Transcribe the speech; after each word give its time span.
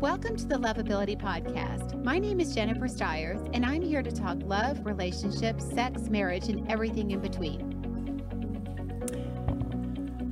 Welcome 0.00 0.36
to 0.36 0.46
the 0.46 0.54
Loveability 0.56 1.20
Podcast. 1.20 2.02
My 2.02 2.18
name 2.18 2.40
is 2.40 2.54
Jennifer 2.54 2.88
Stiers, 2.88 3.40
and 3.52 3.64
I'm 3.66 3.82
here 3.82 4.02
to 4.02 4.10
talk 4.10 4.38
love, 4.42 4.84
relationships, 4.86 5.64
sex, 5.72 6.02
marriage, 6.08 6.48
and 6.48 6.70
everything 6.70 7.10
in 7.10 7.20
between. 7.20 7.68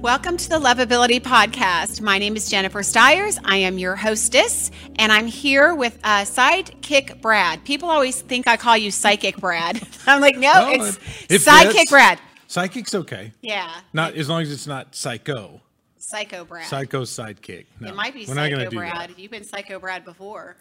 Welcome 0.01 0.37
to 0.37 0.48
the 0.48 0.59
Loveability 0.59 1.20
Podcast. 1.20 2.01
My 2.01 2.19
name 2.19 2.37
is 2.37 2.48
Jennifer 2.48 2.83
Stiers. 2.83 3.39
I 3.45 3.57
am 3.57 3.79
your 3.79 3.96
hostess, 3.96 4.70
and 4.98 5.11
I'm 5.12 5.27
here 5.27 5.75
with 5.75 5.98
uh, 6.05 6.23
Sidekick 6.23 7.21
Brad. 7.21 7.64
People 7.64 7.91
always 7.91 8.21
think 8.23 8.46
I 8.46 8.57
call 8.57 8.77
you 8.77 8.91
Psychic 8.91 9.37
Brad. 9.39 9.80
I'm 10.07 10.21
like, 10.21 10.37
no, 10.37 10.52
Well, 10.52 10.85
it's 10.85 10.96
it- 11.29 11.32
it 11.37 11.41
Sidekick. 11.43 11.91
Brad. 11.91 12.21
Psychic's 12.48 12.95
okay. 12.95 13.32
Yeah, 13.43 13.71
Not 13.93 14.15
as 14.15 14.29
long 14.29 14.41
as 14.43 14.51
it's 14.51 14.66
not 14.66 14.95
psycho. 14.95 15.60
Psycho 16.09 16.43
Brad. 16.47 16.67
Psycho 16.67 17.03
sidekick. 17.03 17.67
No, 17.80 17.91
it 17.91 17.95
might 17.95 18.15
be 18.15 18.25
Psycho 18.25 18.71
Brad. 18.71 19.12
You've 19.19 19.30
been 19.30 19.45
Psycho 19.45 19.79
Brad 19.79 20.07
before. 20.07 20.57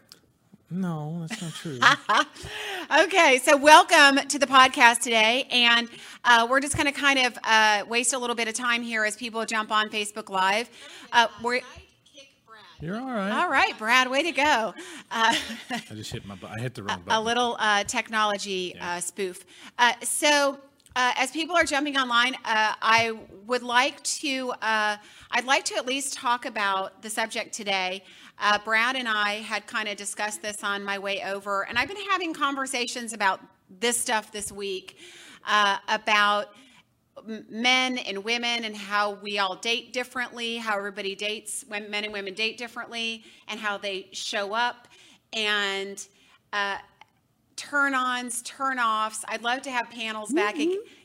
No, 0.70 1.26
that's 1.26 1.42
not 1.42 1.54
true. 1.54 1.80
Okay, 3.06 3.40
so 3.42 3.56
welcome 3.56 4.18
to 4.28 4.40
the 4.40 4.46
podcast 4.46 5.00
today, 5.00 5.48
and 5.50 5.90
uh, 6.26 6.48
we're 6.50 6.60
just 6.60 6.76
going 6.76 6.86
to 6.86 6.92
kind 6.92 7.20
of 7.20 7.38
uh, 7.46 7.86
waste 7.88 8.12
a 8.12 8.18
little 8.18 8.36
bit 8.36 8.50
of 8.50 8.56
time 8.56 8.82
here 8.82 9.06
as 9.06 9.16
people 9.16 9.46
jump 9.46 9.72
on 9.72 9.90
Facebook 9.90 10.30
Live. 10.30 10.70
Uh, 11.14 11.28
we're 11.42 11.62
You're 12.82 13.00
all 13.00 13.06
right. 13.08 13.32
all 13.32 13.50
right, 13.50 13.78
Brad. 13.78 14.10
Way 14.12 14.24
to 14.24 14.32
go! 14.34 14.74
Uh, 15.12 15.36
I 15.72 15.82
just 15.96 16.12
hit 16.12 16.26
my. 16.26 16.38
I 16.46 16.60
hit 16.60 16.74
the 16.76 16.84
wrong 16.84 17.04
button. 17.06 17.22
a 17.22 17.26
little 17.26 17.56
uh, 17.60 17.86
technology 17.86 18.76
uh, 18.82 19.00
spoof. 19.00 19.46
Uh, 19.80 19.94
so, 20.04 20.60
uh, 20.98 21.14
as 21.16 21.30
people 21.30 21.56
are 21.56 21.64
jumping 21.64 21.96
online, 21.96 22.34
uh, 22.44 22.74
I 22.82 23.16
would 23.46 23.62
like 23.62 24.02
to. 24.04 24.52
Uh, 24.64 24.98
I'd 25.30 25.46
like 25.46 25.64
to 25.66 25.76
at 25.76 25.86
least 25.86 26.16
talk 26.16 26.48
about 26.48 27.04
the 27.04 27.10
subject 27.10 27.54
today. 27.54 28.04
Uh, 28.40 28.58
Brad 28.66 28.96
and 28.96 29.08
I 29.08 29.36
had 29.36 29.68
kind 29.68 29.88
of 29.88 29.96
discussed 29.96 30.42
this 30.42 30.64
on 30.64 30.84
my 30.84 30.98
way 30.98 31.22
over, 31.24 31.68
and 31.68 31.78
I've 31.78 31.88
been 31.88 32.04
having 32.10 32.34
conversations 32.34 33.14
about 33.14 33.42
this 33.80 33.96
stuff 33.96 34.32
this 34.32 34.52
week 34.52 34.98
uh, 35.48 35.78
about 35.88 36.48
men 37.48 38.00
and 38.00 38.24
women 38.24 38.64
and 38.64 38.76
how 38.76 39.20
we 39.22 39.38
all 39.38 39.56
date 39.56 39.94
differently, 39.94 40.58
how 40.58 40.76
everybody 40.76 41.14
dates, 41.14 41.64
when 41.68 41.92
men 41.92 42.06
and 42.06 42.14
women 42.14 42.34
date 42.34 42.58
differently, 42.58 43.24
and 43.50 43.60
how 43.60 43.78
they 43.78 44.08
show 44.14 44.52
up, 44.52 44.88
and 45.32 46.08
uh, 47.58 47.70
turn 47.70 47.94
ons, 47.94 48.42
turn 48.44 48.80
offs. 48.80 49.24
I'd 49.28 49.42
love 49.42 49.62
to 49.64 49.72
have 49.72 49.90
panels 49.90 50.32
back. 50.32 50.56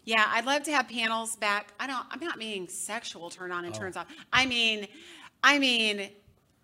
Yeah, 0.04 0.24
I'd 0.28 0.46
love 0.46 0.62
to 0.64 0.72
have 0.72 0.88
panels 0.88 1.36
back. 1.36 1.72
I 1.78 1.86
don't. 1.86 2.04
I'm 2.10 2.20
not 2.20 2.38
meaning 2.38 2.68
sexual 2.68 3.30
turn 3.30 3.52
on 3.52 3.64
and 3.64 3.74
turns 3.74 3.96
off. 3.96 4.06
I 4.32 4.46
mean, 4.46 4.86
I 5.42 5.58
mean. 5.58 6.10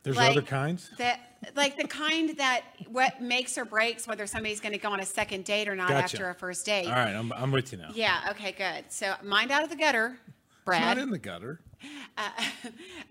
There's 0.03 0.17
like, 0.17 0.31
other 0.31 0.43
kinds. 0.43 0.91
That 0.99 1.21
like 1.55 1.77
the 1.77 1.87
kind 1.87 2.37
that 2.39 2.63
what 2.89 3.21
makes 3.21 3.59
or 3.59 3.65
breaks 3.65 4.07
whether 4.07 4.27
somebody's 4.27 4.61
going 4.61 4.73
to 4.73 4.79
go 4.79 4.91
on 4.91 5.01
a 5.01 5.07
second 5.07 5.45
date 5.45 5.69
or 5.69 5.77
not 5.77 5.89
Gotcha. 5.89 6.03
after 6.05 6.31
a 6.31 6.35
first 6.35 6.65
date. 6.67 6.87
All 6.87 6.93
right, 6.93 7.15
I'm, 7.15 7.33
I'm 7.33 7.51
with 7.51 7.73
you 7.73 7.79
now. 7.79 7.91
Yeah. 7.95 8.29
Okay. 8.31 8.53
Good. 8.53 8.91
So 8.91 9.15
mind 9.23 9.51
out 9.51 9.63
of 9.63 9.71
the 9.71 9.77
gutter, 9.77 10.19
Brad. 10.65 10.83
It's 10.83 10.87
not 10.87 10.99
in 10.99 11.11
the 11.11 11.19
gutter. 11.19 11.61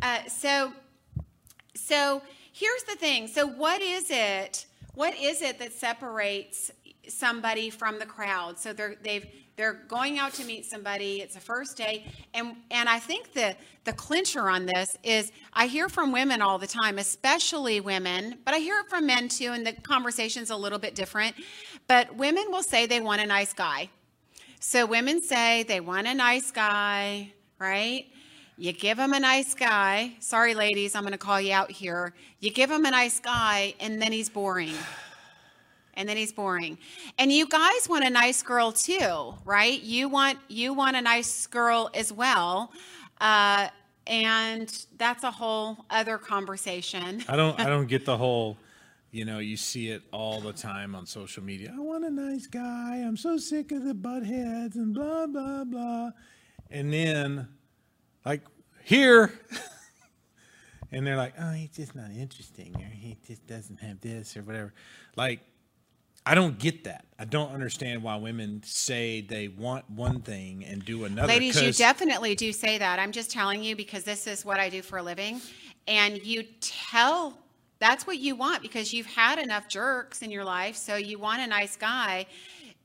Uh, 0.01 0.27
so, 0.27 0.73
so 1.73 2.21
here's 2.51 2.83
the 2.83 2.95
thing. 2.95 3.27
So, 3.27 3.47
what 3.47 3.81
is 3.81 4.09
it? 4.09 4.65
What 4.97 5.15
is 5.15 5.43
it 5.43 5.59
that 5.59 5.73
separates 5.73 6.71
somebody 7.07 7.69
from 7.69 7.99
the 7.99 8.05
crowd? 8.07 8.57
So 8.57 8.73
they're 8.73 8.95
they've 9.03 9.27
they're 9.55 9.75
going 9.87 10.17
out 10.17 10.33
to 10.33 10.43
meet 10.43 10.65
somebody. 10.65 11.21
It's 11.21 11.35
a 11.35 11.39
first 11.39 11.77
date, 11.77 12.07
and 12.33 12.55
and 12.71 12.89
I 12.89 12.97
think 12.97 13.33
the 13.33 13.55
the 13.83 13.93
clincher 13.93 14.49
on 14.49 14.65
this 14.65 14.97
is 15.03 15.31
I 15.53 15.67
hear 15.67 15.87
from 15.87 16.11
women 16.11 16.41
all 16.41 16.57
the 16.57 16.65
time, 16.65 16.97
especially 16.97 17.79
women, 17.79 18.39
but 18.43 18.55
I 18.55 18.57
hear 18.57 18.79
it 18.79 18.89
from 18.89 19.05
men 19.05 19.29
too, 19.29 19.51
and 19.51 19.67
the 19.67 19.73
conversation's 19.73 20.49
a 20.49 20.57
little 20.57 20.79
bit 20.79 20.95
different. 20.95 21.35
But 21.85 22.15
women 22.15 22.45
will 22.49 22.63
say 22.63 22.87
they 22.87 22.99
want 22.99 23.21
a 23.21 23.27
nice 23.27 23.53
guy. 23.53 23.91
So 24.59 24.87
women 24.87 25.21
say 25.21 25.61
they 25.61 25.79
want 25.79 26.07
a 26.07 26.15
nice 26.15 26.49
guy, 26.49 27.33
right? 27.59 28.07
You 28.59 28.73
give 28.73 28.97
him 28.97 29.13
a 29.13 29.19
nice 29.19 29.53
guy. 29.53 30.13
Sorry, 30.19 30.55
ladies, 30.55 30.95
I'm 30.95 31.03
going 31.03 31.11
to 31.11 31.17
call 31.19 31.39
you 31.39 31.53
out 31.53 31.69
here. 31.69 32.15
You 32.39 32.49
give 32.49 32.71
him 32.71 32.85
a 32.85 32.91
nice 32.91 33.19
guy, 33.19 33.75
and 33.79 34.01
then 34.01 34.11
he's 34.11 34.29
boring. 34.29 34.73
And 35.93 36.09
then 36.09 36.17
he's 36.17 36.33
boring. 36.33 36.79
And 37.19 37.31
you 37.31 37.47
guys 37.47 37.87
want 37.87 38.03
a 38.03 38.09
nice 38.09 38.41
girl 38.41 38.71
too, 38.71 39.35
right? 39.45 39.81
You 39.83 40.09
want 40.09 40.39
you 40.47 40.73
want 40.73 40.95
a 40.95 41.01
nice 41.01 41.45
girl 41.47 41.91
as 41.93 42.11
well, 42.11 42.71
uh, 43.21 43.67
and 44.07 44.85
that's 44.97 45.23
a 45.23 45.31
whole 45.31 45.85
other 45.89 46.17
conversation. 46.17 47.23
I 47.27 47.35
don't. 47.35 47.59
I 47.59 47.65
don't 47.65 47.87
get 47.87 48.05
the 48.05 48.17
whole. 48.23 48.57
You 49.11 49.25
know, 49.25 49.39
you 49.39 49.57
see 49.57 49.89
it 49.89 50.01
all 50.11 50.41
the 50.41 50.53
time 50.53 50.93
on 50.93 51.05
social 51.05 51.43
media. 51.43 51.73
I 51.75 51.79
want 51.79 52.05
a 52.05 52.11
nice 52.11 52.45
guy. 52.47 53.03
I'm 53.05 53.17
so 53.17 53.37
sick 53.37 53.71
of 53.71 53.83
the 53.83 53.93
butt 53.93 54.23
heads 54.23 54.75
and 54.75 54.93
blah 54.93 55.27
blah 55.27 55.63
blah. 55.63 56.11
And 56.69 56.93
then, 56.93 57.47
like 58.27 58.41
here, 58.83 59.31
and 60.91 61.05
they're 61.05 61.17
like, 61.17 61.33
"Oh, 61.39 61.51
he's 61.51 61.69
just 61.69 61.95
not 61.95 62.11
interesting, 62.11 62.75
or 62.75 62.89
he 62.89 63.17
just 63.25 63.45
doesn't 63.47 63.79
have 63.79 64.01
this, 64.01 64.35
or 64.37 64.43
whatever." 64.43 64.73
Like, 65.15 65.39
I 66.25 66.35
don't 66.35 66.59
get 66.59 66.83
that. 66.83 67.05
I 67.17 67.23
don't 67.23 67.53
understand 67.53 68.03
why 68.03 68.17
women 68.17 68.61
say 68.65 69.21
they 69.21 69.47
want 69.47 69.89
one 69.89 70.21
thing 70.21 70.65
and 70.65 70.83
do 70.83 71.05
another. 71.05 71.27
Ladies, 71.27 71.61
you 71.61 71.71
definitely 71.71 72.35
do 72.35 72.51
say 72.51 72.77
that. 72.77 72.99
I'm 72.99 73.13
just 73.13 73.31
telling 73.31 73.63
you 73.63 73.75
because 73.75 74.03
this 74.03 74.27
is 74.27 74.43
what 74.43 74.59
I 74.59 74.69
do 74.69 74.81
for 74.81 74.97
a 74.97 75.03
living. 75.03 75.39
And 75.87 76.23
you 76.25 76.43
tell 76.59 77.37
that's 77.79 78.05
what 78.05 78.17
you 78.19 78.35
want 78.35 78.61
because 78.61 78.91
you've 78.91 79.05
had 79.05 79.39
enough 79.39 79.69
jerks 79.69 80.21
in 80.21 80.29
your 80.29 80.43
life. 80.43 80.75
So 80.75 80.95
you 80.95 81.17
want 81.17 81.41
a 81.41 81.47
nice 81.47 81.77
guy. 81.77 82.25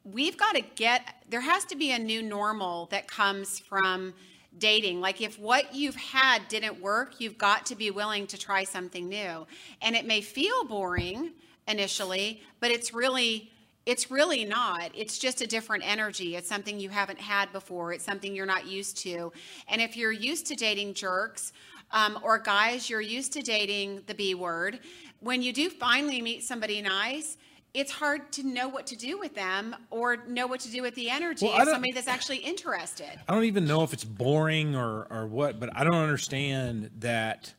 We've 0.05 0.37
got 0.37 0.55
to 0.55 0.61
get, 0.61 1.03
there 1.29 1.41
has 1.41 1.65
to 1.67 1.77
be 1.77 1.93
a 1.93 1.99
new 1.99 2.23
normal 2.23 2.87
that 2.87 3.09
comes 3.09 3.59
from 3.59 4.15
dating. 4.59 5.01
Like 5.01 5.21
if 5.21 5.39
what 5.39 5.75
you've 5.75 5.97
had 5.97 6.49
didn't 6.49 6.81
work, 6.81 7.21
you've 7.21 7.39
got 7.39 7.67
to 7.67 7.75
be 7.75 7.91
willing 7.91 8.27
to 8.29 8.39
try 8.39 8.65
something 8.65 9.09
new. 9.09 9.47
And 9.81 9.97
it 9.97 10.07
may 10.07 10.21
feel 10.21 10.65
boring 10.65 11.33
initially, 11.67 12.43
but 12.61 12.71
it's 12.71 12.93
really 12.93 13.51
it's 13.85 14.13
really 14.13 14.45
not. 14.45 14.93
It's 14.95 15.19
just 15.19 15.41
a 15.41 15.47
different 15.47 15.83
energy. 15.85 16.37
It's 16.37 16.49
something 16.49 16.79
you 16.79 16.89
haven't 16.89 17.21
had 17.21 17.53
before. 17.53 17.93
It's 17.93 18.05
something 18.05 18.33
you're 18.33 18.47
not 18.47 18.65
used 18.67 18.97
to. 18.99 19.33
And 19.67 19.83
if 19.83 19.97
you're 19.97 20.13
used 20.13 20.47
to 20.47 20.55
dating 20.55 20.95
jerks 20.95 21.53
um, 21.91 22.19
or 22.23 22.39
guys, 22.39 22.89
you're 22.89 23.01
used 23.01 23.33
to 23.33 23.43
dating 23.43 24.03
the 24.07 24.15
B 24.15 24.37
word, 24.37 24.79
when 25.19 25.43
you 25.43 25.53
do 25.53 25.69
finally 25.69 26.23
meet 26.23 26.45
somebody 26.45 26.81
nice, 26.81 27.37
it's 27.75 27.91
hard 27.91 28.31
to 28.33 28.43
know 28.43 28.69
what 28.69 28.87
to 28.89 28.97
do 28.97 29.19
with 29.19 29.35
them 29.35 29.75
or 29.91 30.19
know 30.29 30.47
what 30.47 30.61
to 30.61 30.71
do 30.71 30.83
with 30.83 30.95
the 30.95 31.09
energy 31.09 31.47
Well, 31.47 31.61
of 31.63 31.69
somebody 31.69 31.93
that's 31.93 32.07
actually 32.09 32.39
interested. 32.39 33.11
I 33.29 33.35
don't 33.35 33.45
even 33.45 33.65
know 33.67 33.83
if 33.83 33.93
it's 33.93 34.05
boring 34.05 34.77
or 34.77 35.07
or 35.11 35.27
what, 35.27 35.59
but 35.59 35.71
I 35.75 35.85
don't 35.85 35.95
understand 35.97 36.91
that. 36.99 37.55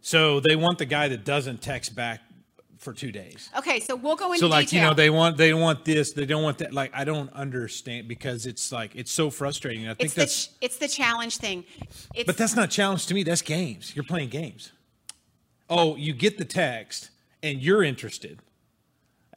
So 0.00 0.40
they 0.40 0.56
want 0.56 0.78
the 0.78 0.86
guy 0.86 1.08
that 1.08 1.24
doesn't 1.24 1.60
text 1.62 1.94
back 1.94 2.20
for 2.78 2.92
two 2.94 3.12
days. 3.12 3.50
Okay, 3.58 3.78
so 3.78 3.94
we'll 3.94 4.16
go 4.16 4.28
into 4.32 4.38
So 4.40 4.46
like 4.48 4.66
detail. 4.68 4.82
you 4.82 4.88
know 4.88 4.94
they 4.94 5.10
want 5.10 5.36
they 5.36 5.52
want 5.52 5.84
this 5.84 6.12
they 6.12 6.24
don't 6.24 6.42
want 6.42 6.58
that 6.58 6.72
like 6.72 6.90
I 6.94 7.04
don't 7.04 7.30
understand 7.34 8.08
because 8.08 8.46
it's 8.46 8.72
like 8.72 8.96
it's 8.96 9.12
so 9.12 9.30
frustrating. 9.30 9.86
I 9.86 9.94
think 9.94 10.06
it's 10.06 10.14
the 10.14 10.20
that's 10.20 10.46
ch- 10.46 10.50
it's 10.62 10.78
the 10.78 10.88
challenge 10.88 11.36
thing. 11.36 11.64
It's 12.14 12.24
but 12.26 12.36
that's 12.38 12.56
not 12.56 12.64
a 12.64 12.68
challenge 12.68 13.06
to 13.06 13.14
me. 13.14 13.22
That's 13.22 13.42
games. 13.42 13.94
You're 13.94 14.04
playing 14.04 14.30
games. 14.30 14.72
Oh, 15.68 15.94
you 15.96 16.12
get 16.12 16.38
the 16.38 16.44
text 16.44 17.10
and 17.42 17.60
you're 17.60 17.84
interested, 17.84 18.40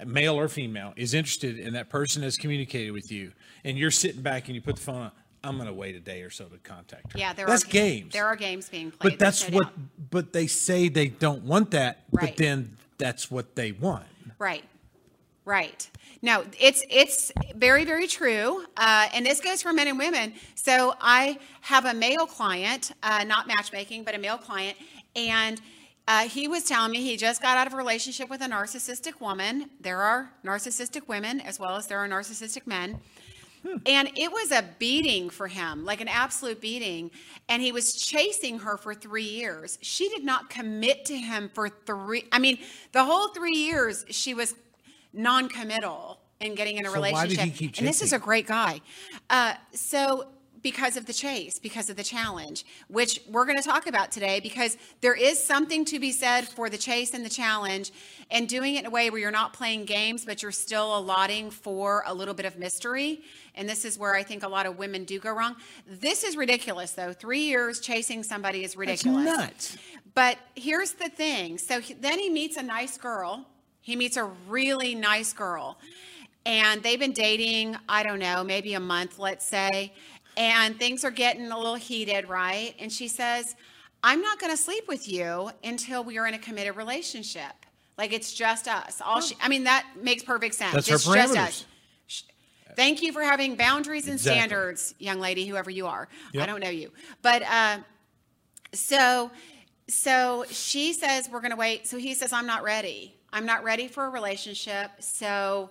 male 0.05 0.35
or 0.37 0.47
female, 0.47 0.93
is 0.95 1.13
interested, 1.13 1.59
and 1.59 1.75
that 1.75 1.89
person 1.89 2.23
has 2.23 2.37
communicated 2.37 2.91
with 2.91 3.11
you, 3.11 3.31
and 3.63 3.77
you're 3.77 3.91
sitting 3.91 4.21
back 4.21 4.47
and 4.47 4.55
you 4.55 4.61
put 4.61 4.75
the 4.75 4.81
phone 4.81 5.01
on. 5.01 5.11
I'm 5.45 5.57
going 5.57 5.67
to 5.67 5.73
wait 5.73 5.95
a 5.95 5.99
day 5.99 6.21
or 6.21 6.29
so 6.29 6.45
to 6.45 6.57
contact 6.59 7.11
her. 7.11 7.19
yeah, 7.19 7.33
there 7.33 7.45
that's 7.45 7.65
are 7.65 7.67
games. 7.67 8.13
There 8.13 8.25
are 8.25 8.37
games 8.37 8.69
being 8.69 8.91
played. 8.91 9.11
but 9.11 9.19
that's 9.19 9.49
no 9.49 9.57
what. 9.57 9.63
doubt. 9.65 9.73
But 10.09 10.33
they 10.33 10.47
say 10.47 10.87
they 10.87 11.07
don't 11.07 11.43
want 11.43 11.71
that. 11.71 12.03
Right. 12.11 12.29
But 12.29 12.37
then 12.37 12.77
that's 12.97 13.29
what 13.29 13.55
they 13.55 13.73
want. 13.73 14.05
Right. 14.39 14.63
Right. 15.45 15.89
No, 16.21 16.45
it's 16.57 16.85
it's 16.89 17.33
very 17.53 17.83
very 17.83 18.07
true, 18.07 18.63
uh, 18.77 19.09
and 19.13 19.25
this 19.25 19.41
goes 19.41 19.61
for 19.61 19.73
men 19.73 19.89
and 19.89 19.99
women. 19.99 20.33
So 20.55 20.95
I 21.01 21.37
have 21.59 21.83
a 21.83 21.93
male 21.93 22.25
client, 22.25 22.93
uh, 23.03 23.25
not 23.25 23.45
matchmaking, 23.45 24.05
but 24.05 24.15
a 24.15 24.17
male 24.17 24.37
client, 24.37 24.77
and 25.17 25.59
uh, 26.07 26.27
he 26.27 26.47
was 26.47 26.63
telling 26.63 26.91
me 26.91 27.01
he 27.01 27.17
just 27.17 27.41
got 27.41 27.57
out 27.57 27.67
of 27.67 27.73
a 27.73 27.77
relationship 27.77 28.29
with 28.29 28.41
a 28.41 28.45
narcissistic 28.47 29.21
woman. 29.21 29.69
There 29.79 30.01
are 30.01 30.31
narcissistic 30.43 31.07
women 31.07 31.39
as 31.41 31.59
well 31.59 31.75
as 31.75 31.87
there 31.87 31.99
are 31.99 32.07
narcissistic 32.07 32.67
men. 32.67 32.99
And 33.85 34.09
it 34.15 34.29
was 34.29 34.51
a 34.51 34.65
beating 34.77 35.29
for 35.29 35.47
him, 35.47 35.85
like 35.85 36.01
an 36.01 36.09
absolute 36.09 36.59
beating. 36.59 37.11
And 37.47 37.61
he 37.61 37.71
was 37.71 37.93
chasing 37.93 38.59
her 38.59 38.75
for 38.75 38.93
three 38.93 39.23
years. 39.23 39.79
She 39.81 40.09
did 40.09 40.25
not 40.25 40.49
commit 40.49 41.05
to 41.05 41.15
him 41.15 41.49
for 41.53 41.69
three. 41.69 42.25
I 42.31 42.39
mean, 42.39 42.57
the 42.91 43.05
whole 43.05 43.29
three 43.29 43.55
years, 43.55 44.03
she 44.09 44.33
was 44.33 44.53
non 45.13 45.47
committal 45.47 46.19
in 46.41 46.55
getting 46.55 46.77
in 46.77 46.85
a 46.85 46.89
So 46.89 46.99
why 46.99 47.07
did 47.07 47.13
relationship. 47.13 47.43
he 47.45 47.67
keep 47.67 47.77
and 47.77 47.87
this 47.87 48.01
is 48.01 48.11
a 48.11 48.19
great 48.19 48.47
guy. 48.47 48.81
Uh, 49.29 49.53
so, 49.71 50.27
because 50.63 50.95
of 50.95 51.05
the 51.05 51.13
chase, 51.13 51.59
because 51.59 51.89
of 51.89 51.97
the 51.97 52.03
challenge, 52.03 52.65
which 52.87 53.19
we're 53.29 53.45
going 53.45 53.57
to 53.57 53.63
talk 53.63 53.85
about 53.85 54.11
today 54.11 54.39
because 54.39 54.77
there 55.01 55.13
is 55.13 55.43
something 55.43 55.83
to 55.85 55.99
be 55.99 56.11
said 56.11 56.47
for 56.47 56.69
the 56.69 56.77
chase 56.77 57.13
and 57.13 57.25
the 57.25 57.29
challenge 57.29 57.91
and 58.31 58.47
doing 58.47 58.75
it 58.75 58.79
in 58.79 58.85
a 58.85 58.89
way 58.89 59.09
where 59.09 59.19
you're 59.19 59.29
not 59.29 59.53
playing 59.53 59.83
games, 59.83 60.23
but 60.25 60.41
you're 60.41 60.51
still 60.51 60.97
allotting 60.97 61.51
for 61.51 62.03
a 62.07 62.13
little 62.13 62.33
bit 62.33 62.45
of 62.45 62.57
mystery. 62.57 63.21
And 63.55 63.67
this 63.67 63.83
is 63.83 63.99
where 63.99 64.15
I 64.15 64.23
think 64.23 64.43
a 64.43 64.47
lot 64.47 64.65
of 64.65 64.77
women 64.77 65.03
do 65.03 65.19
go 65.19 65.33
wrong. 65.33 65.57
This 65.85 66.23
is 66.23 66.37
ridiculous, 66.37 66.91
though. 66.91 67.11
Three 67.11 67.43
years 67.43 67.79
chasing 67.79 68.23
somebody 68.23 68.63
is 68.63 68.75
ridiculous. 68.77 69.25
That's 69.25 69.37
nuts. 69.37 69.77
But 70.15 70.37
here's 70.55 70.93
the 70.93 71.09
thing. 71.09 71.57
So 71.57 71.81
he, 71.81 71.93
then 71.93 72.19
he 72.19 72.29
meets 72.29 72.55
a 72.55 72.63
nice 72.63 72.97
girl. 72.97 73.45
He 73.81 73.97
meets 73.97 74.15
a 74.15 74.25
really 74.47 74.95
nice 74.95 75.33
girl. 75.33 75.77
And 76.45 76.83
they've 76.83 76.99
been 76.99 77.13
dating, 77.13 77.77
I 77.87 78.03
don't 78.03 78.19
know, 78.19 78.43
maybe 78.43 78.73
a 78.73 78.79
month, 78.79 79.17
let's 79.17 79.45
say 79.45 79.93
and 80.37 80.77
things 80.77 81.03
are 81.03 81.11
getting 81.11 81.51
a 81.51 81.57
little 81.57 81.75
heated, 81.75 82.27
right? 82.27 82.73
And 82.79 82.91
she 82.91 83.07
says, 83.07 83.55
I'm 84.03 84.21
not 84.21 84.39
going 84.39 84.51
to 84.51 84.57
sleep 84.57 84.87
with 84.87 85.07
you 85.07 85.51
until 85.63 86.03
we 86.03 86.17
are 86.17 86.27
in 86.27 86.33
a 86.33 86.39
committed 86.39 86.75
relationship. 86.75 87.53
Like 87.97 88.11
it's 88.11 88.33
just 88.33 88.67
us. 88.67 89.01
All 89.03 89.21
she, 89.21 89.35
I 89.41 89.47
mean, 89.49 89.65
that 89.65 89.85
makes 90.01 90.23
perfect 90.23 90.55
sense. 90.55 90.73
That's 90.73 90.89
it's 90.89 91.05
her 91.07 91.15
just 91.15 91.37
us. 91.37 91.65
Thank 92.75 93.03
you 93.03 93.13
for 93.13 93.21
having 93.21 93.55
boundaries 93.55 94.05
and 94.05 94.15
Exactly. 94.15 94.39
standards, 94.39 94.95
young 94.97 95.19
lady, 95.19 95.45
whoever 95.45 95.69
you 95.69 95.85
are. 95.85 96.07
I 96.37 96.45
don't 96.45 96.59
know 96.59 96.69
you, 96.69 96.91
but 97.21 97.43
uh, 97.43 97.77
so 98.73 99.29
so 99.87 100.45
she 100.49 100.93
says 100.93 101.29
we're 101.29 101.41
going 101.41 101.51
to 101.51 101.57
wait. 101.57 101.87
So 101.87 101.97
he 101.97 102.13
says 102.15 102.33
I'm 102.33 102.47
not 102.47 102.63
ready. 102.63 103.15
I'm 103.31 103.45
not 103.45 103.63
ready 103.63 103.87
for 103.87 104.05
a 104.05 104.09
relationship. 104.09 104.89
So 104.99 105.69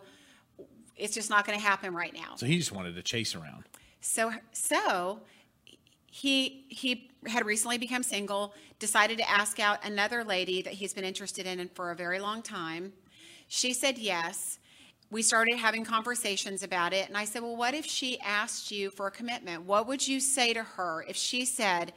it's 0.97 1.15
just 1.15 1.31
not 1.31 1.45
going 1.47 1.59
to 1.59 1.65
happen 1.65 1.95
right 1.95 2.15
now. 2.15 2.37
So 2.37 2.47
he 2.47 2.59
just 2.59 2.73
wanted 2.73 2.95
to 2.95 3.03
chase 3.03 3.35
around. 3.35 3.65
So 4.03 4.33
so 4.53 5.21
he 6.07 6.67
he 6.69 7.09
had 7.27 7.47
recently 7.47 7.79
become 7.79 8.03
single, 8.03 8.53
decided 8.81 9.17
to 9.19 9.31
ask 9.31 9.61
out 9.61 9.85
another 9.87 10.25
lady 10.25 10.61
that 10.63 10.75
he's 10.75 10.93
been 10.93 11.05
interested 11.05 11.47
in 11.47 11.71
for 11.75 11.93
a 11.93 11.97
very 11.97 12.19
long 12.19 12.43
time. 12.43 12.93
She 13.47 13.73
said 13.73 13.97
yes. 13.97 14.59
We 15.11 15.23
started 15.23 15.59
having 15.59 15.85
conversations 15.85 16.63
about 16.63 16.93
it 16.93 17.07
and 17.09 17.17
I 17.17 17.25
said, 17.25 17.43
"Well, 17.43 17.57
what 17.57 17.75
if 17.75 17.87
she 17.87 18.19
asked 18.21 18.73
you 18.73 18.91
for 18.91 19.07
a 19.07 19.11
commitment? 19.11 19.63
What 19.63 19.87
would 19.87 20.07
you 20.07 20.19
say 20.19 20.53
to 20.53 20.63
her 20.63 21.05
if 21.09 21.17
she 21.17 21.45
said, 21.45 21.93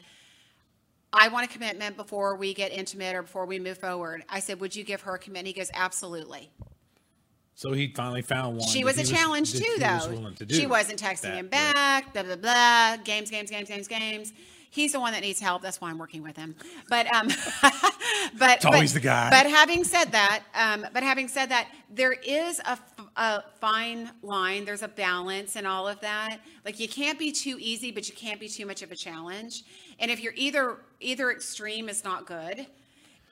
I 1.11 1.29
want 1.29 1.45
a 1.45 1.49
commitment 1.49 1.97
before 1.97 2.35
we 2.35 2.53
get 2.53 2.71
intimate 2.71 3.15
or 3.15 3.23
before 3.23 3.47
we 3.47 3.57
move 3.57 3.79
forward?" 3.79 4.25
I 4.29 4.41
said, 4.41 4.59
"Would 4.59 4.75
you 4.75 4.83
give 4.83 5.01
her 5.01 5.15
a 5.15 5.19
commitment?" 5.19 5.47
He 5.47 5.53
goes, 5.53 5.71
"Absolutely." 5.73 6.51
So 7.55 7.71
he 7.71 7.87
finally 7.95 8.21
found 8.21 8.57
one. 8.57 8.67
She 8.67 8.83
was 8.83 8.97
a 8.97 9.03
challenge 9.03 9.53
that 9.53 9.63
too, 9.63 9.71
was 9.95 10.07
though. 10.07 10.13
willing 10.13 10.35
to 10.35 10.53
She 10.53 10.67
wasn't 10.67 11.01
texting 11.01 11.21
that 11.21 11.35
him 11.35 11.47
back. 11.47 12.13
Blah 12.13 12.23
blah 12.23 12.35
blah. 12.35 12.97
Games, 13.03 13.31
games, 13.31 13.49
games, 13.49 13.69
games, 13.69 13.87
games. 13.87 14.33
He's 14.71 14.91
the 14.91 14.99
one 14.99 15.13
that 15.13 15.21
needs 15.21 15.39
help. 15.39 15.61
That's 15.61 15.79
why 15.79 15.89
I'm 15.89 15.97
working 15.97 16.21
with 16.21 16.35
him. 16.35 16.53
But 16.89 17.07
um, 17.15 17.27
but 18.37 18.57
It's 18.57 18.65
always 18.65 18.91
but- 18.91 19.01
the 19.01 19.07
guy. 19.07 19.29
But 19.29 19.49
having 19.49 19.85
said 19.85 20.11
that, 20.11 20.43
um, 20.53 20.85
but 20.93 21.01
having 21.01 21.29
said 21.29 21.45
that, 21.47 21.69
there 21.89 22.11
is 22.11 22.59
a, 22.59 22.71
f- 22.71 22.93
a 23.15 23.43
fine 23.61 24.11
line. 24.21 24.65
There's 24.65 24.83
a 24.83 24.89
balance 24.89 25.55
and 25.55 25.65
all 25.65 25.87
of 25.87 26.01
that. 26.01 26.39
Like 26.65 26.77
you 26.79 26.89
can't 26.89 27.17
be 27.17 27.31
too 27.31 27.55
easy, 27.57 27.91
but 27.91 28.09
you 28.09 28.15
can't 28.15 28.39
be 28.39 28.49
too 28.49 28.65
much 28.65 28.81
of 28.81 28.91
a 28.91 28.95
challenge. 28.97 29.63
And 29.97 30.11
if 30.11 30.19
you're 30.19 30.33
either 30.35 30.77
either 30.99 31.31
extreme 31.31 31.87
is 31.87 32.03
not 32.03 32.25
good. 32.25 32.67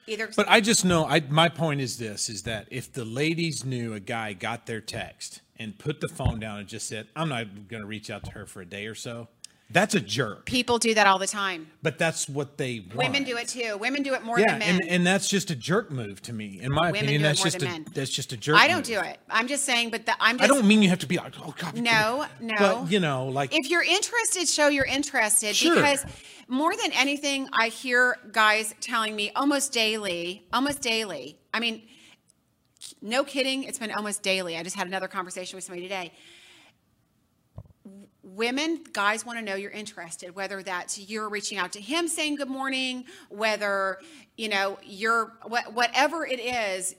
Either 0.06 0.28
But 0.34 0.48
I 0.48 0.60
just 0.60 0.84
know. 0.84 1.06
I 1.06 1.20
my 1.20 1.48
point 1.48 1.80
is 1.80 1.98
this: 1.98 2.28
is 2.28 2.42
that 2.42 2.68
if 2.70 2.92
the 2.92 3.04
ladies 3.04 3.64
knew 3.64 3.94
a 3.94 4.00
guy 4.00 4.32
got 4.32 4.66
their 4.66 4.80
text 4.80 5.40
and 5.56 5.78
put 5.78 6.00
the 6.00 6.08
phone 6.08 6.38
down 6.38 6.58
and 6.58 6.68
just 6.68 6.88
said, 6.88 7.08
"I'm 7.16 7.28
not 7.28 7.68
going 7.68 7.82
to 7.82 7.86
reach 7.86 8.10
out 8.10 8.24
to 8.24 8.30
her 8.32 8.46
for 8.46 8.60
a 8.60 8.66
day 8.66 8.86
or 8.86 8.94
so," 8.94 9.28
that's 9.74 9.94
a 9.94 10.00
jerk. 10.00 10.46
people 10.46 10.78
do 10.78 10.94
that 10.94 11.06
all 11.06 11.18
the 11.18 11.26
time. 11.26 11.66
But 11.82 11.98
that's 11.98 12.26
what 12.28 12.56
they 12.56 12.78
want. 12.80 12.96
Women 12.96 13.24
do 13.24 13.36
it 13.36 13.48
too. 13.48 13.76
Women 13.76 14.02
do 14.02 14.14
it 14.14 14.22
more 14.22 14.38
Yeah, 14.40 14.52
than 14.52 14.58
men. 14.60 14.80
and, 14.80 14.88
and 14.88 15.06
that's 15.06 15.28
just 15.28 15.50
a 15.50 15.54
jerk 15.54 15.90
move 15.90 16.22
to 16.22 16.32
me. 16.32 16.60
In 16.62 16.72
my 16.72 16.86
Women 16.92 16.96
opinion, 17.02 17.20
do 17.20 17.24
it 17.26 17.28
that's 17.28 17.38
more 17.40 17.44
just 17.46 17.58
than 17.58 17.68
a 17.68 17.70
men. 17.72 17.86
that's 17.92 18.10
just 18.10 18.32
a 18.32 18.38
jerk. 18.38 18.56
I 18.56 18.66
don't 18.68 18.78
move. 18.78 18.86
do 18.86 19.00
it. 19.00 19.18
I'm 19.28 19.48
just 19.48 19.64
saying, 19.66 19.90
but 19.90 20.06
the, 20.06 20.14
I'm 20.18 20.38
just. 20.38 20.50
I 20.50 20.54
don't 20.54 20.66
mean 20.66 20.80
you 20.82 20.88
have 20.88 21.00
to 21.00 21.06
be 21.06 21.18
like, 21.18 21.34
oh 21.44 21.54
God. 21.58 21.76
No, 21.76 22.24
no. 22.40 22.54
But 22.58 22.90
you 22.90 23.00
know, 23.00 23.26
like 23.26 23.50
If 23.54 23.68
you're 23.68 23.82
interested, 23.82 24.48
show 24.48 24.68
you're 24.68 24.86
interested. 24.86 25.54
Sure. 25.54 25.74
Because 25.74 26.06
more 26.48 26.74
than 26.76 26.92
anything, 26.92 27.48
I 27.52 27.68
hear 27.68 28.16
guys 28.32 28.74
telling 28.80 29.14
me 29.16 29.32
almost 29.36 29.72
daily, 29.72 30.46
almost 30.52 30.80
daily. 30.82 31.36
I 31.52 31.60
mean, 31.60 31.82
no 33.02 33.24
kidding. 33.24 33.64
It's 33.64 33.78
been 33.78 33.90
almost 33.92 34.22
daily. 34.22 34.56
I 34.56 34.62
just 34.62 34.76
had 34.76 34.86
another 34.86 35.08
conversation 35.08 35.56
with 35.56 35.64
somebody 35.64 35.82
today. 35.82 36.12
Women, 38.34 38.82
guys 38.92 39.24
want 39.24 39.38
to 39.38 39.44
know 39.44 39.54
you're 39.54 39.70
interested, 39.70 40.34
whether 40.34 40.62
that's 40.62 40.98
you're 40.98 41.28
reaching 41.28 41.58
out 41.58 41.72
to 41.72 41.80
him 41.80 42.08
saying 42.08 42.36
good 42.36 42.48
morning, 42.48 43.04
whether, 43.28 43.98
you 44.36 44.48
know, 44.48 44.78
you're, 44.84 45.32
wha- 45.46 45.70
whatever 45.72 46.26
it 46.26 46.40
is, 46.40 46.96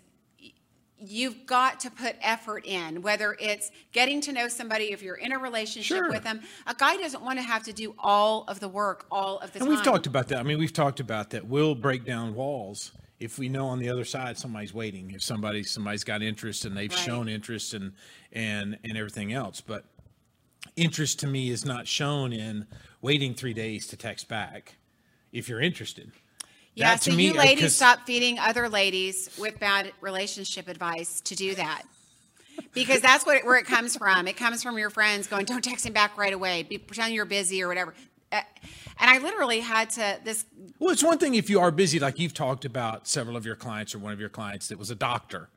you've 0.98 1.46
got 1.46 1.82
to 1.82 1.92
put 1.92 2.16
effort 2.22 2.66
in 2.66 3.02
whether 3.02 3.36
it's 3.40 3.70
getting 3.92 4.22
to 4.22 4.32
know 4.32 4.48
somebody 4.48 4.86
if 4.94 5.04
you're 5.04 5.18
in 5.18 5.34
a 5.34 5.38
relationship 5.38 5.98
Sure. 5.98 6.10
with 6.10 6.24
them 6.24 6.40
a 6.68 6.74
guy 6.74 6.96
doesn't 6.96 7.22
want 7.22 7.38
to 7.38 7.44
have 7.44 7.64
to 7.64 7.74
do 7.74 7.94
all 8.00 8.46
of 8.48 8.62
the 8.62 8.70
work 8.70 9.06
all 9.12 9.38
of 9.40 9.52
the 9.52 9.60
And 9.60 9.68
time 9.68 9.76
we've 9.76 9.84
talked 9.84 10.08
about 10.08 10.30
that. 10.30 10.40
I 10.40 10.44
mean, 10.44 10.58
we've 10.58 10.72
talked 10.74 11.02
about 11.02 11.32
that. 11.32 11.46
We'll 11.46 11.76
break 11.76 12.06
down 12.06 12.34
walls 12.34 12.94
if 13.20 13.38
we 13.38 13.50
know 13.50 13.68
on 13.68 13.80
the 13.80 13.90
other 13.90 14.06
side 14.06 14.38
somebody's 14.38 14.74
waiting. 14.74 15.12
If 15.12 15.22
somebody 15.22 15.64
somebody's 15.64 16.06
got 16.06 16.22
interest 16.24 16.64
and 16.64 16.76
they've 16.76 16.90
Right. 16.90 16.98
shown 17.00 17.28
interest 17.28 17.74
and 17.74 17.92
and 18.32 18.80
and 18.86 18.98
everything 18.98 19.34
else, 19.34 19.60
but 19.60 19.84
interest 20.76 21.20
to 21.20 21.28
me 21.28 21.50
is 21.50 21.66
not 21.66 21.88
shown 21.88 22.34
in 22.34 22.68
waiting 23.02 23.34
three 23.34 23.54
days 23.54 23.88
to 23.88 23.98
text 23.98 24.28
back. 24.28 24.76
If 25.32 25.50
you're 25.50 25.62
interested, 25.62 26.12
yeah 26.76 26.92
That 26.92 27.04
so 27.04 27.12
me, 27.12 27.28
you 27.28 27.34
uh, 27.34 27.38
ladies 27.38 27.76
stop 27.76 28.06
feeding 28.06 28.40
other 28.40 28.70
ladies 28.70 29.30
with 29.38 29.60
bad 29.60 29.92
relationship 30.02 30.68
advice 30.68 31.22
to 31.22 31.36
do 31.36 31.56
that. 31.56 31.84
Because 32.74 33.02
that's 33.02 33.26
what 33.26 33.44
where 33.44 33.58
it 33.58 33.66
comes 33.66 33.98
from. 33.98 34.28
It 34.28 34.38
comes 34.38 34.64
from 34.64 34.78
your 34.78 34.90
friends 34.90 35.28
going 35.28 35.46
don't 35.46 35.64
text 35.64 35.86
him 35.86 35.92
back 35.94 36.18
right 36.18 36.34
away. 36.34 36.64
Be 36.64 36.78
pretend 36.78 37.14
you're 37.14 37.26
busy 37.26 37.62
or 37.62 37.68
whatever. 37.68 37.94
Uh, 38.32 38.42
and 38.98 39.10
i 39.10 39.18
literally 39.20 39.60
had 39.60 39.90
to 39.90 40.20
this 40.24 40.46
Well, 40.80 40.92
it's 40.92 41.04
one 41.04 41.18
thing 41.18 41.36
if 41.36 41.50
you 41.50 41.60
are 41.60 41.70
busy, 41.70 42.00
like 42.00 42.18
you've 42.18 42.34
talked 42.34 42.66
about 42.66 43.08
several 43.08 43.38
of 43.38 43.46
your 43.46 43.56
clients 43.56 43.94
or 43.94 44.00
one 44.00 44.14
of 44.14 44.20
your 44.20 44.30
clients 44.30 44.70
that 44.70 44.80
was 44.80 44.90
a 44.90 44.96
doctor, 44.96 45.50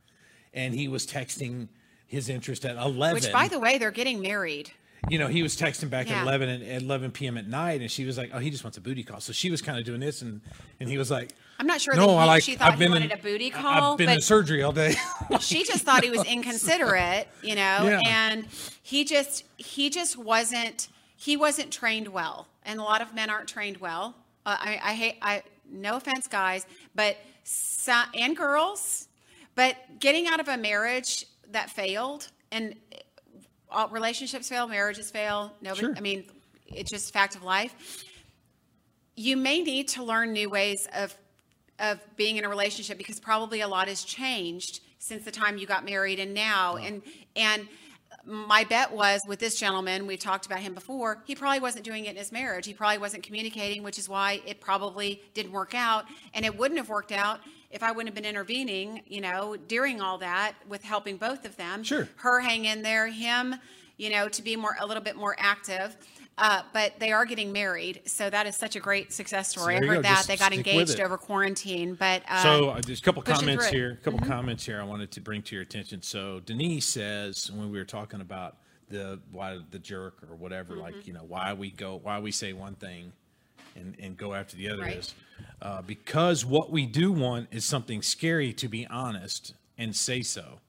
and 0.53 0.75
he 0.75 0.89
was 0.89 1.07
texting 1.07 1.69
his 2.07 2.29
interest 2.29 2.65
at 2.65 2.77
eleven. 2.77 3.15
which 3.15 3.33
by 3.33 3.49
the 3.49 3.61
way 3.61 3.79
they're 3.79 3.91
getting 3.91 4.21
married 4.21 4.73
you 5.11 5.19
know, 5.19 5.27
he 5.29 5.43
was 5.43 5.57
texting 5.57 5.91
back 5.91 6.09
Yeah. 6.09 6.17
at 6.19 6.23
11 6.23 6.49
and 6.49 6.63
at 6.65 6.83
11 6.83 7.11
p.m. 7.13 7.37
at 7.39 7.47
night, 7.47 7.81
and 7.81 7.91
she 7.91 8.05
was 8.05 8.17
like, 8.19 8.31
"Oh, 8.33 8.39
he 8.39 8.51
just 8.51 8.65
wants 8.65 8.77
a 8.79 8.81
booty 8.81 9.03
call." 9.03 9.21
So 9.21 9.33
she 9.33 9.51
was 9.51 9.63
kind 9.63 9.79
of 9.79 9.85
doing 9.85 10.01
this, 10.01 10.23
and 10.23 10.41
and 10.81 10.89
he 10.89 10.99
was 10.99 11.11
like, 11.11 11.33
I'm 11.59 11.67
not 11.67 11.81
sure 11.81 11.95
"No, 11.95 12.07
that 12.09 12.13
I 12.17 12.23
he- 12.23 12.27
like. 12.29 12.43
she 12.43 12.55
thought 12.57 12.69
I've 12.73 12.75
he 12.79 12.85
been 12.85 12.93
wanted 12.93 13.11
in, 13.13 13.19
a 13.19 13.23
booty 13.23 13.51
call, 13.51 13.93
I've 13.93 13.99
been 13.99 14.11
in 14.11 14.21
surgery 14.21 14.63
all 14.63 14.73
day." 14.73 14.95
she 15.41 15.65
just 15.65 15.85
thought 15.85 16.05
he 16.05 16.11
was 16.11 16.25
inconsiderate, 16.25 17.29
you 17.43 17.55
know, 17.55 17.79
Yeah. 17.89 18.01
and 18.07 18.47
he 18.83 19.05
just 19.05 19.45
he 19.57 19.91
just 19.91 20.17
wasn't 20.17 20.89
he 21.17 21.37
wasn't 21.37 21.73
trained 21.73 22.09
well, 22.09 22.47
and 22.65 22.79
a 22.79 22.83
lot 22.83 23.01
of 23.03 23.15
men 23.15 23.31
aren't 23.31 23.49
trained 23.49 23.79
well. 23.79 24.15
Uh, 24.47 24.57
I, 24.59 24.81
I 24.83 24.95
hate 24.95 25.17
I 25.23 25.43
no 25.71 25.97
offense, 25.97 26.27
guys, 26.29 26.67
but 26.95 27.17
some, 27.45 28.07
and 28.15 28.37
girls, 28.37 29.09
but 29.55 29.77
getting 30.01 30.27
out 30.27 30.41
of 30.41 30.49
a 30.49 30.57
marriage 30.57 31.27
that 31.51 31.71
failed 31.71 32.29
and 32.53 32.75
all 33.71 33.89
relationships 33.89 34.49
fail, 34.49 34.67
marriages 34.67 35.11
fail. 35.11 35.53
Nobody, 35.61 35.81
Sure. 35.81 35.95
I 35.97 36.01
mean, 36.01 36.25
it's 36.67 36.91
just 36.91 37.13
fact 37.13 37.35
of 37.37 37.43
life. 37.43 38.05
You 39.17 39.37
may 39.37 39.63
need 39.63 39.89
to 39.89 40.03
learn 40.05 40.33
new 40.33 40.49
ways 40.49 40.87
of 40.95 41.15
of 41.79 42.01
being 42.17 42.37
in 42.37 42.45
a 42.45 42.49
relationship 42.49 42.99
because 42.99 43.21
probably 43.21 43.61
a 43.61 43.69
lot 43.69 43.87
has 43.87 44.03
changed 44.03 44.81
since 44.99 45.25
the 45.25 45.31
time 45.31 45.59
you 45.59 45.67
got 45.67 45.85
married 45.85 46.19
and 46.19 46.35
now 46.35 46.77
and 46.77 47.03
and 47.37 47.69
my 48.25 48.65
bet 48.65 48.91
was 48.91 49.23
with 49.29 49.39
this 49.39 49.59
gentleman 49.61 50.05
we've 50.05 50.19
talked 50.19 50.45
about 50.45 50.59
him 50.59 50.75
before 50.75 51.23
he 51.25 51.37
probably 51.37 51.61
wasn't 51.61 51.85
doing 51.85 52.07
it 52.07 52.11
in 52.11 52.17
his 52.17 52.33
marriage 52.33 52.67
he 52.67 52.75
probably 52.75 52.99
wasn't 52.99 53.23
communicating 53.23 53.85
which 53.85 53.97
is 53.97 54.09
why 54.09 54.43
it 54.45 54.61
probably 54.61 55.23
didn't 55.35 55.53
work 55.53 55.73
out 55.73 56.05
and 56.35 56.45
it 56.45 56.59
wouldn't 56.59 56.79
have 56.79 56.89
worked 56.89 57.13
out 57.13 57.39
if 57.71 57.83
i 57.83 57.91
wouldn't 57.93 58.09
have 58.09 58.15
been 58.15 58.29
intervening 58.29 59.03
you 59.07 59.21
know 59.21 59.57
during 59.69 60.01
all 60.01 60.19
that 60.19 60.55
with 60.69 60.83
helping 60.83 61.17
both 61.17 61.45
of 61.45 61.57
them 61.57 61.83
Sure. 61.83 62.09
her 62.17 62.41
hang 62.41 62.65
in 62.65 62.83
there 62.83 63.07
him 63.09 63.55
you 63.97 64.11
know 64.11 64.29
to 64.29 64.43
be 64.43 64.57
more 64.57 64.77
a 64.81 64.87
little 64.87 65.03
bit 65.03 65.17
more 65.17 65.37
active 65.39 65.97
uh, 66.41 66.63
but 66.73 66.93
they 67.01 67.11
are 67.11 67.25
getting 67.25 67.51
married 67.51 68.01
so 68.07 68.31
that 68.31 68.47
is 68.47 68.55
such 68.55 68.77
a 68.77 68.81
great 68.81 69.13
success 69.13 69.49
story 69.49 69.75
there 69.75 69.83
i 69.85 69.87
heard 69.89 69.95
go. 69.97 70.03
that 70.03 70.17
Just 70.19 70.29
they 70.29 70.37
got 70.37 70.53
engaged 70.53 71.01
over 71.01 71.19
quarantine 71.19 71.95
but 71.95 72.23
uh, 72.29 72.43
so 72.43 72.69
uh, 72.71 72.81
there's 72.87 73.01
a 73.01 73.03
couple 73.03 73.23
comments 73.23 73.67
here. 73.67 73.99
A 74.01 74.05
couple 74.05 74.21
comments 74.21 74.65
here 74.65 74.81
I 74.81 74.85
wanted 74.85 75.11
to 75.11 75.21
bring 75.21 75.43
to 75.43 75.55
your 75.57 75.63
attention. 75.63 76.01
So 76.01 76.41
Denise 76.47 76.87
says 76.87 77.51
when 77.51 77.73
we 77.73 77.79
were 77.79 77.85
talking 77.85 78.21
about 78.21 78.57
the 78.89 79.19
why 79.33 79.59
the 79.73 79.81
jerk 79.81 80.23
or 80.31 80.37
whatever, 80.37 80.75
Mm-hmm. 80.75 80.83
like 80.83 81.07
you 81.09 81.13
know 81.13 81.25
why 81.27 81.55
we 81.55 81.73
go, 81.73 81.97
why 82.01 82.21
we 82.21 82.31
say 82.31 82.53
one 82.53 82.75
thing, 82.77 83.13
and 83.79 83.97
and 84.01 84.17
go 84.17 84.35
after 84.35 84.57
the 84.57 84.69
other 84.69 84.83
Right. 84.83 84.97
is 84.97 85.15
uh, 85.63 85.83
because 85.83 86.45
what 86.45 86.71
we 86.71 86.87
do 86.87 87.11
want 87.13 87.49
is 87.51 87.65
something 87.65 88.03
scary 88.03 88.53
to 88.55 88.69
be 88.69 88.87
honest 88.87 89.55
and 89.77 89.95
say 89.95 90.23
so. 90.23 90.61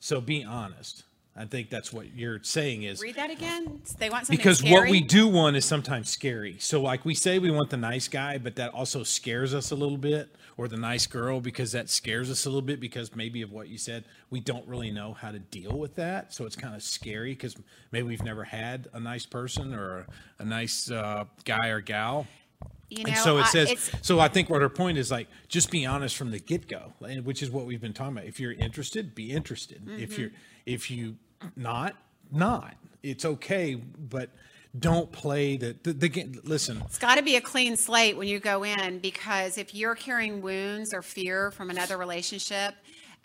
So 0.00 0.20
be 0.20 0.44
honest. 0.44 1.04
I 1.34 1.46
think 1.46 1.70
that's 1.70 1.94
what 1.94 2.14
you're 2.14 2.42
saying 2.42 2.82
is 2.82 3.00
Read 3.00 3.14
that 3.14 3.30
again. 3.30 3.80
They 3.98 4.10
want 4.10 4.26
something 4.26 4.36
because 4.36 4.58
scary? 4.58 4.72
what 4.74 4.90
we 4.90 5.00
do 5.00 5.26
want 5.28 5.56
is 5.56 5.64
sometimes 5.64 6.10
scary. 6.10 6.56
So 6.58 6.82
like 6.82 7.06
we 7.06 7.14
say 7.14 7.38
we 7.38 7.50
want 7.50 7.70
the 7.70 7.78
nice 7.78 8.06
guy, 8.06 8.36
but 8.36 8.56
that 8.56 8.74
also 8.74 9.02
scares 9.02 9.54
us 9.54 9.70
a 9.70 9.74
little 9.74 9.96
bit, 9.96 10.28
or 10.58 10.68
the 10.68 10.76
nice 10.76 11.06
girl 11.06 11.40
because 11.40 11.72
that 11.72 11.88
scares 11.88 12.30
us 12.30 12.44
a 12.44 12.50
little 12.50 12.60
bit 12.60 12.80
because 12.80 13.16
maybe 13.16 13.40
of 13.40 13.50
what 13.50 13.68
you 13.68 13.78
said, 13.78 14.04
we 14.28 14.40
don't 14.40 14.66
really 14.68 14.90
know 14.90 15.14
how 15.14 15.30
to 15.30 15.38
deal 15.38 15.78
with 15.78 15.94
that. 15.94 16.34
So 16.34 16.44
it's 16.44 16.54
kind 16.56 16.74
of 16.74 16.82
scary 16.82 17.32
because 17.32 17.56
maybe 17.92 18.06
we've 18.08 18.22
never 18.22 18.44
had 18.44 18.88
a 18.92 19.00
nice 19.00 19.24
person 19.24 19.72
or 19.72 20.00
a, 20.00 20.06
a 20.40 20.44
nice 20.44 20.90
uh, 20.90 21.24
guy 21.46 21.68
or 21.68 21.80
gal. 21.80 22.26
You 22.88 23.04
know, 23.04 23.10
and 23.10 23.18
so 23.18 23.38
it 23.38 23.46
says. 23.46 23.70
it's- 23.70 23.90
so 24.02 24.20
I 24.20 24.28
think 24.28 24.50
what 24.50 24.60
her 24.60 24.68
point 24.68 24.98
is 24.98 25.10
like, 25.10 25.28
just 25.48 25.70
be 25.70 25.86
honest 25.86 26.16
from 26.16 26.30
the 26.30 26.38
get 26.38 26.68
go, 26.68 26.92
which 27.24 27.42
is 27.42 27.50
what 27.50 27.66
we've 27.66 27.80
been 27.80 27.94
talking 27.94 28.12
about. 28.12 28.26
If 28.26 28.38
you're 28.38 28.52
interested, 28.52 29.14
be 29.14 29.32
interested. 29.32 29.84
Mm-hmm. 29.84 30.02
If 30.02 30.18
you're 30.18 30.30
if 30.66 30.90
you 30.90 31.16
not, 31.56 31.94
not. 32.30 32.74
It's 33.02 33.24
okay, 33.24 33.74
but 33.74 34.30
don't 34.78 35.10
play 35.10 35.56
the 35.56 35.74
the, 35.82 35.92
the 35.92 36.08
game. 36.08 36.40
Listen, 36.44 36.82
It's 36.84 36.98
got 36.98 37.16
to 37.16 37.22
be 37.22 37.36
a 37.36 37.40
clean 37.40 37.76
slate 37.76 38.16
when 38.16 38.28
you 38.28 38.40
go 38.40 38.62
in 38.64 38.98
because 38.98 39.58
if 39.58 39.74
you're 39.74 39.94
carrying 39.94 40.42
wounds 40.42 40.92
or 40.92 41.02
fear 41.02 41.50
from 41.50 41.70
another 41.70 41.96
relationship, 41.96 42.74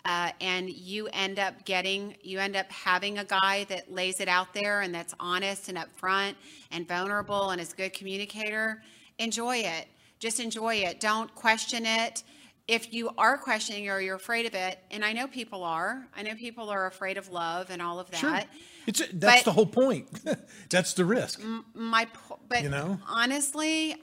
uh, 0.06 0.32
and 0.40 0.70
you 0.70 1.08
end 1.12 1.38
up 1.38 1.66
getting, 1.66 2.16
you 2.22 2.40
end 2.40 2.56
up 2.56 2.72
having 2.72 3.18
a 3.18 3.26
guy 3.26 3.66
that 3.66 3.92
lays 3.92 4.22
it 4.22 4.30
out 4.30 4.54
there 4.54 4.82
and 4.82 4.96
that's 4.96 5.14
honest 5.20 5.68
and 5.68 5.78
upfront 5.78 6.34
and 6.72 6.88
vulnerable 6.88 7.50
and 7.50 7.60
is 7.60 7.74
a 7.74 7.76
good 7.76 7.94
communicator, 7.94 8.82
enjoy 9.20 9.58
it. 9.58 9.88
Just 10.20 10.40
enjoy 10.40 10.76
it. 10.76 11.00
Don't 11.00 11.34
question 11.36 11.86
it. 11.86 12.24
If 12.68 12.94
you 12.94 13.12
are 13.18 13.38
questioning 13.38 13.88
or 13.90 14.02
you're 14.02 14.16
afraid 14.18 14.46
of 14.46 14.54
it, 14.54 14.78
and 14.92 15.06
I 15.06 15.14
know 15.14 15.26
people 15.28 15.64
are, 15.64 16.06
I 16.16 16.24
know 16.24 16.36
people 16.36 16.70
are 16.70 16.86
afraid 16.88 17.18
of 17.18 17.30
love 17.32 17.70
and 17.70 17.82
all 17.82 17.98
of 18.00 18.12
that. 18.12 18.18
sure, 18.20 18.42
it's 18.86 19.00
that's 19.14 19.38
But- 19.40 19.46
the 19.46 19.52
whole 19.54 19.66
point. 19.66 20.08
that's 20.70 20.94
the 20.94 21.06
risk. 21.06 21.42
my 21.74 22.08
but 22.50 22.64
You 22.64 22.70
know? 22.70 23.00
honestly 23.08 23.96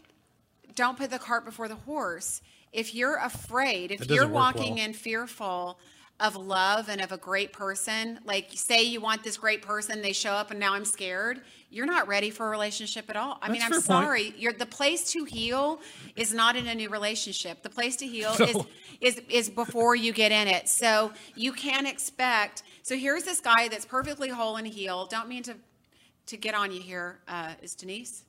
don't 0.74 0.96
put 0.98 1.10
the 1.10 1.18
cart 1.18 1.44
before 1.44 1.68
the 1.68 1.76
horse 1.76 2.40
if 2.72 2.94
you're 2.94 3.16
afraid 3.18 3.92
if 3.92 4.10
you're 4.10 4.26
walking 4.26 4.74
well. 4.76 4.84
in 4.86 4.92
fearful 4.92 5.78
of 6.20 6.36
love 6.36 6.88
and 6.88 7.00
of 7.00 7.10
a 7.12 7.16
great 7.16 7.52
person 7.52 8.18
like 8.24 8.48
say 8.54 8.82
you 8.82 9.00
want 9.00 9.22
this 9.24 9.36
great 9.36 9.62
person 9.62 10.00
they 10.00 10.12
show 10.12 10.30
up 10.30 10.50
and 10.50 10.60
now 10.60 10.72
i'm 10.72 10.84
scared 10.84 11.40
you're 11.70 11.86
not 11.86 12.06
ready 12.06 12.30
for 12.30 12.46
a 12.46 12.50
relationship 12.50 13.10
at 13.10 13.16
all 13.16 13.36
i 13.42 13.50
mean 13.50 13.60
i'm 13.62 13.70
fair 13.70 13.80
point. 13.80 13.84
sorry 13.84 14.34
you're 14.38 14.52
the 14.52 14.64
place 14.66 15.10
to 15.10 15.24
heal 15.24 15.80
is 16.14 16.32
not 16.32 16.54
in 16.54 16.66
a 16.68 16.74
new 16.74 16.88
relationship 16.88 17.62
the 17.62 17.68
place 17.70 17.96
to 17.96 18.06
heal 18.06 18.32
No. 18.38 18.46
is 18.46 18.56
is 19.00 19.22
is 19.28 19.50
before 19.50 19.96
you 19.96 20.12
get 20.12 20.30
in 20.30 20.46
it 20.46 20.68
so 20.68 21.12
you 21.34 21.52
can't 21.52 21.86
expect 21.88 22.62
so 22.82 22.96
here's 22.96 23.24
this 23.24 23.40
guy 23.40 23.66
that's 23.68 23.84
perfectly 23.84 24.28
whole 24.28 24.56
and 24.56 24.68
healed 24.68 25.10
don't 25.10 25.28
mean 25.28 25.42
to 25.42 25.54
to 26.26 26.36
get 26.36 26.54
on 26.54 26.70
you 26.70 26.80
here 26.80 27.18
uh, 27.28 27.54
is 27.60 27.74
denise 27.74 28.22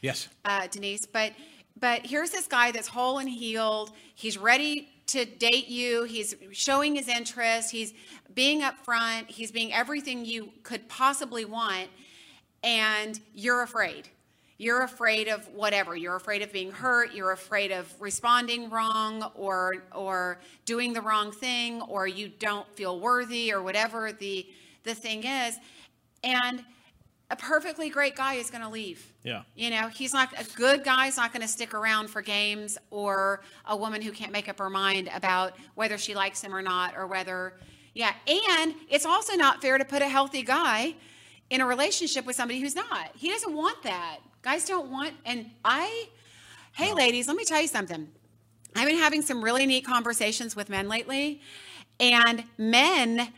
Yes. 0.00 0.28
uh, 0.44 0.66
Denise. 0.66 1.06
But 1.06 1.32
but 1.78 2.04
here's 2.04 2.30
this 2.30 2.46
guy 2.48 2.72
that's 2.72 2.88
whole 2.88 3.18
and 3.18 3.28
healed. 3.28 3.92
He's 4.16 4.36
ready 4.36 4.88
to 5.12 5.24
date 5.24 5.68
you. 5.68 6.04
He's 6.04 6.34
showing 6.52 6.96
his 6.96 7.08
interest. 7.08 7.70
He's 7.70 7.94
being 8.34 8.62
upfront. 8.62 9.28
He's 9.28 9.50
being 9.52 9.72
everything 9.72 10.24
you 10.24 10.50
could 10.62 10.88
possibly 10.88 11.44
want, 11.44 11.88
and 12.62 13.20
you're 13.34 13.62
afraid. 13.62 14.08
You're 14.58 14.82
afraid 14.82 15.28
of 15.28 15.48
whatever. 15.48 15.96
You're 15.96 16.16
afraid 16.16 16.42
of 16.42 16.52
being 16.52 16.70
hurt. 16.70 17.12
You're 17.12 17.32
afraid 17.32 17.72
of 17.72 17.92
responding 18.00 18.70
wrong 18.70 19.30
or 19.34 19.72
or 19.94 20.38
doing 20.64 20.92
the 20.92 21.00
wrong 21.00 21.32
thing, 21.32 21.82
or 21.82 22.06
you 22.06 22.28
don't 22.28 22.68
feel 22.76 23.00
worthy, 23.00 23.52
or 23.52 23.62
whatever 23.62 24.12
the 24.12 24.46
the 24.84 24.94
thing 24.94 25.24
is, 25.24 25.58
and 26.24 26.64
a 27.32 27.36
perfectly 27.36 27.88
great 27.88 28.14
guy 28.14 28.34
is 28.34 28.50
going 28.50 28.62
to 28.62 28.68
leave. 28.68 29.10
Yeah. 29.24 29.42
You 29.56 29.70
know, 29.70 29.88
he's 29.88 30.12
not 30.12 30.28
a 30.38 30.44
good 30.54 30.84
guy's 30.84 31.16
not 31.16 31.32
going 31.32 31.40
to 31.40 31.48
stick 31.48 31.72
around 31.72 32.08
for 32.08 32.20
games 32.20 32.76
or 32.90 33.42
a 33.66 33.74
woman 33.74 34.02
who 34.02 34.12
can't 34.12 34.32
make 34.32 34.50
up 34.50 34.58
her 34.58 34.68
mind 34.68 35.08
about 35.14 35.54
whether 35.74 35.96
she 35.96 36.14
likes 36.14 36.42
him 36.42 36.54
or 36.54 36.60
not 36.60 36.94
or 36.94 37.06
whether 37.06 37.54
yeah, 37.94 38.12
and 38.26 38.74
it's 38.88 39.04
also 39.06 39.34
not 39.34 39.60
fair 39.60 39.76
to 39.78 39.84
put 39.84 40.02
a 40.02 40.08
healthy 40.08 40.42
guy 40.42 40.94
in 41.50 41.60
a 41.62 41.66
relationship 41.66 42.24
with 42.26 42.36
somebody 42.36 42.60
who's 42.60 42.74
not. 42.74 43.10
He 43.16 43.28
doesn't 43.30 43.54
want 43.54 43.82
that. 43.82 44.18
Guys 44.42 44.66
don't 44.66 44.90
want 44.90 45.14
and 45.24 45.50
I 45.64 46.08
Hey 46.74 46.92
ladies, 46.92 47.28
let 47.28 47.36
me 47.36 47.44
tell 47.44 47.62
you 47.62 47.68
something. 47.68 48.08
I've 48.76 48.86
been 48.86 48.98
having 48.98 49.22
some 49.22 49.42
really 49.42 49.64
neat 49.64 49.86
conversations 49.86 50.54
with 50.54 50.68
men 50.68 50.86
lately 50.86 51.40
and 51.98 52.44
men 52.58 53.32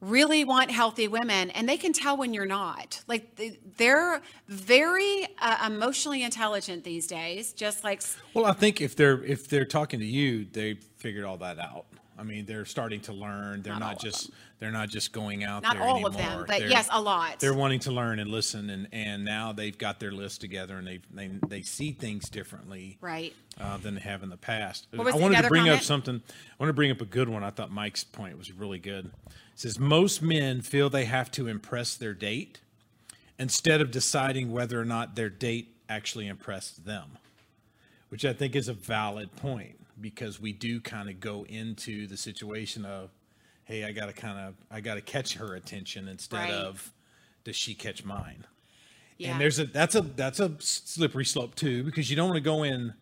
really 0.00 0.44
want 0.44 0.70
healthy 0.70 1.08
women 1.08 1.50
and 1.50 1.68
they 1.68 1.76
can 1.78 1.92
tell 1.92 2.16
when 2.16 2.34
you're 2.34 2.44
not 2.46 3.02
like 3.08 3.34
they- 3.36 3.58
they're 3.78 4.20
very 4.46 5.26
uh, 5.38 5.56
emotionally 5.66 6.22
intelligent 6.22 6.84
these 6.84 7.06
days 7.06 7.52
just 7.54 7.82
like 7.82 8.02
Well, 8.34 8.44
I 8.44 8.52
think 8.52 8.80
if 8.80 8.94
they're 8.94 9.22
if 9.24 9.48
they're 9.48 9.64
talking 9.64 10.00
to 10.00 10.06
you, 10.06 10.44
they 10.52 10.74
figured 10.98 11.24
all 11.24 11.38
that 11.38 11.58
out. 11.58 11.86
I 12.18 12.22
mean, 12.22 12.46
they're 12.46 12.64
starting 12.64 13.00
to 13.02 13.12
learn. 13.12 13.60
They're 13.62 13.74
Not 13.74 13.80
not, 13.80 14.00
just 14.00 14.30
they're 14.58 14.70
not 14.70 14.88
just 14.88 15.12
going 15.12 15.44
out 15.44 15.62
Not 15.62 15.74
there 15.74 15.82
all 15.82 15.94
anymore. 15.96 16.08
of 16.10 16.16
them, 16.16 16.44
but 16.48 16.58
They're- 16.60 16.68
yes, 16.68 16.88
a 16.90 17.00
lot. 17.00 17.40
They're 17.40 17.52
wanting 17.54 17.80
to 17.80 17.92
learn 17.92 18.18
and 18.18 18.30
listen, 18.30 18.70
and 18.70 18.88
and 18.92 19.22
now 19.24 19.52
they've 19.52 19.76
got 19.76 20.00
their 20.00 20.12
list 20.12 20.40
together, 20.40 20.76
and 20.78 20.86
they 20.86 21.00
they 21.12 21.28
they 21.46 21.62
see 21.62 21.92
things 21.92 22.28
differently, 22.30 22.96
right 23.02 23.34
uh, 23.60 23.76
than 23.78 23.94
they 23.96 24.00
have 24.02 24.22
in 24.22 24.28
the 24.30 24.36
past. 24.38 24.88
What 24.94 25.04
was 25.06 25.14
I 25.14 25.18
wanted 25.18 25.42
to 25.42 25.48
bring 25.48 25.62
comment? 25.64 25.78
up 25.80 25.84
something. 25.84 26.22
I 26.26 26.54
want 26.62 26.68
to 26.70 26.74
bring 26.74 26.90
up 26.90 27.00
a 27.02 27.06
good 27.06 27.28
one. 27.28 27.42
I 27.44 27.50
thought 27.50 27.70
Mike's 27.70 28.04
point 28.04 28.36
was 28.38 28.50
really 28.52 28.78
good. 28.78 29.10
It 29.56 29.60
says 29.60 29.78
most 29.78 30.20
men 30.20 30.60
feel 30.60 30.90
they 30.90 31.06
have 31.06 31.30
to 31.32 31.48
impress 31.48 31.96
their 31.96 32.12
date 32.12 32.60
instead 33.38 33.80
of 33.80 33.90
deciding 33.90 34.52
whether 34.52 34.78
or 34.78 34.84
not 34.84 35.16
their 35.16 35.30
date 35.30 35.74
actually 35.88 36.26
impressed 36.26 36.84
them, 36.84 37.16
which 38.10 38.26
I 38.26 38.34
think 38.34 38.54
is 38.54 38.68
a 38.68 38.74
valid 38.74 39.34
point 39.36 39.78
because 39.98 40.38
we 40.38 40.52
do 40.52 40.78
kind 40.78 41.08
of 41.08 41.20
go 41.20 41.46
into 41.48 42.06
the 42.06 42.18
situation 42.18 42.84
of, 42.84 43.08
hey, 43.64 43.84
I 43.84 43.92
got 43.92 44.06
to 44.06 44.12
kind 44.12 44.38
of 44.38 44.54
I 44.70 44.82
got 44.82 44.96
to 44.96 45.00
catch 45.00 45.36
her 45.36 45.54
attention 45.54 46.06
instead 46.06 46.36
Right. 46.36 46.50
of 46.50 46.92
does 47.44 47.56
she 47.56 47.72
catch 47.74 48.04
mine? 48.04 48.44
yeah 49.16 49.30
And 49.32 49.40
there's 49.40 49.58
a 49.58 49.64
that's 49.64 49.94
a 49.94 50.02
that's 50.02 50.38
a 50.38 50.52
slippery 50.58 51.24
slope 51.24 51.54
too 51.54 51.82
because 51.82 52.10
you 52.10 52.16
don't 52.16 52.28
want 52.28 52.36
to 52.36 52.42
go 52.42 52.62
in 52.62 52.92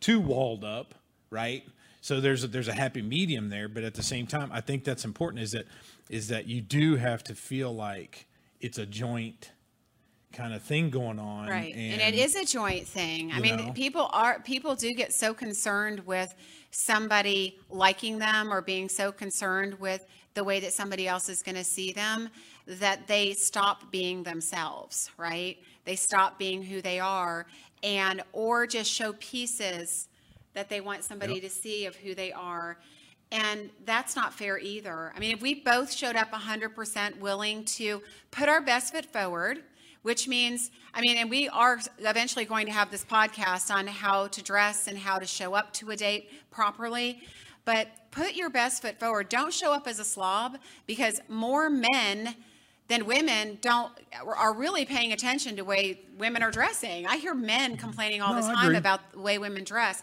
too 0.00 0.20
walled 0.20 0.62
up, 0.62 0.94
right? 1.30 1.64
So 2.02 2.20
there's 2.20 2.42
a, 2.42 2.48
there's 2.48 2.66
a 2.66 2.74
happy 2.74 3.00
medium 3.00 3.48
there, 3.48 3.68
but 3.68 3.84
at 3.84 3.94
the 3.94 4.02
same 4.02 4.26
time, 4.26 4.50
I 4.52 4.60
think 4.60 4.82
that's 4.82 5.04
important 5.04 5.42
is 5.42 5.52
that 5.52 5.66
is 6.10 6.28
that 6.28 6.46
you 6.48 6.60
do 6.60 6.96
have 6.96 7.22
to 7.24 7.34
feel 7.34 7.72
like 7.72 8.26
it's 8.60 8.76
a 8.76 8.84
joint 8.84 9.52
kind 10.32 10.52
of 10.52 10.62
thing 10.62 10.90
going 10.90 11.18
on, 11.18 11.46
right 11.46 11.74
and, 11.74 12.00
it 12.00 12.14
is 12.14 12.34
a 12.36 12.44
joint 12.46 12.86
thing 12.86 13.30
i 13.34 13.38
mean 13.38 13.56
know? 13.56 13.72
people 13.72 14.08
are 14.14 14.40
people 14.40 14.74
do 14.74 14.90
get 14.94 15.12
so 15.12 15.34
concerned 15.34 16.00
with 16.06 16.34
somebody 16.70 17.58
liking 17.68 18.18
them 18.18 18.50
or 18.50 18.62
being 18.62 18.88
so 18.88 19.12
concerned 19.12 19.78
with 19.78 20.06
the 20.32 20.42
way 20.42 20.58
that 20.58 20.72
somebody 20.72 21.06
else 21.06 21.28
is 21.28 21.42
going 21.42 21.54
to 21.54 21.62
see 21.64 21.92
them 21.92 22.30
that 22.66 23.06
they 23.06 23.34
stop 23.34 23.90
being 23.92 24.22
themselves 24.22 25.10
right 25.18 25.58
they 25.84 25.96
stop 25.96 26.38
being 26.38 26.62
who 26.62 26.80
they 26.80 26.98
are 26.98 27.44
and 27.82 28.22
or 28.32 28.66
just 28.66 28.90
show 28.90 29.12
pieces 29.20 30.08
that 30.54 30.68
they 30.68 30.80
want 30.80 31.04
somebody 31.04 31.34
Yep. 31.34 31.42
to 31.42 31.50
see 31.50 31.86
of 31.86 31.96
who 31.96 32.14
they 32.14 32.32
are 32.32 32.78
and 33.32 33.70
that's 33.86 34.14
not 34.14 34.34
fair 34.34 34.58
either. 34.58 35.10
I 35.16 35.18
mean, 35.18 35.34
if 35.34 35.40
we 35.40 35.54
both 35.54 35.90
showed 35.90 36.16
up 36.16 36.30
100% 36.32 37.18
willing 37.18 37.64
to 37.64 38.02
put 38.30 38.46
our 38.46 38.60
best 38.60 38.92
foot 38.92 39.06
forward, 39.06 39.62
which 40.02 40.28
means, 40.28 40.70
I 40.92 41.00
mean, 41.00 41.16
and 41.16 41.30
we 41.30 41.48
are 41.48 41.80
eventually 42.00 42.44
going 42.44 42.66
to 42.66 42.72
have 42.72 42.90
this 42.90 43.04
podcast 43.06 43.74
on 43.74 43.86
how 43.86 44.26
to 44.26 44.42
dress 44.42 44.86
and 44.86 44.98
how 44.98 45.18
to 45.18 45.24
show 45.26 45.54
up 45.54 45.72
to 45.74 45.92
a 45.92 45.96
date 45.96 46.28
properly. 46.50 47.22
But 47.64 47.88
put 48.10 48.34
your 48.34 48.50
best 48.50 48.82
foot 48.82 49.00
forward. 49.00 49.30
Don't 49.30 49.54
show 49.54 49.72
up 49.72 49.86
as 49.86 49.98
a 49.98 50.04
slob 50.04 50.58
because 50.86 51.18
more 51.28 51.70
men 51.70 52.34
than 52.88 53.06
women 53.06 53.56
don't 53.62 53.92
are 54.22 54.52
really 54.52 54.84
paying 54.84 55.12
attention 55.12 55.52
to 55.52 55.56
the 55.58 55.64
way 55.64 56.00
women 56.18 56.42
are 56.42 56.50
dressing. 56.50 57.06
I 57.06 57.16
hear 57.16 57.32
men 57.34 57.78
complaining 57.78 58.20
all 58.20 58.34
No, 58.34 58.42
the 58.42 58.52
time 58.52 58.74
about 58.74 59.12
the 59.12 59.20
way 59.20 59.38
women 59.38 59.64
dress. 59.64 60.02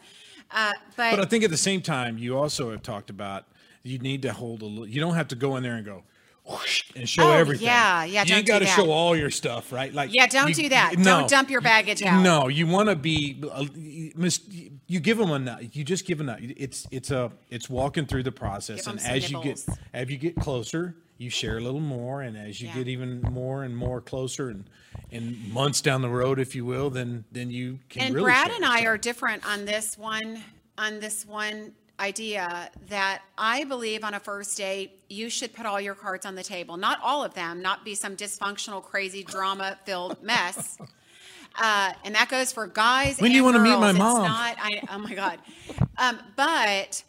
Uh, 0.51 0.73
But 0.95 1.19
I 1.19 1.25
think 1.25 1.43
at 1.43 1.51
the 1.51 1.57
same 1.57 1.81
time, 1.81 2.17
you 2.17 2.37
also 2.37 2.71
have 2.71 2.81
talked 2.81 3.09
about 3.09 3.45
you 3.83 3.97
need 3.99 4.21
to 4.23 4.33
hold 4.33 4.61
a 4.61 4.65
little. 4.65 4.87
You 4.87 4.99
don't 4.99 5.15
have 5.15 5.27
to 5.29 5.35
go 5.35 5.55
in 5.55 5.63
there 5.63 5.75
and 5.75 5.85
go 5.85 6.03
whoosh 6.49 6.83
and 6.95 7.07
show 7.07 7.29
Oh, 7.29 7.33
everything. 7.33 7.67
yeah, 7.67 8.03
yeah, 8.03 8.23
You 8.25 8.41
got 8.43 8.59
to 8.59 8.65
show 8.65 8.89
all 8.91 9.15
your 9.15 9.29
stuff, 9.31 9.71
right? 9.71 9.93
Like 9.93 10.13
Yeah, 10.13 10.27
don't 10.27 10.49
you- 10.49 10.55
do 10.55 10.69
that. 10.69 10.97
no. 10.97 11.03
Don't 11.03 11.29
dump 11.29 11.49
your 11.49 11.61
baggage 11.61 12.01
out. 12.03 12.21
No, 12.23 12.47
you 12.47 12.65
want 12.67 12.89
to 12.89 12.95
be. 12.95 13.41
uh, 13.51 13.65
you 14.87 14.99
give 14.99 15.17
them 15.17 15.29
enough. 15.31 15.61
You 15.73 15.83
just 15.83 16.05
give 16.05 16.19
enough. 16.19 16.39
It's 16.41 16.87
it's 16.91 17.11
a 17.11 17.31
it's 17.49 17.69
walking 17.69 18.05
through 18.05 18.23
the 18.23 18.31
process, 18.31 18.87
and 18.87 18.99
as 19.01 19.29
you 19.31 19.41
get 19.43 19.63
as 19.93 20.09
you 20.09 20.17
get 20.17 20.35
closer, 20.35 20.95
you 21.17 21.29
share 21.29 21.57
a 21.57 21.61
little 21.61 21.79
more, 21.79 22.21
and 22.21 22.37
as 22.37 22.59
you 22.61 22.67
Yeah. 22.69 22.75
get 22.75 22.87
even 22.87 23.21
more 23.21 23.63
and 23.63 23.75
more 23.75 24.01
closer, 24.01 24.49
and 24.49 24.65
and 25.11 25.51
months 25.53 25.81
down 25.81 26.01
the 26.01 26.09
road, 26.09 26.39
if 26.39 26.55
you 26.55 26.65
will, 26.65 26.89
then 26.89 27.25
then 27.31 27.51
you 27.51 27.79
can 27.89 28.03
and 28.07 28.15
really 28.15 28.25
Brad 28.31 28.51
and 28.51 28.65
I 28.65 28.77
stuff. 28.79 28.87
are 28.87 28.97
different 28.97 29.45
on 29.45 29.65
this 29.65 29.97
one. 29.97 30.43
On 30.77 30.99
this 30.99 31.25
one, 31.25 31.73
idea 31.99 32.69
that 32.87 33.21
I 33.37 33.63
believe 33.65 34.03
on 34.03 34.13
a 34.13 34.19
first 34.19 34.57
date, 34.57 35.01
you 35.09 35.29
should 35.29 35.53
put 35.53 35.65
all 35.65 35.79
your 35.79 35.95
cards 35.95 36.25
on 36.25 36.35
the 36.35 36.43
table. 36.43 36.77
Not 36.77 36.99
all 37.03 37.23
of 37.23 37.33
them, 37.33 37.61
not 37.61 37.83
be 37.83 37.95
some 37.95 38.15
dysfunctional, 38.15 38.81
crazy, 38.83 39.23
drama 39.23 39.77
filled 39.85 40.21
mess. 40.23 40.77
Uh, 41.61 41.91
and 42.05 42.15
that 42.15 42.29
goes 42.29 42.53
for 42.53 42.67
guys. 42.67 43.19
When 43.19 43.31
do 43.31 43.35
you 43.35 43.43
want 43.43 43.57
to 43.57 43.61
meet 43.61 43.77
my 43.77 43.89
It's 43.89 43.99
mom? 43.99 44.23
Not, 44.23 44.55
I, 44.59 44.81
oh 44.91 44.99
my 44.99 45.13
God. 45.13 45.39
Um, 45.97 46.19
but 46.37 47.03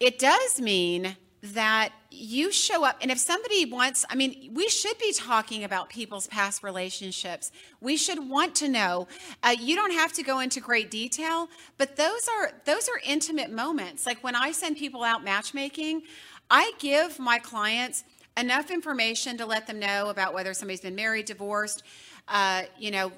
it 0.00 0.18
does 0.18 0.60
mean 0.60 1.16
that 1.52 1.92
you 2.10 2.50
show 2.50 2.84
up 2.84 2.96
and 3.02 3.10
if 3.10 3.18
somebody 3.18 3.64
wants 3.66 4.04
i 4.08 4.14
mean 4.14 4.50
we 4.54 4.68
should 4.68 4.96
be 4.98 5.12
talking 5.12 5.64
about 5.64 5.88
people's 5.88 6.26
past 6.28 6.62
relationships. 6.62 7.52
We 7.80 7.96
should 7.96 8.28
want 8.28 8.54
to 8.56 8.68
know. 8.68 9.06
Uh, 9.42 9.54
you 9.58 9.76
don't 9.76 9.92
have 9.92 10.12
to 10.14 10.22
go 10.22 10.40
into 10.40 10.60
great 10.60 10.90
detail 10.90 11.48
but 11.78 11.96
those 11.96 12.28
are 12.28 12.52
those 12.64 12.88
are 12.88 13.00
intimate 13.04 13.50
moments. 13.50 14.06
Like 14.06 14.22
when 14.24 14.34
i 14.34 14.52
send 14.52 14.76
people 14.76 15.02
out 15.02 15.24
matchmaking 15.24 16.02
i 16.50 16.72
give 16.78 17.18
my 17.18 17.38
clients 17.38 18.04
enough 18.36 18.70
information 18.70 19.36
to 19.38 19.46
let 19.46 19.66
them 19.66 19.78
know 19.78 20.08
about 20.08 20.34
whether 20.34 20.54
somebody's 20.54 20.80
been 20.80 20.94
married 20.94 21.26
divorced 21.26 21.82
uh, 22.28 22.62
you 22.78 22.90
know 22.90 23.12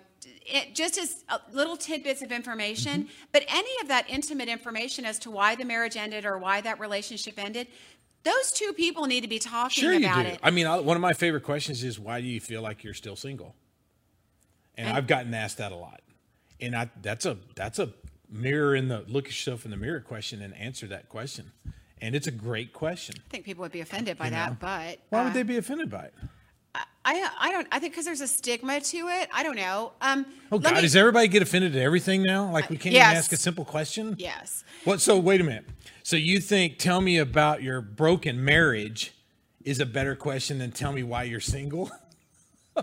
it, 0.46 0.74
just 0.74 0.98
as 0.98 1.24
uh, 1.28 1.38
little 1.52 1.76
tidbits 1.76 2.22
of 2.22 2.32
information, 2.32 3.02
mm-hmm. 3.02 3.12
but 3.32 3.44
any 3.48 3.70
of 3.82 3.88
that 3.88 4.08
intimate 4.08 4.48
information 4.48 5.04
as 5.04 5.18
to 5.20 5.30
why 5.30 5.54
the 5.54 5.64
marriage 5.64 5.96
ended 5.96 6.24
or 6.24 6.38
why 6.38 6.60
that 6.60 6.80
relationship 6.80 7.34
ended, 7.38 7.68
those 8.24 8.52
two 8.52 8.72
people 8.74 9.06
need 9.06 9.22
to 9.22 9.28
be 9.28 9.38
talking 9.38 9.82
sure 9.82 9.94
about 9.94 10.18
you 10.18 10.24
do. 10.24 10.28
it. 10.30 10.40
I 10.42 10.50
mean, 10.50 10.66
one 10.66 10.96
of 10.96 11.00
my 11.00 11.12
favorite 11.12 11.42
questions 11.44 11.82
is 11.84 11.98
why 11.98 12.20
do 12.20 12.26
you 12.26 12.40
feel 12.40 12.62
like 12.62 12.84
you're 12.84 12.94
still 12.94 13.16
single? 13.16 13.54
And, 14.76 14.88
and 14.88 14.96
I've 14.96 15.06
gotten 15.06 15.34
asked 15.34 15.58
that 15.58 15.72
a 15.72 15.76
lot. 15.76 16.00
And 16.60 16.74
I 16.76 16.90
that's 17.02 17.24
a 17.26 17.38
that's 17.54 17.78
a 17.78 17.90
mirror 18.30 18.74
in 18.74 18.88
the 18.88 19.04
look 19.08 19.26
yourself 19.26 19.64
in 19.64 19.70
the 19.70 19.76
mirror 19.76 20.00
question 20.00 20.42
and 20.42 20.54
answer 20.56 20.86
that 20.88 21.08
question. 21.08 21.52
And 22.00 22.14
it's 22.14 22.26
a 22.26 22.32
great 22.32 22.72
question. 22.72 23.16
I 23.18 23.30
think 23.30 23.44
people 23.44 23.62
would 23.62 23.72
be 23.72 23.80
offended 23.80 24.18
by 24.18 24.26
you 24.26 24.30
that, 24.32 24.50
know? 24.50 24.56
but 24.60 24.98
why 25.10 25.20
uh, 25.20 25.24
would 25.24 25.34
they 25.34 25.42
be 25.42 25.56
offended 25.56 25.90
by 25.90 26.04
it? 26.04 26.14
I 27.04 27.30
I 27.38 27.50
don't 27.50 27.66
I 27.72 27.78
think 27.78 27.94
because 27.94 28.04
there's 28.04 28.20
a 28.20 28.28
stigma 28.28 28.80
to 28.80 28.96
it. 29.08 29.28
I 29.32 29.42
don't 29.42 29.56
know. 29.56 29.92
Um, 30.00 30.26
oh 30.52 30.58
God, 30.58 30.74
me, 30.74 30.82
does 30.82 30.94
everybody 30.94 31.28
get 31.28 31.42
offended 31.42 31.74
at 31.74 31.82
everything 31.82 32.22
now? 32.22 32.50
Like 32.52 32.68
we 32.70 32.76
can't 32.76 32.94
yes. 32.94 33.06
even 33.06 33.16
ask 33.16 33.32
a 33.32 33.36
simple 33.36 33.64
question. 33.64 34.14
Yes. 34.18 34.64
What? 34.84 35.00
So 35.00 35.18
wait 35.18 35.40
a 35.40 35.44
minute. 35.44 35.64
So 36.08 36.16
you 36.16 36.40
think 36.40 36.78
tell 36.78 37.02
me 37.02 37.18
about 37.18 37.62
your 37.62 37.82
broken 37.82 38.42
marriage 38.42 39.12
is 39.62 39.78
a 39.78 39.84
better 39.84 40.16
question 40.16 40.56
than 40.56 40.72
tell 40.72 40.90
me 40.90 41.02
why 41.02 41.24
you're 41.24 41.38
single? 41.38 41.90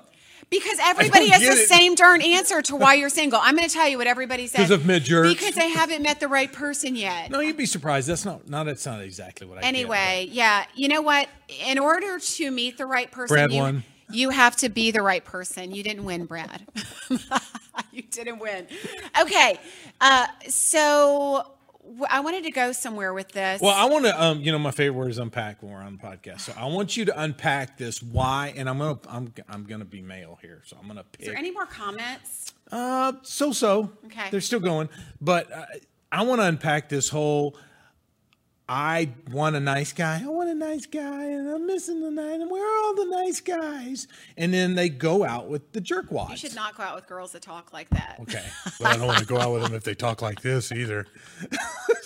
Because 0.52 0.78
everybody 0.80 1.30
has 1.30 1.42
the 1.42 1.64
it. 1.64 1.68
same 1.68 1.96
darn 1.96 2.22
answer 2.22 2.62
to 2.62 2.76
why 2.76 2.94
you're 2.94 3.10
single. 3.10 3.40
I'm 3.42 3.56
going 3.56 3.68
to 3.68 3.74
tell 3.74 3.90
you 3.90 3.98
what 3.98 4.06
everybody 4.06 4.46
says. 4.46 4.70
Because 4.70 4.70
of 4.70 4.86
mid 4.86 5.04
Because 5.04 5.56
they 5.56 5.70
haven't 5.70 6.04
met 6.04 6.20
the 6.20 6.28
right 6.28 6.54
person 6.54 6.96
yet. 6.96 7.32
No, 7.32 7.40
you'd 7.40 7.58
be 7.58 7.66
surprised. 7.66 8.08
That's 8.08 8.26
not. 8.26 8.48
No, 8.48 8.64
that's 8.64 8.86
not 8.86 9.02
exactly 9.02 9.48
what 9.48 9.58
I. 9.58 9.62
Anyway, 9.68 10.28
get, 10.28 10.36
yeah. 10.36 10.66
You 10.76 10.88
know 10.90 11.02
what? 11.02 11.28
In 11.66 11.80
order 11.80 12.20
to 12.20 12.52
meet 12.52 12.78
the 12.78 12.86
right 12.86 13.12
person, 13.12 13.34
Brad 13.34 13.52
you, 13.52 13.60
won. 13.60 13.84
You 14.12 14.30
have 14.30 14.56
to 14.58 14.70
be 14.70 14.92
the 14.92 15.02
right 15.02 15.26
person. 15.26 15.72
You 15.72 15.82
didn't 15.82 16.04
win, 16.04 16.26
Brad. 16.26 16.62
you 17.92 18.04
didn't 18.04 18.38
win. 18.38 18.68
Okay, 19.20 19.58
uh, 20.00 20.28
so 20.48 21.55
I 22.10 22.20
wanted 22.22 22.44
to 22.44 22.52
go 22.52 22.72
somewhere 22.72 23.14
with 23.14 23.30
this. 23.30 23.62
Well, 23.62 23.74
I 23.76 23.86
want 23.86 24.06
to, 24.06 24.24
um, 24.24 24.42
you 24.42 24.52
know, 24.52 24.60
my 24.60 24.72
favorite 24.72 24.98
word 24.98 25.12
is 25.12 25.18
unpack 25.18 25.62
when 25.62 25.72
we're 25.72 25.80
on 25.82 25.98
the 25.98 26.04
podcast. 26.04 26.42
So 26.42 26.54
I 26.58 26.66
want 26.66 26.98
you 26.98 27.06
to 27.06 27.22
unpack 27.22 27.78
this 27.78 28.02
why, 28.02 28.54
and 28.56 28.70
I'm 28.70 28.80
gonna, 28.80 29.00
I'm, 29.08 29.34
I'm 29.48 29.64
gonna 29.66 29.86
be 29.86 30.02
male 30.02 30.38
here, 30.42 30.62
so 30.66 30.78
I'm 30.80 30.88
gonna 30.88 31.04
pick. 31.04 31.22
Is 31.22 31.28
there 31.28 31.38
any 31.38 31.52
more 31.52 31.66
comments? 31.66 32.54
Uh, 32.72 33.14
so 33.22 33.52
so. 33.52 33.92
Okay. 34.06 34.30
They're 34.32 34.42
still 34.42 34.60
going, 34.60 34.90
but 35.22 35.52
uh, 35.52 35.66
I 36.12 36.24
want 36.24 36.42
to 36.42 36.48
unpack 36.48 36.90
this 36.90 37.10
whole. 37.10 37.56
I 38.68 39.10
want 39.32 39.56
a 39.56 39.60
nice 39.60 39.94
guy. 39.94 40.22
I 40.24 40.28
want 40.28 40.50
a 40.50 40.56
nice 40.56 40.88
guy, 40.88 41.26
and 41.26 41.48
I'm 41.48 41.68
missing 41.68 42.02
the 42.02 42.10
night. 42.10 42.42
And 42.42 42.50
where 42.50 42.64
are 42.64 42.86
all 42.86 42.96
the 42.96 43.06
nice 43.06 43.40
guys? 43.40 44.08
And 44.38 44.52
then 44.52 44.74
they 44.74 44.90
go 44.90 45.24
out 45.24 45.48
with 45.48 45.72
the 45.72 45.80
jerkwads. 45.80 46.32
You 46.32 46.38
should 46.38 46.56
not 46.56 46.76
go 46.76 46.82
out 46.82 46.96
with 46.96 47.06
girls 47.06 47.34
that 47.34 47.44
talk 47.44 47.74
like 47.74 47.90
that. 47.92 48.18
Okay, 48.22 48.44
but 48.80 48.88
I 48.88 48.98
don't 48.98 49.06
want 49.06 49.20
to 49.20 49.26
go 49.26 49.40
out 49.40 49.54
with 49.54 49.62
them 49.62 49.74
if 49.76 49.84
they 49.84 49.94
talk 49.94 50.24
like 50.24 50.42
this 50.42 50.72
either. 50.72 51.06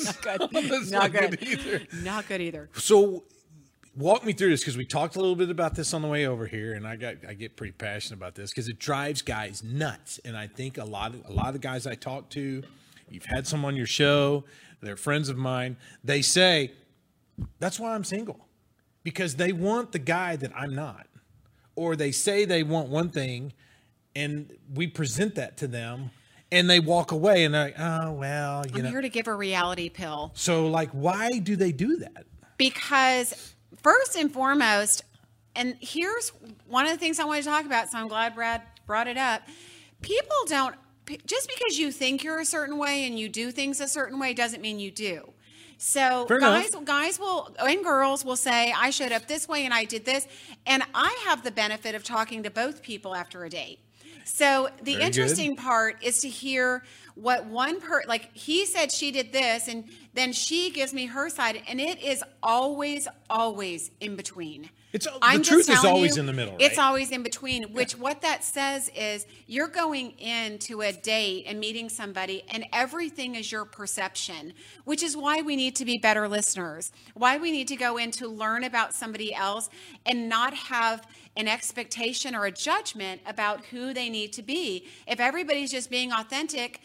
not 0.03 0.21
good. 0.21 0.51
not, 0.51 0.87
not 0.89 1.11
good. 1.13 1.39
good 1.39 1.43
either. 1.43 1.81
Not 2.03 2.27
good 2.27 2.41
either. 2.41 2.69
So, 2.73 3.23
walk 3.95 4.25
me 4.25 4.33
through 4.33 4.49
this 4.49 4.59
because 4.59 4.75
we 4.75 4.85
talked 4.85 5.15
a 5.15 5.19
little 5.19 5.37
bit 5.37 5.49
about 5.49 5.75
this 5.75 5.93
on 5.93 6.01
the 6.01 6.09
way 6.09 6.25
over 6.27 6.45
here, 6.45 6.73
and 6.73 6.85
I 6.85 6.97
got 6.97 7.15
I 7.25 7.35
get 7.35 7.55
pretty 7.55 7.71
passionate 7.71 8.17
about 8.17 8.35
this 8.35 8.51
because 8.51 8.67
it 8.67 8.79
drives 8.79 9.21
guys 9.21 9.63
nuts. 9.63 10.19
And 10.25 10.35
I 10.35 10.47
think 10.47 10.77
a 10.77 10.83
lot 10.83 11.13
of 11.13 11.23
a 11.25 11.31
lot 11.31 11.47
of 11.47 11.53
the 11.53 11.59
guys 11.59 11.87
I 11.87 11.95
talk 11.95 12.29
to, 12.31 12.63
you've 13.09 13.25
had 13.25 13.47
some 13.47 13.63
on 13.63 13.77
your 13.77 13.87
show 13.87 14.43
they're 14.81 14.97
friends 14.97 15.29
of 15.29 15.37
mine. 15.37 15.77
They 16.03 16.21
say, 16.21 16.71
that's 17.59 17.79
why 17.79 17.93
I'm 17.95 18.03
single 18.03 18.47
because 19.03 19.35
they 19.35 19.51
want 19.51 19.91
the 19.91 19.99
guy 19.99 20.35
that 20.35 20.51
I'm 20.55 20.75
not. 20.75 21.07
Or 21.75 21.95
they 21.95 22.11
say 22.11 22.45
they 22.45 22.63
want 22.63 22.89
one 22.89 23.09
thing 23.09 23.53
and 24.15 24.51
we 24.73 24.87
present 24.87 25.35
that 25.35 25.57
to 25.57 25.67
them 25.67 26.11
and 26.51 26.69
they 26.69 26.79
walk 26.79 27.11
away 27.11 27.45
and 27.45 27.53
they're 27.53 27.65
like, 27.65 27.79
oh, 27.79 28.11
well, 28.13 28.65
you 28.67 28.77
I'm 28.77 28.83
know. 28.83 28.89
here 28.89 29.01
to 29.01 29.09
give 29.09 29.27
a 29.27 29.33
reality 29.33 29.89
pill. 29.89 30.31
So, 30.33 30.67
like, 30.67 30.89
why 30.91 31.29
do 31.29 31.55
they 31.55 31.71
do 31.71 31.97
that? 31.97 32.25
Because, 32.57 33.53
first 33.81 34.15
and 34.15 34.31
foremost, 34.31 35.03
and 35.55 35.75
here's 35.79 36.29
one 36.67 36.85
of 36.85 36.91
the 36.91 36.97
things 36.97 37.19
I 37.19 37.25
want 37.25 37.43
to 37.43 37.49
talk 37.49 37.65
about, 37.65 37.89
so 37.91 37.97
I'm 37.97 38.07
glad 38.07 38.35
Brad 38.35 38.61
brought 38.85 39.07
it 39.07 39.17
up. 39.17 39.43
People 40.01 40.35
don't 40.47 40.75
just 41.25 41.47
because 41.47 41.77
you 41.79 41.91
think 41.91 42.23
you're 42.23 42.39
a 42.39 42.45
certain 42.45 42.77
way 42.77 43.05
and 43.05 43.19
you 43.19 43.29
do 43.29 43.51
things 43.51 43.79
a 43.79 43.87
certain 43.87 44.19
way 44.19 44.33
doesn't 44.33 44.61
mean 44.61 44.79
you 44.79 44.91
do. 44.91 45.33
So 45.77 46.25
Fair 46.27 46.39
guys, 46.39 46.69
enough. 46.69 46.85
guys 46.85 47.19
will 47.19 47.55
and 47.57 47.83
girls 47.83 48.25
will 48.25 48.35
say, 48.35 48.73
"I 48.75 48.89
showed 48.89 49.11
up 49.13 49.27
this 49.27 49.47
way 49.47 49.63
and 49.65 49.73
I 49.73 49.85
did 49.85 50.05
this," 50.05 50.27
and 50.65 50.83
I 50.93 51.17
have 51.25 51.43
the 51.43 51.51
benefit 51.51 51.95
of 51.95 52.03
talking 52.03 52.43
to 52.43 52.49
both 52.49 52.81
people 52.81 53.15
after 53.15 53.45
a 53.45 53.49
date. 53.49 53.79
So 54.25 54.69
the 54.83 54.93
Very 54.93 55.05
interesting 55.05 55.55
good. 55.55 55.63
part 55.63 56.03
is 56.03 56.19
to 56.19 56.29
hear 56.29 56.83
what 57.15 57.45
one 57.45 57.79
per 57.81 58.03
like 58.07 58.29
he 58.35 58.65
said 58.65 58.91
she 58.91 59.11
did 59.11 59.31
this 59.31 59.67
and 59.67 59.85
then 60.13 60.33
she 60.33 60.69
gives 60.69 60.93
me 60.93 61.07
her 61.07 61.29
side 61.29 61.61
and 61.67 61.79
it 61.81 62.01
is 62.01 62.23
always 62.43 63.07
always 63.29 63.89
in 63.99 64.15
between. 64.15 64.69
It's 64.91 65.05
the 65.05 65.17
I'm 65.21 65.43
truth 65.43 65.69
is 65.69 65.85
always 65.85 66.15
you, 66.15 66.21
in 66.21 66.25
the 66.25 66.33
middle. 66.33 66.53
Right? 66.53 66.61
It's 66.61 66.79
always 66.79 67.11
in 67.11 67.21
between. 67.21 67.73
Which 67.73 67.93
yeah. 67.93 68.01
what 68.01 68.21
that 68.21 68.43
says 68.43 68.89
is 68.95 69.27
you're 69.45 69.67
going 69.67 70.11
into 70.19 70.81
a 70.81 70.91
date 70.91 71.45
and 71.47 71.59
meeting 71.59 71.89
somebody, 71.89 72.43
and 72.49 72.65
everything 72.73 73.35
is 73.35 73.51
your 73.51 73.65
perception. 73.65 74.53
Which 74.85 75.03
is 75.03 75.15
why 75.15 75.41
we 75.41 75.55
need 75.55 75.75
to 75.75 75.85
be 75.85 75.99
better 75.99 76.27
listeners. 76.27 76.91
Why 77.13 77.37
we 77.37 77.51
need 77.51 77.67
to 77.67 77.75
go 77.75 77.97
in 77.97 78.11
to 78.11 78.27
learn 78.27 78.63
about 78.63 78.93
somebody 78.95 79.33
else 79.33 79.69
and 80.05 80.27
not 80.27 80.53
have 80.55 81.05
an 81.37 81.47
expectation 81.47 82.33
or 82.33 82.45
a 82.45 82.51
judgment 82.51 83.21
about 83.27 83.65
who 83.65 83.93
they 83.93 84.09
need 84.09 84.33
to 84.33 84.41
be. 84.41 84.87
If 85.07 85.19
everybody's 85.19 85.71
just 85.71 85.91
being 85.91 86.11
authentic, 86.11 86.81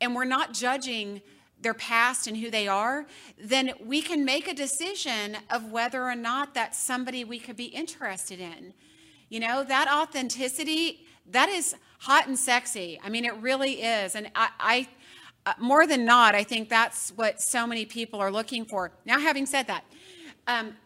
and 0.00 0.14
we're 0.14 0.24
not 0.24 0.54
judging 0.54 1.22
their 1.60 1.74
past 1.74 2.26
and 2.26 2.36
who 2.36 2.50
they 2.50 2.68
are, 2.68 3.06
then 3.38 3.72
we 3.84 4.00
can 4.00 4.24
make 4.24 4.46
a 4.48 4.54
decision 4.54 5.36
of 5.50 5.70
whether 5.70 6.04
or 6.04 6.14
not 6.14 6.54
that's 6.54 6.78
somebody 6.78 7.24
we 7.24 7.38
could 7.38 7.56
be 7.56 7.66
interested 7.66 8.40
in. 8.40 8.74
You 9.28 9.40
know, 9.40 9.64
that 9.64 9.88
authenticity, 9.92 11.06
that 11.30 11.48
is 11.48 11.74
hot 12.00 12.26
and 12.28 12.38
sexy. 12.38 13.00
I 13.02 13.08
mean, 13.08 13.24
it 13.24 13.34
really 13.36 13.82
is. 13.82 14.14
And 14.14 14.30
I, 14.34 14.48
I 14.58 14.88
uh, 15.46 15.54
more 15.58 15.86
than 15.86 16.04
not, 16.04 16.34
I 16.34 16.44
think 16.44 16.68
that's 16.68 17.10
what 17.16 17.40
so 17.40 17.66
many 17.66 17.84
people 17.86 18.20
are 18.20 18.30
looking 18.30 18.64
for. 18.64 18.92
Now, 19.04 19.18
having 19.18 19.46
said 19.46 19.66
that, 19.66 19.84
um, 20.46 20.76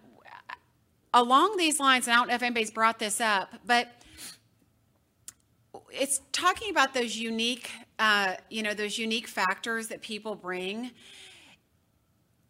along 1.12 1.56
these 1.56 1.80
lines, 1.80 2.06
and 2.06 2.14
I 2.14 2.18
don't 2.18 2.28
know 2.28 2.34
if 2.34 2.42
anybody's 2.42 2.70
brought 2.70 2.98
this 2.98 3.20
up, 3.20 3.52
but 3.66 3.88
it's 5.90 6.20
talking 6.32 6.70
about 6.70 6.94
those 6.94 7.16
unique, 7.16 7.70
uh, 8.02 8.34
you 8.50 8.64
know, 8.64 8.74
those 8.74 8.98
unique 8.98 9.28
factors 9.28 9.86
that 9.86 10.02
people 10.02 10.34
bring. 10.34 10.90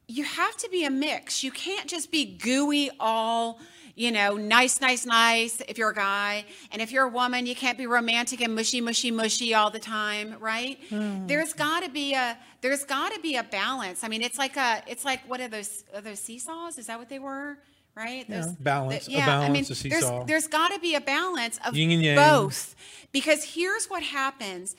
You 0.09 0.25
have 0.25 0.57
to 0.57 0.69
be 0.71 0.87
a 0.87 0.91
mix. 0.91 1.45
You 1.45 1.51
can't 1.51 1.87
just 1.87 2.11
be 2.11 2.25
gooey 2.25 2.91
all, 2.99 3.61
you 3.95 4.13
know, 4.13 4.37
nice, 4.39 4.81
nice, 4.81 5.05
nice 5.05 5.61
if 5.69 5.77
you're 5.77 5.91
a 5.91 5.95
guy. 5.95 6.47
And 6.71 6.81
if 6.81 6.91
you're 6.91 7.05
a 7.05 7.11
woman, 7.11 7.45
you 7.45 7.55
can't 7.55 7.77
be 7.77 7.87
romantic 7.87 8.41
and 8.41 8.55
mushy, 8.55 8.81
mushy, 8.81 9.11
mushy 9.11 9.53
all 9.53 9.69
the 9.69 9.79
time, 9.79 10.37
right? 10.41 10.79
Mm. 10.89 11.29
There's 11.29 11.53
got 11.53 11.83
to 11.83 11.91
be 11.91 12.15
a 12.15 12.39
there's 12.63 12.85
got 12.85 13.13
to 13.13 13.21
be 13.21 13.37
a 13.37 13.43
balance. 13.43 14.05
I 14.05 14.09
mean, 14.09 14.23
it's 14.23 14.39
like 14.39 14.57
a 14.57 14.83
it's 14.87 15.05
like 15.05 15.21
what 15.29 15.39
are 15.43 15.49
those 15.49 15.85
are 15.95 16.01
those 16.01 16.21
seesaws? 16.21 16.79
Is 16.79 16.87
that 16.87 16.99
what 16.99 17.11
they 17.11 17.19
were? 17.19 17.59
right? 17.95 18.27
There's, 18.27 18.47
yeah, 18.47 18.53
balance. 18.61 19.07
The, 19.07 19.13
yeah, 19.13 19.27
balance, 19.27 19.49
I 19.49 19.53
mean, 19.53 19.91
there's, 19.91 20.27
there's 20.27 20.47
got 20.47 20.73
to 20.73 20.81
be 20.81 20.95
a 20.95 21.01
balance 21.03 21.59
of 21.67 21.77
Yin 21.77 21.91
and 21.91 22.03
yang. 22.03 22.17
both. 22.17 22.75
Because 23.13 23.45
here's 23.45 23.87
what 23.87 24.03
happens. 24.03 24.75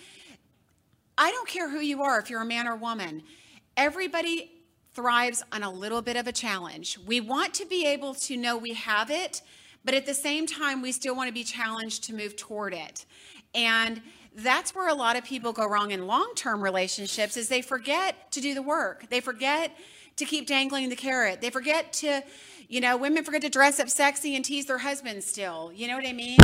I 1.18 1.32
don't 1.32 1.48
care 1.48 1.70
who 1.70 1.80
you 1.80 2.02
are, 2.02 2.20
if 2.20 2.30
you're 2.30 2.42
a 2.42 2.46
man 2.46 2.68
or 2.68 2.76
woman. 2.76 3.24
Everybody 3.78 4.52
thrives 4.94 5.44
on 5.52 5.64
a 5.64 5.72
little 5.72 6.02
bit 6.02 6.16
of 6.16 6.28
a 6.28 6.32
challenge. 6.32 6.98
We 7.06 7.20
want 7.22 7.54
to 7.56 7.66
be 7.66 7.86
able 7.86 8.14
to 8.16 8.38
know 8.38 8.58
we 8.58 8.74
have 8.74 9.10
it, 9.10 9.42
but 9.84 9.94
at 9.94 10.06
the 10.06 10.14
same 10.14 10.46
time, 10.46 10.82
we 10.82 10.92
still 10.92 11.16
want 11.16 11.28
to 11.28 11.34
be 11.34 11.44
challenged 11.44 12.04
to 12.06 12.14
move 12.14 12.36
toward 12.36 12.74
it. 12.74 13.06
And 13.56 14.02
that's 14.36 14.74
where 14.74 14.88
a 14.88 14.94
lot 14.94 15.16
of 15.16 15.24
people 15.24 15.54
go 15.54 15.68
wrong 15.68 15.92
in 15.92 16.08
long-term 16.08 16.62
relationships 16.62 17.38
is 17.38 17.50
they 17.50 17.62
forget 17.62 18.32
to 18.32 18.42
do 18.42 18.54
the 18.54 18.62
work. 18.62 19.10
They 19.10 19.20
forget 19.20 19.78
to 20.16 20.26
keep 20.26 20.48
dangling 20.48 20.90
the 20.90 20.96
carrot. 20.96 21.42
They 21.42 21.50
forget 21.50 21.94
to, 21.94 22.24
you 22.68 22.82
know, 22.82 22.98
women 22.98 23.24
forget 23.24 23.42
to 23.42 23.50
dress 23.50 23.80
up 23.80 23.90
sexy 23.90 24.36
and 24.36 24.44
tease 24.44 24.66
their 24.66 24.80
husbands 24.80 25.26
still. 25.26 25.72
You 25.74 25.88
know 25.88 25.96
what 25.96 26.08
I 26.08 26.14
mean? 26.14 26.40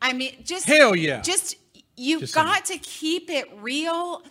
I 0.00 0.12
mean, 0.12 0.36
just 0.44 0.66
Hell 0.66 0.94
yeah. 0.96 1.20
Just 1.20 1.56
you've 1.96 2.20
Just 2.22 2.34
got 2.34 2.64
to 2.66 2.78
keep 2.78 3.30
it 3.30 3.46
real 3.60 4.22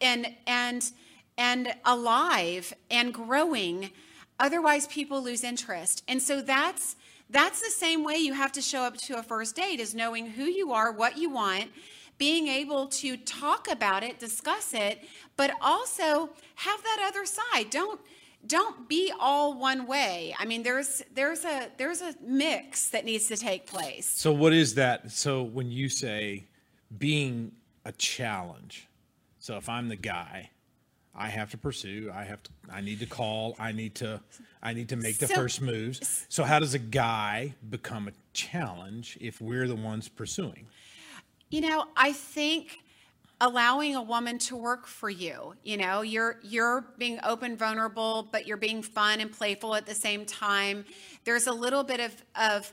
and 0.00 0.34
and 0.46 0.90
and 1.38 1.74
alive 1.84 2.72
and 2.90 3.14
growing. 3.14 3.90
Otherwise, 4.38 4.86
people 4.86 5.22
lose 5.22 5.44
interest. 5.44 6.02
And 6.08 6.22
so 6.22 6.40
that's 6.40 6.96
that's 7.30 7.62
the 7.62 7.70
same 7.70 8.04
way 8.04 8.16
you 8.16 8.34
have 8.34 8.52
to 8.52 8.60
show 8.60 8.82
up 8.82 8.96
to 8.98 9.18
a 9.18 9.22
first 9.22 9.56
date 9.56 9.80
is 9.80 9.94
knowing 9.94 10.26
who 10.26 10.44
you 10.44 10.72
are, 10.72 10.92
what 10.92 11.16
you 11.16 11.30
want, 11.30 11.70
being 12.18 12.48
able 12.48 12.86
to 12.88 13.16
talk 13.16 13.70
about 13.70 14.02
it, 14.02 14.18
discuss 14.18 14.74
it, 14.74 15.00
but 15.36 15.52
also 15.60 16.30
have 16.56 16.82
that 16.82 17.06
other 17.08 17.24
side. 17.24 17.70
Don't 17.70 18.00
don't 18.46 18.88
be 18.88 19.12
all 19.18 19.58
one 19.58 19.86
way. 19.86 20.34
I 20.38 20.44
mean, 20.44 20.62
there's 20.62 21.02
there's 21.14 21.44
a 21.44 21.68
there's 21.76 22.00
a 22.00 22.14
mix 22.22 22.88
that 22.90 23.04
needs 23.04 23.26
to 23.28 23.36
take 23.36 23.66
place. 23.66 24.06
So 24.06 24.32
what 24.32 24.52
is 24.52 24.74
that? 24.74 25.10
So 25.10 25.42
when 25.42 25.70
you 25.70 25.88
say 25.88 26.46
being 26.98 27.52
a 27.84 27.92
challenge, 27.92 28.88
so 29.38 29.56
if 29.56 29.68
I'm 29.68 29.88
the 29.88 29.96
guy, 29.96 30.50
I 31.14 31.28
have 31.28 31.50
to 31.50 31.58
pursue, 31.58 32.10
I 32.14 32.24
have 32.24 32.42
to 32.44 32.50
I 32.72 32.80
need 32.80 33.00
to 33.00 33.06
call, 33.06 33.56
I 33.58 33.72
need 33.72 33.94
to 33.96 34.20
I 34.62 34.72
need 34.74 34.88
to 34.90 34.96
make 34.96 35.18
the 35.18 35.26
So- 35.26 35.34
first 35.34 35.60
moves. 35.60 36.26
So 36.28 36.44
how 36.44 36.58
does 36.58 36.74
a 36.74 36.78
guy 36.78 37.54
become 37.68 38.08
a 38.08 38.12
challenge 38.32 39.18
if 39.20 39.40
we're 39.40 39.66
the 39.66 39.74
ones 39.76 40.08
pursuing? 40.08 40.66
You 41.50 41.62
know, 41.62 41.86
I 41.96 42.12
think 42.12 42.78
allowing 43.40 43.96
a 43.96 44.02
woman 44.02 44.38
to 44.38 44.54
work 44.56 44.86
for 44.86 45.10
you, 45.10 45.54
you 45.64 45.76
know, 45.78 46.02
you're 46.02 46.38
you're 46.42 46.84
being 46.98 47.18
open, 47.24 47.56
vulnerable, 47.56 48.28
but 48.30 48.46
you're 48.46 48.56
being 48.56 48.82
fun 48.82 49.20
and 49.20 49.32
playful 49.32 49.74
at 49.74 49.86
the 49.86 49.94
same 49.94 50.24
time. 50.26 50.84
There's 51.24 51.46
a 51.46 51.52
little 51.52 51.82
bit 51.82 52.00
of 52.00 52.14
of 52.36 52.72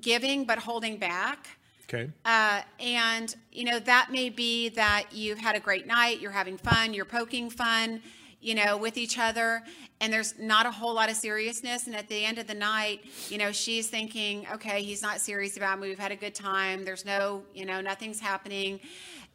giving 0.00 0.44
but 0.44 0.58
holding 0.58 0.98
back. 0.98 1.48
Okay. 1.88 2.10
Uh, 2.24 2.62
and 2.80 3.34
you 3.50 3.64
know 3.64 3.78
that 3.78 4.10
may 4.10 4.30
be 4.30 4.70
that 4.70 5.06
you've 5.12 5.38
had 5.38 5.56
a 5.56 5.60
great 5.60 5.86
night, 5.86 6.20
you're 6.20 6.30
having 6.30 6.56
fun, 6.56 6.94
you're 6.94 7.04
poking 7.04 7.50
fun, 7.50 8.00
you 8.40 8.54
know, 8.54 8.76
with 8.76 8.96
each 8.96 9.18
other, 9.18 9.62
and 10.00 10.12
there's 10.12 10.38
not 10.38 10.66
a 10.66 10.70
whole 10.70 10.94
lot 10.94 11.10
of 11.10 11.16
seriousness. 11.16 11.86
And 11.86 11.94
at 11.94 12.08
the 12.08 12.24
end 12.24 12.38
of 12.38 12.46
the 12.46 12.54
night, 12.54 13.04
you 13.28 13.38
know, 13.38 13.52
she's 13.52 13.88
thinking, 13.88 14.46
okay, 14.52 14.82
he's 14.82 15.02
not 15.02 15.20
serious 15.20 15.56
about 15.56 15.80
me. 15.80 15.88
We've 15.88 15.98
had 15.98 16.12
a 16.12 16.16
good 16.16 16.34
time. 16.34 16.84
There's 16.84 17.04
no, 17.04 17.42
you 17.54 17.66
know, 17.66 17.80
nothing's 17.80 18.20
happening, 18.20 18.80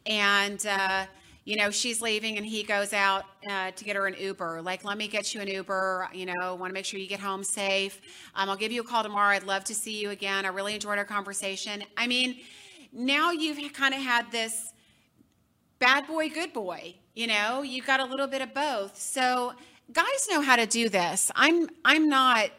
and 0.06 0.64
uh, 0.66 1.06
you 1.48 1.56
know 1.56 1.70
she's 1.70 2.02
leaving, 2.02 2.36
and 2.36 2.44
he 2.44 2.62
goes 2.62 2.92
out 2.92 3.24
uh, 3.48 3.70
to 3.70 3.84
get 3.84 3.96
her 3.96 4.06
an 4.06 4.14
Uber. 4.18 4.60
Like, 4.62 4.84
let 4.84 4.98
me 4.98 5.08
get 5.08 5.34
you 5.34 5.40
an 5.40 5.48
Uber. 5.48 6.08
You 6.12 6.26
know, 6.26 6.54
want 6.54 6.70
to 6.70 6.74
make 6.74 6.84
sure 6.84 7.00
you 7.00 7.08
get 7.08 7.20
home 7.20 7.42
safe. 7.42 8.00
Um, 8.34 8.50
I'll 8.50 8.56
give 8.56 8.70
you 8.70 8.82
a 8.82 8.84
call 8.84 9.02
tomorrow. 9.02 9.34
I'd 9.34 9.44
love 9.44 9.64
to 9.64 9.74
see 9.74 9.98
you 10.00 10.10
again. 10.10 10.44
I 10.44 10.48
really 10.48 10.74
enjoyed 10.74 10.98
our 10.98 11.04
conversation. 11.04 11.82
I 11.96 12.06
mean 12.06 12.40
now 12.92 13.30
you've 13.30 13.72
kind 13.72 13.94
of 13.94 14.00
had 14.00 14.30
this 14.30 14.72
bad 15.78 16.06
boy, 16.06 16.28
good 16.28 16.52
boy. 16.52 16.94
You 17.14 17.26
know, 17.26 17.62
you've 17.62 17.86
got 17.86 18.00
a 18.00 18.04
little 18.04 18.26
bit 18.26 18.42
of 18.42 18.54
both. 18.54 18.98
So 18.98 19.52
guys 19.92 20.28
know 20.30 20.40
how 20.40 20.56
to 20.56 20.66
do 20.66 20.88
this. 20.88 21.30
I'm 21.34 21.68
I'm 21.84 22.08
not. 22.08 22.50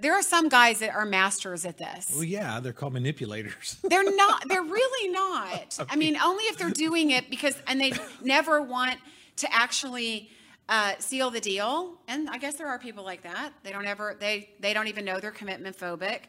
There 0.00 0.14
are 0.14 0.22
some 0.22 0.48
guys 0.48 0.80
that 0.80 0.94
are 0.94 1.04
masters 1.04 1.64
at 1.64 1.78
this. 1.78 2.10
Well, 2.12 2.24
yeah, 2.24 2.60
they're 2.60 2.72
called 2.72 2.94
manipulators. 2.94 3.76
They're 3.84 4.16
not. 4.16 4.48
They're 4.48 4.62
really 4.62 5.12
not. 5.12 5.78
I 5.88 5.96
mean, 5.96 6.16
only 6.16 6.44
if 6.44 6.58
they're 6.58 6.70
doing 6.70 7.10
it 7.10 7.30
because, 7.30 7.56
and 7.66 7.80
they 7.80 7.92
never 8.22 8.60
want 8.60 8.98
to 9.36 9.52
actually 9.54 10.28
uh, 10.68 10.94
seal 10.98 11.30
the 11.30 11.40
deal. 11.40 11.94
And 12.08 12.28
I 12.28 12.38
guess 12.38 12.56
there 12.56 12.68
are 12.68 12.78
people 12.78 13.04
like 13.04 13.22
that. 13.22 13.52
They 13.62 13.72
don't 13.72 13.86
ever. 13.86 14.16
They 14.18 14.50
they 14.60 14.74
don't 14.74 14.88
even 14.88 15.04
know 15.04 15.20
they're 15.20 15.30
commitment 15.30 15.78
phobic. 15.78 16.22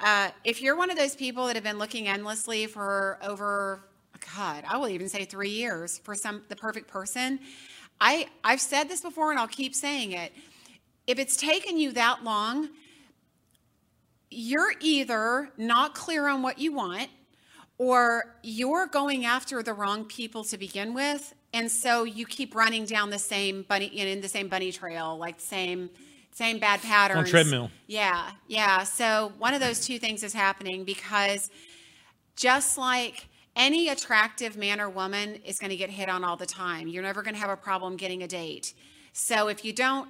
Uh, 0.00 0.30
if 0.44 0.62
you're 0.62 0.76
one 0.76 0.90
of 0.90 0.96
those 0.96 1.16
people 1.16 1.46
that 1.48 1.56
have 1.56 1.64
been 1.64 1.78
looking 1.78 2.06
endlessly 2.06 2.66
for 2.66 3.18
over, 3.20 3.82
God, 4.36 4.64
I 4.66 4.76
will 4.76 4.88
even 4.88 5.08
say 5.08 5.24
three 5.24 5.50
years 5.50 5.98
for 5.98 6.14
some 6.14 6.42
the 6.48 6.56
perfect 6.56 6.88
person, 6.88 7.40
I 8.00 8.28
I've 8.44 8.60
said 8.60 8.88
this 8.88 9.00
before 9.00 9.30
and 9.30 9.38
I'll 9.40 9.48
keep 9.48 9.74
saying 9.74 10.12
it. 10.12 10.32
If 11.06 11.18
it's 11.18 11.36
taken 11.36 11.78
you 11.78 11.92
that 11.92 12.22
long, 12.22 12.68
you're 14.30 14.72
either 14.80 15.50
not 15.56 15.94
clear 15.94 16.28
on 16.28 16.42
what 16.42 16.58
you 16.58 16.72
want 16.74 17.08
or 17.78 18.36
you're 18.42 18.86
going 18.86 19.24
after 19.24 19.62
the 19.62 19.72
wrong 19.72 20.04
people 20.04 20.44
to 20.44 20.58
begin 20.58 20.92
with 20.94 21.34
and 21.54 21.70
so 21.70 22.04
you 22.04 22.26
keep 22.26 22.54
running 22.54 22.84
down 22.84 23.08
the 23.08 23.18
same 23.18 23.62
bunny 23.62 23.86
in 23.86 24.20
the 24.20 24.28
same 24.28 24.48
bunny 24.48 24.70
trail 24.70 25.16
like 25.16 25.40
same 25.40 25.88
same 26.32 26.58
bad 26.58 26.82
patterns 26.82 27.20
On 27.20 27.24
treadmill. 27.24 27.70
yeah 27.86 28.32
yeah 28.48 28.82
so 28.82 29.32
one 29.38 29.54
of 29.54 29.60
those 29.60 29.80
two 29.86 29.98
things 29.98 30.22
is 30.22 30.34
happening 30.34 30.84
because 30.84 31.50
just 32.36 32.76
like 32.76 33.28
any 33.58 33.88
attractive 33.88 34.56
man 34.56 34.80
or 34.80 34.88
woman 34.88 35.34
is 35.44 35.58
going 35.58 35.70
to 35.70 35.76
get 35.76 35.90
hit 35.90 36.08
on 36.08 36.24
all 36.24 36.36
the 36.36 36.46
time 36.46 36.88
you're 36.88 37.02
never 37.02 37.22
going 37.22 37.34
to 37.34 37.40
have 37.40 37.50
a 37.50 37.56
problem 37.56 37.96
getting 37.96 38.22
a 38.22 38.28
date 38.28 38.72
so 39.12 39.48
if 39.48 39.64
you 39.64 39.72
don't 39.72 40.08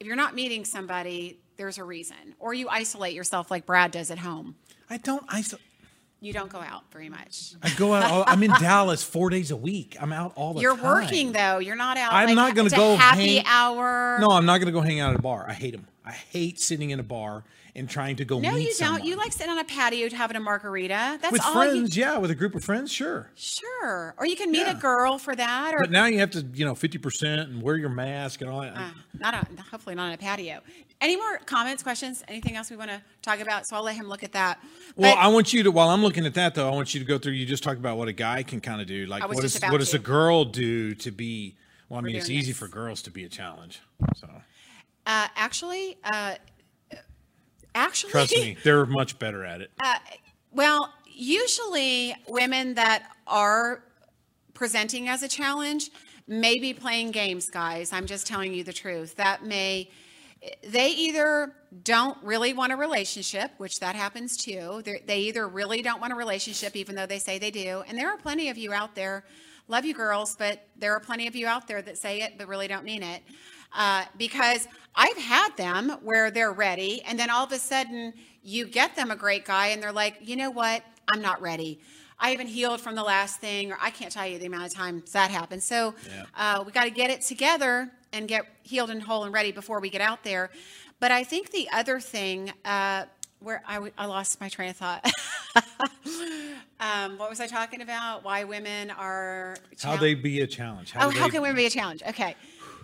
if 0.00 0.06
you're 0.06 0.16
not 0.16 0.34
meeting 0.34 0.64
somebody 0.64 1.38
there's 1.56 1.78
a 1.78 1.84
reason 1.84 2.34
or 2.38 2.52
you 2.54 2.68
isolate 2.68 3.14
yourself 3.14 3.50
like 3.50 3.64
brad 3.66 3.90
does 3.90 4.10
at 4.10 4.18
home 4.18 4.56
I 4.88 4.98
don't. 4.98 5.24
I. 5.28 5.42
so- 5.42 5.58
you 6.20 6.32
don't 6.32 6.50
go 6.50 6.58
out 6.60 6.90
very 6.90 7.10
much 7.10 7.52
I 7.62 7.70
go 7.74 7.92
out. 7.92 8.10
All, 8.10 8.24
I'm 8.26 8.42
in 8.42 8.50
Dallas 8.60 9.02
four 9.04 9.28
days 9.28 9.50
a 9.50 9.56
week. 9.56 9.96
I'm 10.00 10.12
out 10.14 10.32
all 10.34 10.54
the 10.54 10.62
time. 10.62 10.62
you're 10.62 10.74
working 10.82 11.32
though 11.32 11.58
you're 11.58 11.76
not 11.76 11.98
out 11.98 12.12
I'm 12.14 12.28
like, 12.28 12.34
not 12.36 12.54
gonna 12.54 12.70
to 12.70 12.76
go 12.76 12.96
happy 12.96 13.36
hang- 13.36 13.44
hour 13.46 14.18
No, 14.20 14.30
I'm 14.30 14.46
not 14.46 14.58
going 14.58 14.66
to 14.66 14.72
go 14.72 14.80
hang 14.80 14.98
out 14.98 15.10
at 15.12 15.18
a 15.18 15.22
bar. 15.22 15.44
I 15.46 15.52
hate 15.52 15.72
them. 15.72 15.86
I 16.04 16.12
hate 16.12 16.58
sitting 16.58 16.90
in 16.90 17.00
a 17.00 17.02
bar 17.02 17.44
and 17.76 17.88
trying 17.88 18.16
to 18.16 18.24
go 18.24 18.40
no 18.40 18.52
meet 18.52 18.66
you 18.68 18.72
someone. 18.72 19.00
don't 19.00 19.06
you 19.08 19.16
like 19.16 19.32
sitting 19.32 19.50
on 19.50 19.58
a 19.58 19.64
patio 19.64 20.08
having 20.10 20.36
a 20.36 20.40
margarita 20.40 21.18
that's 21.20 21.30
with 21.30 21.42
all 21.44 21.52
friends, 21.52 21.96
you 21.96 22.02
yeah, 22.02 22.18
with 22.18 22.30
a 22.30 22.34
group 22.34 22.54
of 22.54 22.64
friends, 22.64 22.90
sure. 22.90 23.30
sure 23.36 24.14
or 24.18 24.26
you 24.26 24.34
can 24.36 24.50
meet 24.50 24.66
Yeah. 24.66 24.76
a 24.76 24.80
girl 24.80 25.18
for 25.18 25.36
that 25.36 25.74
or 25.74 25.78
But 25.80 25.90
now 25.90 26.06
you 26.06 26.18
have 26.18 26.30
to, 26.32 26.40
you 26.54 26.64
know, 26.64 26.74
fifty 26.74 26.98
percent 26.98 27.50
and 27.50 27.62
wear 27.62 27.76
your 27.76 27.88
mask 27.90 28.40
and 28.40 28.50
all 28.50 28.62
that. 28.62 28.76
Uh, 28.76 28.90
not 29.18 29.34
on, 29.34 29.46
hopefully 29.70 29.94
not 29.94 30.06
on 30.06 30.12
a 30.12 30.18
patio. 30.18 30.60
Any 31.00 31.16
more 31.16 31.38
comments, 31.44 31.82
questions, 31.82 32.24
anything 32.26 32.56
else 32.56 32.70
we 32.70 32.76
want 32.76 32.90
to 32.90 33.02
talk 33.20 33.40
about? 33.40 33.66
So 33.66 33.76
I'll 33.76 33.82
let 33.82 33.96
him 33.96 34.06
look 34.08 34.22
at 34.22 34.32
that. 34.32 34.58
well, 34.96 35.14
But- 35.14 35.20
I 35.20 35.28
want 35.28 35.52
you 35.52 35.62
to. 35.64 35.70
While 35.70 35.90
I'm 35.90 36.02
looking 36.02 36.24
at 36.24 36.32
that, 36.34 36.54
though, 36.54 36.66
I 36.70 36.74
want 36.74 36.94
you 36.94 37.00
to 37.00 37.06
go 37.06 37.18
through. 37.18 37.32
You 37.34 37.44
just 37.44 37.62
talked 37.62 37.78
about 37.78 37.98
what 37.98 38.08
a 38.08 38.12
guy 38.14 38.42
can 38.42 38.60
kind 38.62 38.80
of 38.80 38.86
do. 38.86 39.04
Like, 39.04 39.28
what 39.28 39.44
is 39.44 39.60
what 39.60 39.78
does 39.78 39.92
a 39.92 39.98
girl 39.98 40.46
do 40.46 40.94
to 40.94 41.10
be? 41.10 41.54
Well, 41.90 41.98
I 42.00 42.02
mean, 42.02 42.16
it's 42.16 42.30
easy 42.30 42.52
this. 42.52 42.58
for 42.58 42.66
girls 42.66 43.02
to 43.02 43.10
be 43.10 43.24
a 43.24 43.28
challenge. 43.28 43.80
So 44.16 44.26
uh, 45.06 45.28
actually, 45.36 45.98
uh, 46.02 46.36
actually, 47.76 48.10
trust 48.10 48.32
me, 48.32 48.56
they're 48.64 48.86
much 48.86 49.18
better 49.18 49.44
at 49.44 49.60
it. 49.60 49.70
Uh, 49.82 49.98
well, 50.52 50.92
usually 51.06 52.14
women 52.28 52.74
that 52.74 53.10
are 53.26 53.82
presenting 54.54 55.08
as 55.08 55.22
a 55.22 55.28
challenge 55.28 55.90
may 56.26 56.58
be 56.58 56.72
playing 56.72 57.10
games, 57.12 57.48
guys. 57.50 57.92
I'm 57.92 58.06
just 58.06 58.26
telling 58.26 58.52
you 58.52 58.64
the 58.64 58.72
truth. 58.72 59.14
That 59.16 59.44
may 59.44 59.90
they 60.68 60.90
either 60.90 61.52
don't 61.82 62.16
really 62.22 62.52
want 62.52 62.72
a 62.72 62.76
relationship, 62.76 63.52
which 63.58 63.80
that 63.80 63.96
happens 63.96 64.36
too. 64.36 64.82
They're, 64.84 65.00
they 65.04 65.20
either 65.20 65.48
really 65.48 65.82
don't 65.82 66.00
want 66.00 66.12
a 66.12 66.16
relationship, 66.16 66.76
even 66.76 66.94
though 66.94 67.06
they 67.06 67.18
say 67.18 67.38
they 67.38 67.50
do. 67.50 67.82
And 67.88 67.98
there 67.98 68.10
are 68.10 68.18
plenty 68.18 68.48
of 68.48 68.58
you 68.58 68.72
out 68.72 68.94
there. 68.94 69.24
Love 69.68 69.84
you, 69.84 69.94
girls, 69.94 70.36
but 70.38 70.66
there 70.76 70.92
are 70.92 71.00
plenty 71.00 71.26
of 71.26 71.34
you 71.34 71.46
out 71.46 71.66
there 71.66 71.82
that 71.82 71.98
say 71.98 72.20
it 72.20 72.34
but 72.38 72.48
really 72.48 72.68
don't 72.68 72.84
mean 72.84 73.02
it. 73.02 73.22
Uh, 73.76 74.04
because 74.16 74.66
I've 74.94 75.18
had 75.18 75.50
them 75.56 75.90
where 76.02 76.30
they're 76.30 76.52
ready, 76.52 77.02
and 77.02 77.18
then 77.18 77.28
all 77.30 77.44
of 77.44 77.52
a 77.52 77.58
sudden 77.58 78.14
you 78.42 78.66
get 78.66 78.96
them 78.96 79.10
a 79.10 79.16
great 79.16 79.44
guy, 79.44 79.68
and 79.68 79.82
they're 79.82 79.92
like, 79.92 80.16
you 80.22 80.34
know 80.34 80.50
what? 80.50 80.82
I'm 81.08 81.20
not 81.20 81.40
ready. 81.42 81.78
I 82.18 82.30
haven't 82.30 82.46
healed 82.46 82.80
from 82.80 82.94
the 82.94 83.02
last 83.02 83.38
thing, 83.40 83.70
or 83.70 83.76
I 83.80 83.90
can't 83.90 84.10
tell 84.10 84.26
you 84.26 84.38
the 84.38 84.46
amount 84.46 84.64
of 84.64 84.72
times 84.72 85.12
that 85.12 85.30
happens. 85.30 85.64
So 85.64 85.94
uh, 86.34 86.62
we 86.64 86.72
got 86.72 86.84
to 86.84 86.90
get 86.90 87.10
it 87.10 87.20
together 87.20 87.90
and 88.14 88.26
get 88.26 88.46
healed 88.62 88.88
and 88.88 89.02
whole 89.02 89.24
and 89.24 89.34
ready 89.34 89.52
before 89.52 89.80
we 89.80 89.90
get 89.90 90.00
out 90.00 90.24
there. 90.24 90.50
But 90.98 91.10
I 91.10 91.24
think 91.24 91.50
the 91.50 91.68
other 91.70 92.00
thing, 92.00 92.52
uh, 92.64 93.04
where 93.40 93.62
I, 93.68 93.74
w- 93.74 93.92
I 93.98 94.06
lost 94.06 94.40
my 94.40 94.48
train 94.48 94.70
of 94.70 94.76
thought. 94.76 95.04
um, 96.80 97.18
what 97.18 97.28
was 97.28 97.40
I 97.40 97.46
talking 97.46 97.82
about? 97.82 98.24
Why 98.24 98.44
women 98.44 98.90
are 98.90 99.56
How 99.82 99.96
they 99.96 100.14
be 100.14 100.40
a 100.40 100.46
challenge? 100.46 100.94
Oh, 100.96 101.10
how 101.10 101.28
can 101.28 101.42
women 101.42 101.56
be 101.56 101.66
a 101.66 101.70
challenge? 101.70 102.02
Okay, 102.08 102.34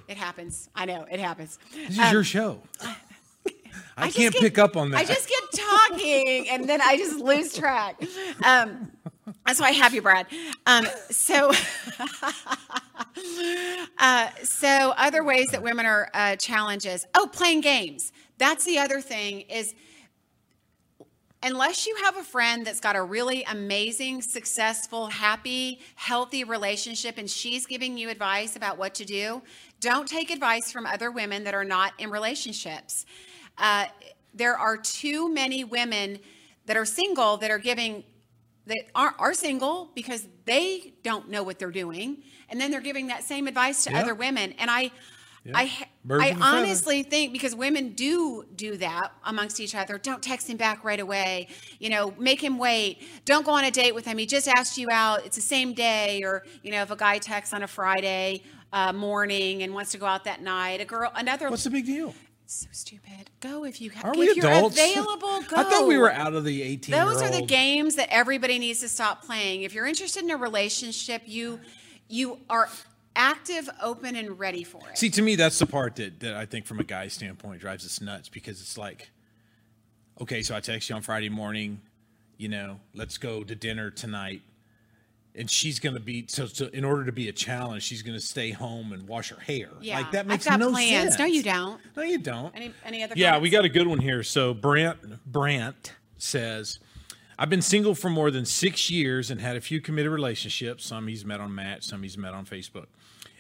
it 0.09 0.17
happens. 0.17 0.69
I 0.75 0.85
know 0.85 1.07
it 1.11 1.21
happens. 1.21 1.59
This 1.75 1.99
is 1.99 2.13
your 2.13 2.25
show. 2.25 2.61
I, 3.97 4.07
just 4.07 4.17
can't 4.17 4.33
get- 4.33 4.43
pick 4.43 4.59
up 4.59 4.77
on 4.77 4.91
that. 4.91 4.99
I 4.99 5.05
just 5.05 5.29
get 5.29 5.43
talking 5.53 6.49
and 6.51 6.69
then 6.69 6.81
I 6.81 6.97
just 6.97 7.19
lose 7.19 7.55
track. 7.55 8.03
Um, 8.45 8.91
that's 9.47 9.61
why 9.61 9.69
I 9.69 9.73
have 9.73 9.95
you, 9.95 10.03
Brad. 10.03 10.27
Um, 10.67 10.87
so, 11.11 11.53
uh, 13.99 14.29
so 14.43 14.95
other 14.97 15.25
ways 15.25 15.51
that 15.51 15.63
women 15.63 15.87
are 15.87 16.11
uh, 16.15 16.37
challenges. 16.37 17.07
Oh, 17.15 17.29
playing 17.33 17.61
games. 17.61 18.13
That's 18.39 18.65
the 18.65 18.79
other 18.79 19.01
thing 19.01 19.43
is 19.43 19.75
unless 21.43 21.87
you 21.87 21.97
have 22.05 22.17
a 22.17 22.23
friend 22.23 22.65
that's 22.67 22.81
got 22.81 22.97
a 22.97 23.03
really 23.03 23.45
amazing, 23.45 24.23
successful, 24.23 25.07
happy, 25.09 25.81
healthy 25.97 26.45
relationship 26.45 27.19
and 27.19 27.29
she's 27.29 27.67
giving 27.67 27.99
you 27.99 28.09
advice 28.09 28.57
about 28.57 28.79
what 28.79 28.95
to 28.95 29.05
do, 29.05 29.43
don't 29.81 30.09
take 30.09 30.31
advice 30.31 30.71
from 30.71 30.87
other 30.87 31.11
women 31.11 31.45
that 31.45 31.55
are 31.55 31.65
not 31.65 31.93
in 31.99 32.11
relationships. 32.11 33.05
Uh, 33.59 33.87
there 34.35 34.57
are 34.57 34.77
too 34.77 35.33
many 35.33 35.65
women 35.65 36.19
that 36.67 36.77
are 36.77 36.85
single 36.85 37.37
that 37.39 37.51
are 37.51 37.59
giving 37.59 38.05
that 38.67 38.79
are, 38.95 39.15
are 39.19 39.35
single 39.35 39.91
because 39.95 40.29
they 40.45 40.95
don't 41.03 41.29
know 41.29 41.43
what 41.43 41.59
they're 41.59 41.73
doing 41.73 42.23
and 42.49 42.61
then 42.61 42.71
they're 42.71 42.81
giving 42.81 43.09
that 43.09 43.25
same 43.25 43.49
advice 43.49 43.83
to 43.85 43.91
Yeah. 43.91 44.01
other 44.01 44.15
women 44.15 44.55
and 44.59 44.71
i 44.71 44.93
Yeah. 45.45 45.53
i 45.57 45.73
Birds 46.05 46.25
i 46.25 46.37
honestly 46.41 47.03
think 47.03 47.33
because 47.33 47.55
women 47.55 47.91
do 47.91 48.45
do 48.55 48.77
that 48.77 49.13
amongst 49.25 49.59
each 49.61 49.75
other 49.75 49.99
don't 49.99 50.23
text 50.23 50.49
him 50.49 50.57
back 50.57 50.85
right 50.85 51.01
away 51.01 51.49
you 51.79 51.91
know 51.91 52.15
make 52.19 52.41
him 52.43 52.59
wait. 52.59 53.03
Don't 53.25 53.45
go 53.45 53.53
on 53.53 53.65
a 53.65 53.71
date 53.71 53.95
with 53.95 54.05
him. 54.05 54.19
He 54.19 54.27
just 54.27 54.49
asked 54.49 54.79
you 54.79 54.89
out. 54.91 55.27
It's 55.27 55.37
the 55.37 55.43
same 55.43 55.75
day 55.75 56.23
or 56.25 56.45
you 56.63 56.71
know 56.71 56.83
if 56.83 56.91
a 56.91 56.97
guy 56.97 57.19
texts 57.19 57.53
on 57.53 57.63
a 57.63 57.67
friday 57.69 58.43
uh, 58.73 58.93
morning 58.93 59.63
and 59.63 59.75
wants 59.75 59.93
to 59.93 59.99
go 59.99 60.07
out 60.07 60.25
that 60.25 60.43
night 60.43 60.81
a 60.81 60.85
girl 60.85 61.11
another 61.15 61.51
What's 61.51 61.65
the 61.65 61.71
big 61.71 61.87
deal? 61.87 62.15
so 62.47 62.69
stupid. 62.73 63.31
Go 63.41 63.65
if 63.65 63.81
you 63.81 63.91
have 63.91 64.05
Are 64.05 64.13
if 64.13 64.19
we 64.19 64.33
you're 64.35 64.47
available 64.51 65.41
go 65.43 65.57
I 65.57 65.65
thought 65.65 65.87
we 65.87 65.99
were 65.99 66.13
out 66.13 66.35
of 66.35 66.45
the 66.45 66.63
18 66.63 66.95
those 66.95 67.23
are 67.23 67.31
the 67.31 67.47
games 67.47 67.97
that 67.97 68.09
everybody 68.11 68.59
needs 68.59 68.81
to 68.81 68.89
stop 68.89 69.25
playing. 69.25 69.63
If 69.63 69.75
you're 69.75 69.87
interested 69.87 70.23
in 70.23 70.31
a 70.31 70.37
relationship, 70.37 71.23
you 71.27 71.61
you 72.09 72.41
are 72.51 72.69
active, 73.17 73.69
open, 73.83 74.17
and 74.17 74.39
ready 74.39 74.65
for 74.65 74.81
it. 74.91 74.99
See, 74.99 75.11
to 75.11 75.23
me, 75.23 75.37
that's 75.37 75.59
the 75.59 75.67
part 75.67 75.97
that, 75.97 76.21
that 76.21 76.35
I 76.35 76.47
think 76.47 76.67
from 76.67 76.81
a 76.81 76.85
guy's 76.85 77.13
standpoint 77.13 77.61
drives 77.61 77.85
us 77.85 78.01
nuts 78.01 78.29
because 78.29 78.61
it's 78.61 78.79
like, 78.79 79.11
okay, 80.21 80.43
so 80.43 80.55
I 80.57 80.61
text 80.61 80.89
you 80.89 80.97
on 80.97 81.03
Friday 81.03 81.29
morning, 81.29 81.81
you 82.39 82.49
know, 82.49 82.81
let's 82.95 83.19
go 83.19 83.45
to 83.45 83.55
dinner 83.55 83.91
tonight. 83.91 84.43
And 85.35 85.51
she's 85.51 85.79
going 85.81 85.95
to 85.95 86.01
be, 86.01 86.27
so, 86.29 86.45
so 86.45 86.67
in 86.75 86.85
order 86.85 87.07
to 87.07 87.13
be 87.13 87.29
a 87.31 87.33
challenge, 87.33 87.83
she's 87.85 88.03
going 88.03 88.19
to 88.19 88.21
stay 88.25 88.51
home 88.51 88.93
and 88.93 89.09
wash 89.09 89.31
her 89.31 89.41
hair. 89.41 89.71
yeah, 89.81 89.97
Like 89.99 90.11
that 90.11 90.27
makes 90.27 90.47
I've 90.47 90.53
got 90.53 90.61
no 90.61 90.71
plans. 90.73 91.15
sense. 91.15 91.19
No, 91.19 91.25
you 91.25 91.43
don't. 91.43 91.81
No, 91.97 92.03
you 92.03 92.19
don't. 92.19 92.55
Any 92.55 92.75
any 92.85 93.03
other? 93.03 93.15
Yeah, 93.17 93.39
we 93.39 93.49
got 93.49 93.65
a 93.65 93.71
good 93.71 93.87
one 93.87 93.99
here. 93.99 94.23
So 94.23 94.53
Brant 94.53 95.25
Brant 95.25 95.95
says, 96.19 96.81
I've 97.39 97.49
been 97.49 97.63
single 97.63 97.95
for 97.95 98.11
more 98.11 98.31
than 98.31 98.45
six 98.45 98.91
years 98.91 99.31
and 99.31 99.41
had 99.41 99.57
a 99.57 99.61
few 99.63 99.81
committed 99.81 100.13
relationships. 100.13 100.85
Some 100.85 101.07
he's 101.09 101.25
met 101.25 101.41
on 101.41 101.55
Match, 101.55 101.85
some 101.85 102.03
he's 102.03 102.19
met 102.19 102.35
on 102.35 102.45
Facebook. 102.45 102.87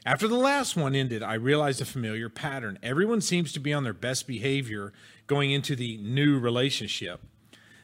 After 0.05 0.27
the 0.27 0.37
last 0.37 0.77
one 0.77 0.97
ended, 0.97 1.23
I 1.23 1.35
realized 1.35 1.81
a 1.81 1.85
familiar 1.85 2.29
pattern. 2.29 2.79
Everyone 2.83 3.21
seems 3.21 3.53
to 3.53 3.61
be 3.61 3.73
on 3.73 3.85
their 3.85 3.93
best 3.93 4.27
behavior 4.27 4.93
going 5.29 5.53
into 5.53 5.77
the 5.77 5.97
new 5.99 6.41
relationship. 6.41 7.21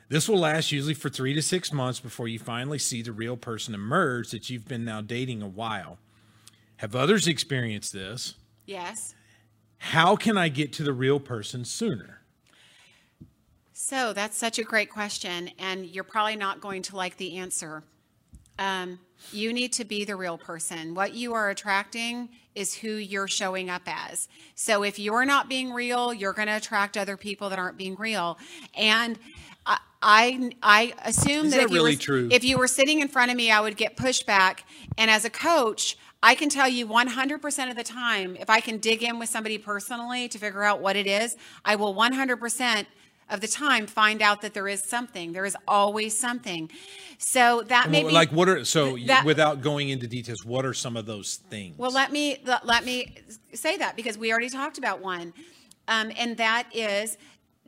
This 0.08 0.28
will 0.28 0.38
last 0.38 0.72
usually 0.72 0.94
for 0.94 1.10
three 1.10 1.32
to 1.34 1.42
six 1.42 1.72
months 1.72 2.00
before 2.00 2.26
you 2.26 2.40
finally 2.40 2.78
see 2.78 3.02
the 3.02 3.12
real 3.12 3.36
person 3.36 3.74
emerge 3.74 4.30
that 4.30 4.50
you've 4.50 4.66
been 4.66 4.84
now 4.84 5.00
dating 5.00 5.42
a 5.42 5.48
while. 5.48 5.98
Have 6.78 6.96
others 6.96 7.28
experienced 7.28 7.92
this? 7.92 8.34
Yes. 8.66 9.14
How 9.78 10.16
can 10.16 10.36
I 10.36 10.48
get 10.48 10.72
to 10.74 10.82
the 10.82 10.92
real 10.92 11.20
person 11.20 11.64
sooner? 11.64 12.22
So 13.72 14.12
that's 14.12 14.36
such 14.36 14.58
a 14.58 14.64
great 14.64 14.90
question, 14.90 15.50
and 15.56 15.86
you're 15.86 16.02
probably 16.02 16.34
not 16.34 16.60
going 16.60 16.82
to 16.82 16.96
like 16.96 17.16
the 17.16 17.36
answer. 17.36 17.84
Um, 18.58 18.98
you 19.32 19.52
need 19.52 19.72
to 19.74 19.84
be 19.84 20.04
the 20.04 20.16
real 20.16 20.38
person. 20.38 20.94
What 20.94 21.14
you 21.14 21.34
are 21.34 21.50
attracting 21.50 22.28
is 22.54 22.74
who 22.74 22.90
you're 22.90 23.28
showing 23.28 23.70
up 23.70 23.82
as. 23.86 24.28
So 24.54 24.82
if 24.82 24.98
you're 24.98 25.24
not 25.24 25.48
being 25.48 25.72
real, 25.72 26.12
you're 26.12 26.32
going 26.32 26.48
to 26.48 26.56
attract 26.56 26.96
other 26.96 27.16
people 27.16 27.50
that 27.50 27.58
aren't 27.58 27.76
being 27.76 27.96
real. 27.96 28.38
And 28.76 29.18
I, 29.66 29.78
I, 30.02 30.50
I 30.62 30.94
assume 31.04 31.50
that, 31.50 31.56
that 31.56 31.64
if 31.64 31.70
you 31.70 31.76
really 31.76 31.96
were, 31.96 32.00
true? 32.00 32.28
if 32.30 32.44
you 32.44 32.58
were 32.58 32.68
sitting 32.68 33.00
in 33.00 33.08
front 33.08 33.30
of 33.30 33.36
me, 33.36 33.50
I 33.50 33.60
would 33.60 33.76
get 33.76 33.96
pushback. 33.96 34.60
And 34.96 35.10
as 35.10 35.24
a 35.24 35.30
coach, 35.30 35.96
I 36.22 36.34
can 36.34 36.48
tell 36.48 36.68
you 36.68 36.86
100% 36.86 37.70
of 37.70 37.76
the 37.76 37.84
time, 37.84 38.36
if 38.36 38.50
I 38.50 38.60
can 38.60 38.78
dig 38.78 39.02
in 39.02 39.18
with 39.18 39.28
somebody 39.28 39.58
personally 39.58 40.28
to 40.28 40.38
figure 40.38 40.64
out 40.64 40.80
what 40.80 40.96
it 40.96 41.06
is, 41.06 41.36
I 41.64 41.76
will 41.76 41.94
100% 41.94 42.86
of 43.30 43.40
the 43.40 43.48
time 43.48 43.86
find 43.86 44.22
out 44.22 44.42
that 44.42 44.54
there 44.54 44.68
is 44.68 44.82
something. 44.82 45.32
There 45.32 45.44
is 45.44 45.56
always 45.66 46.18
something. 46.18 46.70
So 47.18 47.62
that 47.68 47.90
may 47.90 48.04
be 48.04 48.10
like 48.10 48.30
what 48.30 48.48
are 48.48 48.64
so 48.64 48.96
that- 49.06 49.24
without 49.24 49.60
going 49.60 49.88
into 49.88 50.06
details 50.06 50.44
what 50.44 50.64
are 50.64 50.74
some 50.74 50.96
of 50.96 51.04
those 51.06 51.36
things 51.50 51.76
well, 51.78 51.90
let 51.90 52.12
me 52.12 52.38
let, 52.44 52.64
let 52.66 52.84
me 52.84 53.14
say 53.54 53.76
that 53.76 53.96
because 53.96 54.16
we 54.16 54.30
already 54.30 54.48
talked 54.48 54.78
about 54.78 55.00
one, 55.00 55.32
um, 55.88 56.12
and 56.16 56.36
that 56.36 56.68
is 56.72 57.18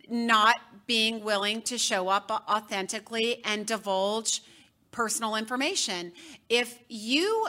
not 0.09 0.57
being 0.87 1.23
willing 1.23 1.62
to 1.62 1.79
show 1.79 2.09
up 2.09 2.31
authentically 2.49 3.40
and 3.44 3.66
divulge 3.66 4.42
personal 4.92 5.37
information. 5.37 6.12
If 6.49 6.79
you 6.88 7.49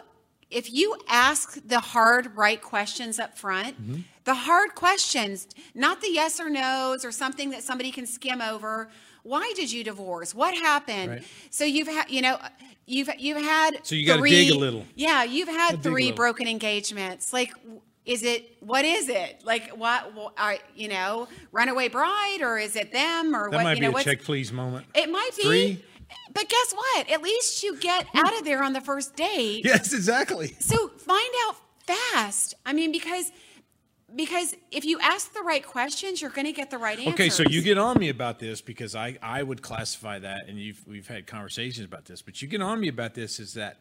if 0.50 0.72
you 0.72 0.98
ask 1.08 1.58
the 1.66 1.80
hard 1.80 2.36
right 2.36 2.62
questions 2.62 3.20
up 3.20 3.38
front, 3.38 3.76
the 4.24 4.34
hard 4.34 4.76
questions, 4.76 5.48
not 5.74 6.02
the 6.02 6.12
yes 6.12 6.40
or 6.40 6.50
no's 6.50 7.04
or 7.06 7.12
something 7.12 7.50
that 7.52 7.64
somebody 7.64 7.92
can 7.92 8.06
skim 8.06 8.42
over. 8.42 8.90
Why 9.24 9.54
did 9.56 9.72
you 9.72 9.84
divorce? 9.84 10.34
What 10.34 10.54
happened? 10.56 11.10
Right. 11.12 11.24
So 11.50 11.64
you've 11.64 11.88
had, 11.88 12.10
you 12.10 12.22
know, 12.22 12.38
you've 12.88 13.10
you've 13.20 13.38
had 13.38 13.80
So 13.84 13.96
you 13.96 14.06
got 14.08 14.18
to 14.18 14.24
dig 14.30 14.52
a 14.52 14.58
little. 14.58 14.86
Yeah, 14.96 15.24
you've 15.24 15.48
had 15.50 15.82
three 15.84 16.12
broken 16.12 16.48
engagements. 16.48 17.32
Like, 17.32 17.52
is 18.06 18.24
it 18.24 18.58
what 18.62 18.84
is 18.84 19.10
it? 19.10 19.44
Like, 19.46 19.70
what? 19.78 20.12
wh- 20.18 20.42
Are 20.42 20.58
you 20.76 20.88
know, 20.88 21.28
runaway 21.52 21.88
bride, 21.88 22.40
or 22.42 22.58
is 22.58 22.76
it 22.76 22.92
them, 22.92 23.36
or 23.36 23.50
that 23.52 23.58
what? 23.58 23.64
might 23.64 23.78
you 23.78 23.84
know, 23.84 23.92
be 23.94 24.02
a 24.02 24.04
check 24.04 24.24
please 24.24 24.52
moment 24.52 24.86
it 24.96 25.10
might 25.12 25.32
be. 25.38 25.44
Three? 25.44 25.86
But 26.34 26.50
guess 26.50 26.74
what? 26.74 27.10
At 27.10 27.22
least 27.22 27.64
you 27.64 27.78
get 27.78 28.06
out 28.16 28.38
of 28.38 28.44
there 28.44 28.64
on 28.64 28.74
the 28.74 28.82
first 28.82 29.16
date. 29.16 29.64
yes 29.64 29.94
exactly 29.94 30.56
So 30.60 30.90
find 30.90 31.30
out 31.48 31.56
fast. 31.86 32.56
I 32.66 32.74
mean, 32.74 32.92
because 32.92 33.32
because 34.16 34.56
if 34.72 34.86
you 34.86 35.00
ask 35.00 35.34
the 35.34 35.42
right 35.42 35.66
questions, 35.66 36.22
you're 36.22 36.32
going 36.32 36.48
to 36.48 36.52
get 36.52 36.70
the 36.70 36.78
right 36.78 36.98
answers. 37.00 37.14
okay 37.14 37.30
so 37.30 37.44
you 37.50 37.62
get 37.62 37.78
on 37.78 37.98
me 37.98 38.10
about 38.10 38.40
this 38.40 38.62
because 38.62 38.96
i 38.96 39.18
i 39.22 39.42
would 39.42 39.62
classify 39.62 40.20
that 40.20 40.48
and 40.48 40.58
you've 40.60 40.86
we've 40.88 41.08
had 41.08 41.28
conversations 41.28 41.86
about 41.86 42.06
this 42.06 42.22
but 42.22 42.42
you 42.42 42.48
get 42.48 42.62
on 42.62 42.80
me 42.80 42.88
about 42.88 43.14
this 43.14 43.40
is 43.40 43.54
that 43.54 43.80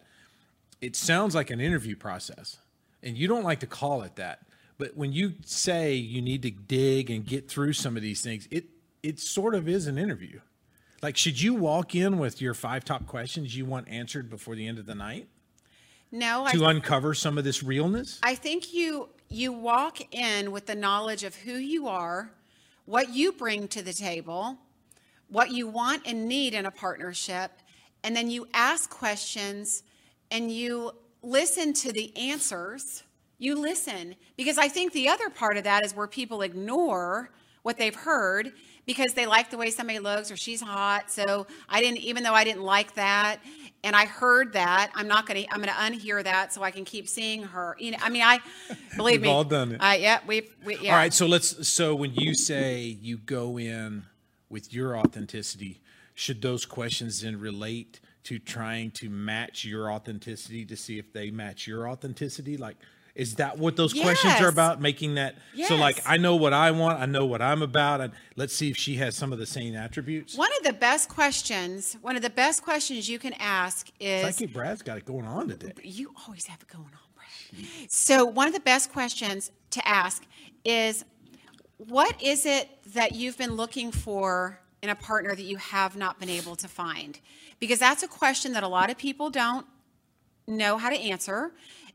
it 0.81 0.97
sounds 0.97 1.35
like 1.35 1.51
an 1.51 1.61
interview 1.61 1.97
process 1.97 2.59
and 3.03 3.17
you 3.17 3.29
don't 3.29 3.45
like 3.45 3.61
to 3.61 3.67
call 3.67 4.03
it 4.03 4.17
that 4.17 4.41
but 4.79 4.97
when 4.97 5.13
you 5.13 5.35
say 5.45 5.95
you 5.95 6.23
need 6.23 6.43
to 6.43 6.51
dig 6.51 7.11
and 7.11 7.27
get 7.27 7.49
through 7.49 7.73
some 7.73 7.97
of 7.97 8.03
these 8.03 8.21
things 8.23 8.49
it 8.51 8.65
it 9.03 9.19
sort 9.19 9.55
of 9.55 9.69
is 9.69 9.87
an 9.87 9.99
interview. 9.99 10.41
Like 11.03 11.17
should 11.17 11.41
you 11.41 11.55
walk 11.55 11.95
in 11.95 12.19
with 12.19 12.41
your 12.41 12.55
five 12.55 12.85
top 12.85 13.07
questions 13.07 13.57
you 13.57 13.65
want 13.65 13.89
answered 13.89 14.29
before 14.29 14.55
the 14.55 14.67
end 14.67 14.79
of 14.79 14.87
the 14.87 14.95
night? 14.95 15.29
No, 16.13 16.45
I 16.45 16.53
to 16.53 16.65
uncover 16.67 17.15
some 17.15 17.39
of 17.39 17.45
this 17.45 17.63
realness? 17.63 18.19
I 18.23 18.35
think 18.35 18.75
you 18.75 19.09
you 19.31 19.53
walk 19.53 20.01
in 20.13 20.51
with 20.51 20.67
the 20.67 20.75
knowledge 20.75 21.23
of 21.23 21.37
who 21.37 21.55
you 21.55 21.87
are, 21.87 22.33
what 22.85 23.15
you 23.15 23.31
bring 23.31 23.69
to 23.69 23.81
the 23.81 23.93
table, 23.93 24.59
what 25.29 25.53
you 25.53 25.69
want 25.69 26.03
and 26.05 26.29
need 26.29 26.53
in 26.53 26.67
a 26.67 26.71
partnership, 26.71 27.53
and 28.03 28.17
then 28.17 28.29
you 28.29 28.49
ask 28.53 28.91
questions 28.91 29.85
and 30.33 30.51
you 30.51 30.91
listen 31.23 31.73
to 31.73 31.93
the 31.93 32.17
answers. 32.17 33.05
You 33.39 33.55
listen 33.55 34.17
because 34.37 34.59
I 34.59 34.67
think 34.67 34.93
the 34.93 35.09
other 35.09 35.31
part 35.31 35.57
of 35.57 35.65
that 35.65 35.85
is 35.85 35.95
where 35.95 36.09
people 36.09 36.43
ignore 36.43 37.31
what 37.63 37.79
they've 37.79 37.95
heard 37.95 38.53
because 38.87 39.15
they 39.15 39.27
like 39.27 39.51
the 39.51 39.59
way 39.59 39.71
somebody 39.71 39.99
looks 39.99 40.31
or 40.31 40.37
she's 40.37 40.61
hot. 40.61 41.11
So 41.11 41.47
I 41.69 41.81
didn't, 41.81 41.99
even 41.99 42.23
though 42.23 42.35
I 42.35 42.45
didn't 42.45 42.63
like 42.63 42.95
that, 42.95 43.41
and 43.83 43.97
I 43.97 44.05
heard 44.05 44.53
that, 44.53 44.91
I'm 44.95 45.09
not 45.09 45.27
gonna, 45.27 45.45
I'm 45.51 45.61
gonna 45.61 45.73
unhear 45.73 46.23
that 46.23 46.53
so 46.53 46.63
I 46.63 46.71
can 46.71 46.85
keep 46.85 47.09
seeing 47.09 47.43
her. 47.43 47.77
You 47.79 47.93
know, 47.93 47.99
I 48.03 48.11
mean, 48.11 48.23
I 48.23 48.41
believe 48.97 49.21
We've 49.21 49.23
me, 49.23 49.29
all 49.31 49.45
done 49.45 49.73
it. 49.73 49.79
Uh, 49.79 49.97
yeah, 49.99 50.21
we've, 50.27 50.55
we, 50.65 50.79
yeah. 50.79 50.93
All 50.93 50.99
right, 50.99 51.15
so 51.15 51.27
let's. 51.27 51.67
So 51.69 51.95
when 51.95 52.13
you 52.15 52.35
say 52.35 52.83
you 52.83 53.17
go 53.17 53.59
in 53.59 54.05
with 54.51 54.75
your 54.75 54.99
authenticity, 54.99 55.81
should 56.15 56.43
those 56.43 56.67
questions 56.67 57.23
then 57.23 57.41
relate 57.41 58.01
to 58.25 58.39
trying 58.39 58.91
to 58.91 59.09
match 59.09 59.65
your 59.65 59.91
authenticity 59.91 60.67
to 60.67 60.77
see 60.77 60.99
if 60.99 61.13
they 61.15 61.31
match 61.31 61.67
your 61.67 61.89
authenticity? 61.89 62.59
Like, 62.59 62.77
is 63.15 63.37
that 63.37 63.59
what 63.59 63.77
those 63.77 63.93
questions 63.93 64.35
are 64.41 64.49
about? 64.49 64.81
Making 64.81 65.15
that 65.15 65.37
so, 65.67 65.77
like, 65.77 66.01
I 66.07 66.17
know 66.17 66.37
what 66.37 66.53
I 66.53 66.71
want, 66.71 67.01
I 67.01 67.07
know 67.07 67.27
what 67.27 67.43
I'm 67.43 67.63
about, 67.63 68.01
and 68.01 68.13
let's 68.37 68.55
see 68.55 68.71
if 68.71 68.77
she 68.77 68.97
has 68.97 69.17
some 69.17 69.33
of 69.33 69.39
the 69.39 69.47
same 69.47 69.75
attributes. 69.75 70.37
One 70.37 70.51
of 70.59 70.65
the 70.65 70.73
best 70.73 71.09
questions, 71.09 71.97
one 72.03 72.17
of 72.17 72.23
the 72.23 72.31
best 72.31 72.63
questions 72.63 73.09
you 73.09 73.19
can 73.19 73.35
ask 73.35 73.89
is, 73.99 74.23
Psyche 74.23 74.47
Brad's 74.47 74.83
got 74.83 74.99
it 74.99 75.05
going 75.05 75.27
on 75.27 75.49
today. 75.49 75.73
you 75.83 76.13
always 76.27 76.47
have 76.47 76.61
it 76.63 76.69
going 76.69 76.85
on, 76.85 77.11
Brad. 77.15 77.91
So, 77.91 78.25
one 78.25 78.47
of 78.47 78.55
the 78.55 78.61
best 78.61 78.93
questions 78.93 79.51
to 79.71 79.87
ask 79.87 80.25
is 80.65 81.05
what 81.89 82.21
is 82.23 82.45
it 82.45 82.69
that 82.95 83.15
you've 83.15 83.39
been 83.39 83.55
looking 83.55 83.91
for 83.91 84.61
in 84.83 84.91
a 84.91 84.95
partner 84.95 85.35
that 85.35 85.43
you 85.43 85.57
have 85.57 85.97
not 85.97 86.19
been 86.21 86.29
able 86.29 86.57
to 86.57 86.69
find? 86.69 87.19
Because 87.59 87.79
that's 87.79 88.03
a 88.03 88.09
question 88.09 88.53
that 88.53 88.63
a 88.63 88.69
lot 88.69 88.91
of 88.91 88.99
people 88.99 89.31
don't 89.31 89.67
know 90.47 90.77
how 90.77 90.91
to 90.91 90.99
answer. 90.99 91.53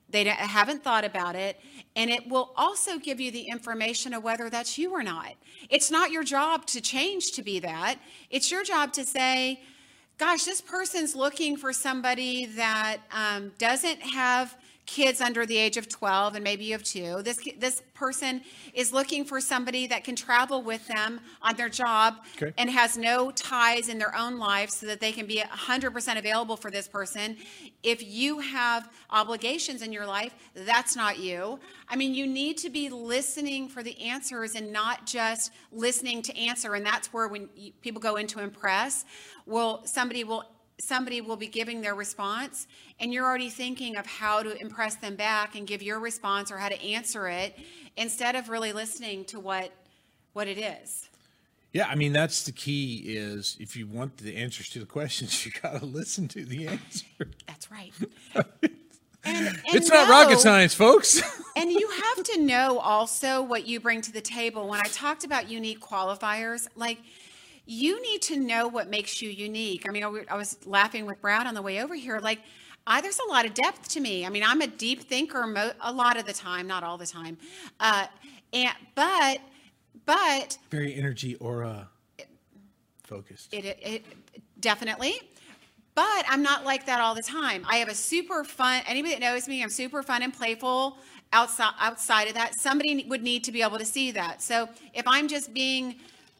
They 0.09 0.23
haven't 0.25 0.83
thought 0.83 1.03
about 1.03 1.35
it 1.35 1.59
and 1.95 2.09
it 2.09 2.27
will 2.27 2.53
also 2.55 2.99
give 2.99 3.19
you 3.19 3.31
the 3.31 3.41
information 3.41 4.13
of 4.13 4.23
whether 4.23 4.49
that's 4.49 4.77
you 4.77 4.91
or 4.91 5.03
not. 5.03 5.33
It's 5.69 5.89
not 5.89 6.11
your 6.11 6.23
job 6.23 6.65
to 6.67 6.81
change 6.81 7.31
to 7.33 7.41
be 7.41 7.59
that. 7.59 7.97
It's 8.29 8.51
your 8.51 8.63
job 8.63 8.93
to 8.93 9.05
say 9.05 9.61
gosh 10.17 10.45
this 10.45 10.61
person's 10.61 11.15
looking 11.15 11.57
for 11.57 11.73
somebody 11.73 12.45
that 12.45 12.99
um, 13.11 13.51
doesn't 13.57 13.99
have 13.99 14.55
kids 14.85 15.19
under 15.19 15.45
the 15.45 15.57
age 15.57 15.77
of 15.77 15.89
12 15.89 16.35
and 16.35 16.43
maybe 16.43 16.63
you 16.65 16.71
have 16.73 16.83
two 16.83 17.21
this 17.23 17.39
this 17.57 17.81
person 17.93 18.41
is 18.73 18.93
looking 18.93 19.25
for 19.25 19.41
somebody 19.41 19.87
that 19.87 20.03
can 20.03 20.15
travel 20.15 20.61
with 20.61 20.85
them 20.87 21.19
on 21.41 21.55
their 21.55 21.69
job 21.69 22.17
Okay. 22.35 22.53
and 22.57 22.69
has 22.69 22.97
no 22.97 23.31
ties 23.31 23.89
in 23.89 23.97
their 23.97 24.15
own 24.15 24.37
life 24.37 24.69
so 24.69 24.85
that 24.85 24.99
they 24.99 25.11
can 25.11 25.25
be 25.25 25.37
100% 25.37 26.17
available 26.17 26.55
for 26.55 26.69
this 26.69 26.87
person 26.87 27.37
if 27.83 28.03
you 28.03 28.39
have 28.39 28.91
obligations 29.09 29.81
in 29.81 29.91
your 29.91 30.05
life 30.05 30.33
that's 30.53 30.95
not 30.95 31.17
you 31.19 31.59
i 31.89 31.95
mean 31.95 32.13
you 32.13 32.27
need 32.27 32.57
to 32.57 32.69
be 32.69 32.89
listening 32.89 33.67
for 33.67 33.81
the 33.81 33.99
answers 34.01 34.55
and 34.55 34.71
not 34.71 35.05
just 35.05 35.51
listening 35.71 36.21
to 36.21 36.35
answer 36.37 36.75
and 36.75 36.85
that's 36.85 37.11
where 37.13 37.27
when 37.27 37.49
you, 37.55 37.71
people 37.81 38.01
go 38.01 38.17
into 38.17 38.39
impress 38.39 39.05
well 39.45 39.85
somebody 39.85 40.23
will 40.23 40.43
somebody 40.79 41.21
will 41.21 41.37
be 41.37 41.47
giving 41.47 41.81
their 41.81 41.95
response 41.95 42.67
and 42.99 43.13
you're 43.13 43.25
already 43.25 43.49
thinking 43.49 43.95
of 43.97 44.05
how 44.05 44.43
to 44.43 44.59
impress 44.61 44.95
them 44.95 45.15
back 45.15 45.55
and 45.55 45.67
give 45.67 45.81
your 45.81 45.99
response 45.99 46.51
or 46.51 46.57
how 46.57 46.69
to 46.69 46.81
answer 46.83 47.27
it 47.27 47.57
instead 47.97 48.35
of 48.35 48.49
really 48.49 48.73
listening 48.73 49.23
to 49.25 49.39
what 49.39 49.71
what 50.33 50.47
it 50.47 50.57
is 50.57 51.09
Yeah, 51.71 51.87
I 51.87 51.95
mean 51.95 52.13
that's 52.13 52.43
the 52.43 52.51
key. 52.51 53.03
Is 53.05 53.57
if 53.59 53.75
you 53.75 53.87
want 53.87 54.17
the 54.17 54.35
answers 54.35 54.69
to 54.71 54.79
the 54.79 54.85
questions, 54.85 55.45
you 55.45 55.51
got 55.61 55.79
to 55.79 55.85
listen 55.85 56.27
to 56.29 56.45
the 56.45 56.67
answer. 56.67 57.05
that's 57.47 57.71
right 57.71 57.93
and, 59.25 59.47
and 59.47 59.59
it's 59.67 59.89
not 59.89 60.09
rocket 60.09 60.39
science, 60.39 60.73
folks. 60.73 61.21
and 61.55 61.71
you 61.71 61.89
have 61.89 62.23
to 62.25 62.41
know 62.41 62.79
also 62.79 63.41
what 63.41 63.65
you 63.67 63.79
bring 63.79 64.01
to 64.01 64.11
the 64.11 64.21
table. 64.21 64.67
When 64.67 64.79
I 64.79 64.85
talked 64.85 65.23
about 65.23 65.49
unique 65.49 65.79
qualifiers, 65.79 66.67
like 66.75 66.99
you 67.65 68.01
need 68.01 68.21
to 68.23 68.37
know 68.37 68.67
what 68.67 68.89
makes 68.89 69.21
you 69.21 69.29
unique. 69.29 69.85
I 69.87 69.91
mean, 69.91 70.03
I 70.03 70.35
was 70.35 70.57
laughing 70.65 71.05
with 71.05 71.21
Brad 71.21 71.47
on 71.47 71.53
the 71.53 71.61
way 71.61 71.81
over 71.81 71.95
here. 71.95 72.19
Like, 72.19 72.39
I, 72.87 73.01
there's 73.01 73.19
a 73.19 73.29
lot 73.31 73.45
of 73.45 73.53
depth 73.53 73.87
to 73.89 73.99
me. 73.99 74.25
I 74.25 74.29
mean, 74.29 74.43
I'm 74.43 74.61
a 74.61 74.67
deep 74.67 75.01
thinker 75.03 75.47
mo- 75.47 75.71
a 75.81 75.91
lot 75.91 76.17
of 76.17 76.25
the 76.25 76.33
time, 76.33 76.67
not 76.67 76.83
all 76.83 76.97
the 76.97 77.07
time. 77.07 77.37
Uh, 77.79 78.05
and 78.53 78.73
but 78.93 79.39
but 80.05 80.57
Very 80.69 80.93
energy 80.95 81.35
aura 81.35 81.89
focused. 83.03 83.53
it, 83.53 83.65
it, 83.65 83.79
it 83.83 84.05
definitely 84.59 85.19
but 85.93 86.25
i'm 86.27 86.41
not 86.41 86.63
like 86.65 86.85
that 86.85 86.99
all 87.01 87.13
the 87.15 87.21
time 87.21 87.65
i 87.69 87.77
have 87.77 87.87
a 87.87 87.93
super 87.95 88.43
fun 88.43 88.81
anybody 88.87 89.13
that 89.13 89.21
knows 89.21 89.47
me 89.47 89.61
i'm 89.63 89.69
super 89.69 90.01
fun 90.01 90.23
and 90.23 90.33
playful 90.33 90.97
outside 91.33 91.73
outside 91.79 92.27
of 92.27 92.33
that 92.33 92.55
somebody 92.55 93.05
would 93.07 93.21
need 93.23 93.43
to 93.43 93.51
be 93.51 93.61
able 93.61 93.77
to 93.77 93.85
see 93.85 94.11
that 94.11 94.41
so 94.41 94.67
if 94.93 95.07
i'm 95.07 95.27
just 95.27 95.53
being 95.53 95.95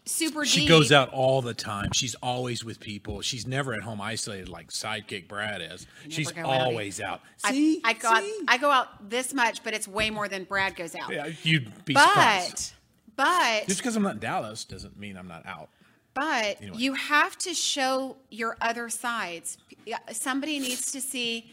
super 0.06 0.46
She 0.46 0.62
deep 0.62 0.70
goes 0.70 0.92
out 0.92 1.10
all 1.14 1.42
the 1.42 1.54
time. 1.54 1.90
She's 1.94 2.16
always 2.16 2.64
with 2.64 2.80
people. 2.80 3.22
She's 3.22 3.48
never 3.48 3.74
at 3.74 3.82
home 3.82 4.00
isolated 4.02 4.50
like 4.50 4.70
sidekick 4.70 5.28
Brad 5.28 5.62
is. 5.62 5.88
She's 6.10 6.32
go 6.32 6.42
out. 6.42 6.46
always 6.62 7.02
out. 7.02 7.22
I, 7.44 7.52
See, 7.52 7.82
I 7.84 7.94
go 7.94 8.08
out, 8.10 8.24
I 8.48 8.58
go 8.58 8.70
out 8.72 9.10
this 9.10 9.34
much 9.34 9.64
but 9.64 9.74
it's 9.74 9.88
way 9.88 10.10
more 10.10 10.28
than 10.28 10.44
brad 10.44 10.76
goes 10.76 10.96
out 10.96 11.12
Yeah, 11.12 11.30
you'd 11.44 11.86
be 11.86 11.94
surprised. 11.96 12.74
but 13.16 13.26
but 13.26 13.68
Just 13.68 13.80
because 13.82 13.96
I'm 13.96 14.04
not 14.04 14.14
in 14.16 14.20
Dallas 14.20 14.66
doesn't 14.66 15.00
mean 15.00 15.18
I'm 15.18 15.28
not 15.28 15.46
out. 15.46 15.70
But 16.14 16.62
Anyway. 16.62 16.78
you 16.78 16.94
have 16.94 17.38
to 17.40 17.54
show 17.54 18.18
your 18.30 18.58
other 18.62 18.90
sides. 18.90 19.58
Somebody 20.12 20.60
needs 20.60 20.92
to 20.92 21.02
see 21.02 21.52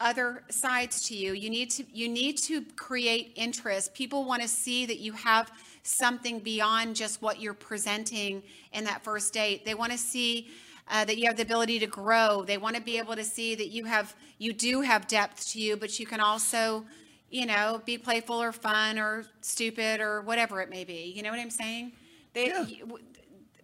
other 0.00 0.42
sides 0.50 1.06
to 1.08 1.14
you. 1.16 1.32
You 1.32 1.50
need 1.50 1.70
to 1.72 1.84
you 1.92 2.08
need 2.08 2.38
to 2.38 2.62
create 2.76 3.32
interest. 3.36 3.92
People 3.94 4.24
want 4.24 4.40
to 4.42 4.48
see 4.48 4.86
that 4.86 4.98
you 4.98 5.12
have 5.12 5.50
something 5.90 6.38
beyond 6.40 6.96
just 6.96 7.20
what 7.22 7.40
you're 7.40 7.54
presenting 7.54 8.42
in 8.72 8.84
that 8.84 9.02
first 9.04 9.32
date. 9.32 9.64
They 9.64 9.74
want 9.74 9.92
to 9.92 9.98
see 9.98 10.48
uh, 10.88 11.04
that 11.04 11.18
you 11.18 11.26
have 11.26 11.36
the 11.36 11.42
ability 11.42 11.78
to 11.80 11.86
grow. 11.86 12.44
They 12.44 12.58
want 12.58 12.76
to 12.76 12.82
be 12.82 12.98
able 12.98 13.14
to 13.16 13.24
see 13.24 13.54
that 13.54 13.68
you 13.68 13.84
have 13.84 14.14
you 14.38 14.52
do 14.52 14.80
have 14.80 15.06
depth 15.06 15.48
to 15.50 15.60
you, 15.60 15.76
but 15.76 15.98
you 16.00 16.06
can 16.06 16.20
also, 16.20 16.84
you 17.30 17.46
know, 17.46 17.80
be 17.84 17.98
playful 17.98 18.40
or 18.42 18.52
fun 18.52 18.98
or 18.98 19.24
stupid 19.40 20.00
or 20.00 20.22
whatever 20.22 20.60
it 20.62 20.70
may 20.70 20.84
be. 20.84 21.12
You 21.14 21.22
know 21.22 21.30
what 21.30 21.38
I'm 21.38 21.50
saying? 21.50 21.92
They, 22.32 22.48
Yeah. 22.48 22.66
you- 22.66 22.98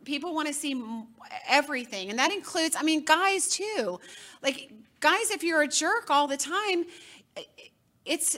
people 0.04 0.34
want 0.34 0.46
to 0.46 0.54
see 0.54 0.70
m- 0.70 1.08
everything 1.48 2.10
and 2.10 2.18
that 2.20 2.30
includes 2.30 2.76
i 2.78 2.82
mean 2.84 3.04
guys 3.04 3.48
too 3.48 3.98
like 4.40 4.70
guys 5.00 5.32
if 5.32 5.42
you're 5.42 5.62
a 5.62 5.66
jerk 5.66 6.08
all 6.10 6.28
the 6.28 6.36
time 6.36 6.84
it's 8.04 8.36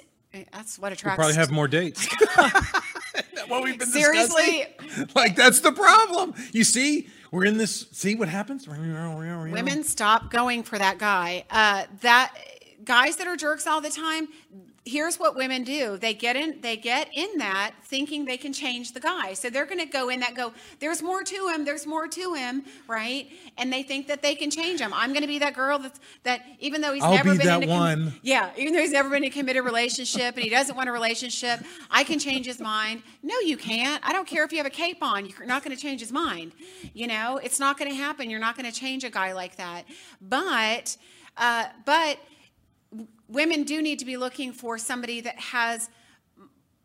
that's 0.50 0.78
what 0.78 0.92
attracts 0.92 1.16
probably 1.18 1.34
have 1.34 1.50
more 1.60 1.68
dates. 1.68 2.08
what 3.48 3.62
we've 3.62 3.78
been 3.78 3.88
seriously 3.88 4.66
discussing? 4.78 5.08
Like 5.14 5.36
that's 5.36 5.60
the 5.60 5.72
problem. 5.72 6.34
You 6.52 6.64
see, 6.64 7.08
we're 7.30 7.44
in 7.44 7.56
this. 7.56 7.86
See 7.92 8.14
what 8.14 8.28
happens? 8.28 8.66
women 8.68 9.84
stop 9.84 10.30
going 10.30 10.62
for 10.62 10.78
that 10.78 10.98
guy 10.98 11.44
uh, 11.50 11.84
that 12.00 12.34
guys 12.84 13.16
that 13.16 13.26
are 13.26 13.36
jerks 13.36 13.66
all 13.66 13.80
the 13.80 13.90
time 13.90 14.28
here's 14.84 15.18
what 15.18 15.36
women 15.36 15.64
do. 15.64 15.96
They 15.96 16.14
get 16.14 16.36
in 16.36 16.60
they 16.60 16.76
get 16.76 17.10
in 17.14 17.38
that 17.38 17.72
thinking 17.84 18.24
they 18.24 18.36
can 18.36 18.52
change 18.52 18.92
the 18.92 19.00
guy. 19.00 19.34
So 19.34 19.50
they're 19.50 19.66
going 19.66 19.80
to 19.80 19.86
go 19.86 20.08
in 20.08 20.20
that 20.20 20.34
go 20.34 20.52
there's 20.80 21.02
more 21.02 21.22
to 21.22 21.48
him 21.48 21.64
there's 21.64 21.86
more 21.86 22.08
to 22.08 22.34
him 22.34 22.64
right? 22.86 23.28
And 23.56 23.72
they 23.72 23.82
think 23.82 24.08
that 24.08 24.22
they 24.22 24.34
can 24.34 24.50
change 24.50 24.80
him. 24.80 24.92
I'm 24.94 25.10
going 25.10 25.22
to 25.22 25.28
be 25.28 25.38
that 25.40 25.54
girl 25.54 25.78
that's 25.78 26.00
that 26.22 26.42
even 26.58 26.80
though 26.80 26.92
he's 26.92 27.02
I'll 27.02 27.12
never 27.12 27.32
be 27.32 27.38
been 27.38 27.46
that 27.46 27.62
in 27.62 27.70
a 27.70 27.72
one. 27.72 28.14
yeah 28.22 28.50
even 28.56 28.72
though 28.72 28.80
he's 28.80 28.92
never 28.92 29.10
been 29.10 29.24
in 29.24 29.30
a 29.30 29.32
committed 29.32 29.64
relationship 29.64 30.34
and 30.34 30.44
he 30.44 30.50
doesn't 30.50 30.74
want 30.76 30.88
a 30.88 30.92
relationship 30.92 31.60
i 31.90 32.02
can 32.04 32.18
change 32.18 32.46
his 32.46 32.60
mind. 32.60 33.02
No 33.22 33.38
you 33.40 33.56
can't. 33.56 34.02
I 34.06 34.12
don't 34.12 34.26
care 34.26 34.44
if 34.44 34.52
you 34.52 34.58
have 34.58 34.66
a 34.66 34.70
cape 34.70 35.02
on. 35.02 35.26
You're 35.26 35.46
not 35.46 35.62
going 35.64 35.76
to 35.76 35.80
change 35.80 36.00
his 36.00 36.12
mind. 36.12 36.52
You 36.94 37.06
know 37.06 37.38
it's 37.42 37.60
not 37.60 37.78
going 37.78 37.90
to 37.90 37.96
happen. 37.96 38.30
You're 38.30 38.40
not 38.40 38.56
going 38.56 38.70
to 38.70 38.76
change 38.78 39.04
a 39.04 39.10
guy 39.10 39.32
like 39.32 39.56
that. 39.56 39.84
But 40.20 40.96
uh, 41.36 41.66
but 41.84 42.18
women 43.28 43.64
do 43.64 43.82
need 43.82 43.98
to 43.98 44.04
be 44.04 44.16
looking 44.16 44.52
for 44.52 44.78
somebody 44.78 45.20
that 45.20 45.38
has 45.38 45.88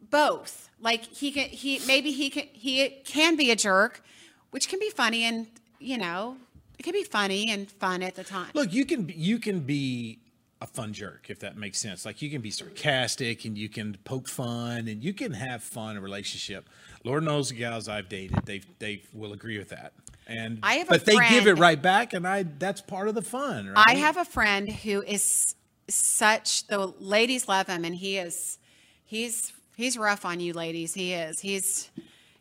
both 0.10 0.70
like 0.80 1.04
he 1.06 1.32
can 1.32 1.50
he 1.50 1.80
maybe 1.88 2.12
he 2.12 2.30
can 2.30 2.48
he 2.54 2.90
can 3.06 3.36
be 3.36 3.50
a 3.52 3.56
jerk 3.56 4.04
which 4.52 4.70
can 4.70 4.80
be 4.80 4.90
funny 4.90 5.24
and 5.24 5.48
you 5.80 5.98
know 5.98 6.38
it 6.78 6.84
can 6.84 6.94
be 6.94 7.04
funny 7.04 7.50
and 7.50 7.72
fun 7.72 8.04
at 8.04 8.16
the 8.16 8.24
time 8.24 8.50
Look, 8.54 8.74
you 8.74 8.86
can 8.86 9.04
be- 9.04 9.14
you 9.14 9.40
can 9.40 9.62
be 9.62 10.20
a 10.62 10.68
fun 10.68 10.94
jerk 10.94 11.26
if 11.30 11.40
that 11.40 11.58
makes 11.58 11.78
sense. 11.80 12.06
Like 12.06 12.22
you 12.22 12.30
can 12.30 12.42
be 12.42 12.50
sarcastic 12.50 13.44
and 13.44 13.58
you 13.58 13.68
can 13.68 13.98
poke 14.06 14.30
fun 14.30 14.88
and 14.88 15.04
you 15.04 15.14
can 15.14 15.34
have 15.34 15.62
fun 15.62 15.92
in 15.92 15.98
a 15.98 16.02
relationship. 16.02 16.70
Lord 17.04 17.24
knows 17.24 17.50
the 17.50 17.56
gals 17.56 17.90
I've 17.90 18.08
dated, 18.08 18.46
they 18.46 18.62
they 18.80 19.04
will 19.14 19.34
agree 19.34 19.58
with 19.58 19.70
that. 19.70 19.94
And 20.26 20.60
I 20.64 20.76
have 20.76 20.88
a 20.88 20.92
but 20.92 21.06
they 21.06 21.18
give 21.30 21.48
it 21.48 21.56
right 21.56 21.82
back, 21.82 22.14
and 22.14 22.26
I 22.26 22.44
that's 22.44 22.80
part 22.80 23.10
of 23.10 23.16
the 23.16 23.22
fun. 23.22 23.68
Right? 23.68 23.88
I 23.88 23.96
have 23.96 24.16
a 24.16 24.24
friend 24.24 24.70
who 24.70 25.02
is 25.02 25.54
such 25.88 26.65
the 26.67 26.88
ladies 27.00 27.48
love 27.48 27.67
him 27.67 27.84
and 27.86 27.96
he 27.96 28.17
is 28.17 28.58
he's 29.06 29.54
he's 29.76 29.98
rough 29.98 30.26
on 30.26 30.39
you 30.39 30.54
ladies 30.54 30.93
he 30.93 31.13
is 31.13 31.39
he's 31.41 31.89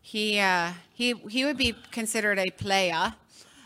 he 0.01 0.39
uh 0.39 0.73
he 0.93 1.15
he 1.29 1.45
would 1.45 1.57
be 1.57 1.75
considered 1.91 2.39
a 2.39 2.51
player 2.51 3.15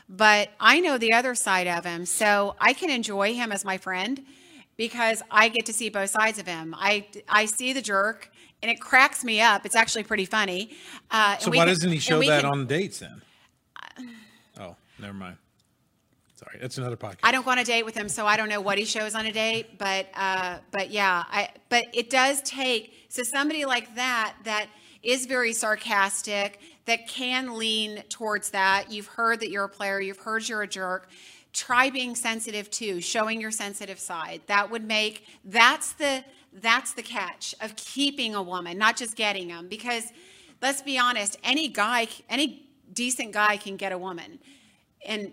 but 0.09 0.51
I 0.61 0.81
know 0.81 0.99
the 0.99 1.13
other 1.13 1.35
side 1.35 1.67
of 1.67 1.85
him 1.85 2.07
so 2.07 2.55
I 2.61 2.73
can 2.73 2.91
enjoy 2.91 3.35
him 3.35 3.53
as 3.53 3.65
my 3.65 3.77
friend 3.77 4.23
because 4.77 5.23
I 5.31 5.49
get 5.49 5.67
to 5.67 5.73
see 5.73 5.89
both 5.91 6.11
sides 6.11 6.39
of 6.39 6.47
him 6.47 6.75
I 6.79 7.07
I 7.29 7.47
see 7.47 7.73
the 7.73 7.83
jerk 7.83 8.31
and 8.63 8.71
it 8.71 8.81
cracks 8.81 9.25
me 9.25 9.41
up 9.41 9.67
it's 9.67 9.77
actually 9.77 10.05
pretty 10.05 10.25
funny 10.27 10.71
uh, 11.11 11.37
So 11.39 11.51
why 11.51 11.59
can- 11.59 11.69
doesn't 11.69 11.93
he 11.93 11.99
show 11.99 12.21
that 12.21 12.43
can- 12.43 12.51
on 12.51 12.67
dates 12.67 13.01
then? 13.01 13.21
Oh, 14.59 14.75
never 14.99 15.13
mind. 15.13 15.37
Sorry, 16.37 16.59
that's 16.61 16.77
another 16.77 16.99
podcast. 16.99 17.21
I 17.23 17.33
don't 17.33 17.47
go 17.47 17.51
on 17.51 17.59
a 17.59 17.65
date 17.65 17.85
with 17.85 17.95
him, 17.95 18.11
so 18.11 18.27
I 18.27 18.37
don't 18.37 18.51
know 18.51 18.61
what 18.61 18.77
he 18.77 18.85
shows 18.85 19.15
on 19.15 19.25
a 19.25 19.33
date. 19.33 19.79
But 19.79 20.09
uh, 20.15 20.59
but 20.71 20.91
yeah, 20.91 21.25
I 21.29 21.49
but 21.71 21.87
it 21.95 22.11
does 22.11 22.43
take 22.43 22.93
so 23.09 23.23
somebody 23.23 23.65
like 23.65 23.95
that 23.95 24.35
that 24.45 24.69
is 25.03 25.25
very 25.25 25.55
sarcastic 25.55 26.61
that 26.85 27.09
can 27.09 27.57
lean 27.57 28.03
towards 28.11 28.51
that. 28.51 28.93
You've 28.93 29.07
heard 29.07 29.41
that 29.41 29.51
you're 29.51 29.65
a 29.65 29.69
player. 29.69 29.99
You've 29.99 30.19
heard 30.19 30.47
you're 30.47 30.63
a 30.63 30.69
jerk. 30.69 31.09
Try 31.55 31.89
being 31.89 32.15
sensitive 32.15 32.71
too, 32.71 33.01
showing 33.01 33.41
your 33.41 33.51
sensitive 33.51 33.99
side. 33.99 34.43
That 34.47 34.71
would 34.71 34.85
make 34.85 35.27
that's 35.43 35.95
the 35.95 36.23
that's 36.53 36.93
the 36.93 37.03
catch 37.03 37.55
of 37.63 37.77
keeping 37.77 38.35
a 38.35 38.43
woman, 38.43 38.77
not 38.77 38.99
just 38.99 39.17
getting 39.17 39.49
them. 39.49 39.69
Because 39.69 40.13
let's 40.61 40.83
be 40.83 40.99
honest, 40.99 41.39
any 41.43 41.69
guy, 41.69 42.09
any 42.29 42.69
decent 42.93 43.33
guy 43.33 43.57
can 43.57 43.77
get 43.77 43.93
a 43.93 43.99
woman, 43.99 44.39
and 45.07 45.33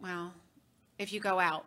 well, 0.00 0.32
if 0.98 1.12
you 1.12 1.20
go 1.20 1.38
out, 1.38 1.64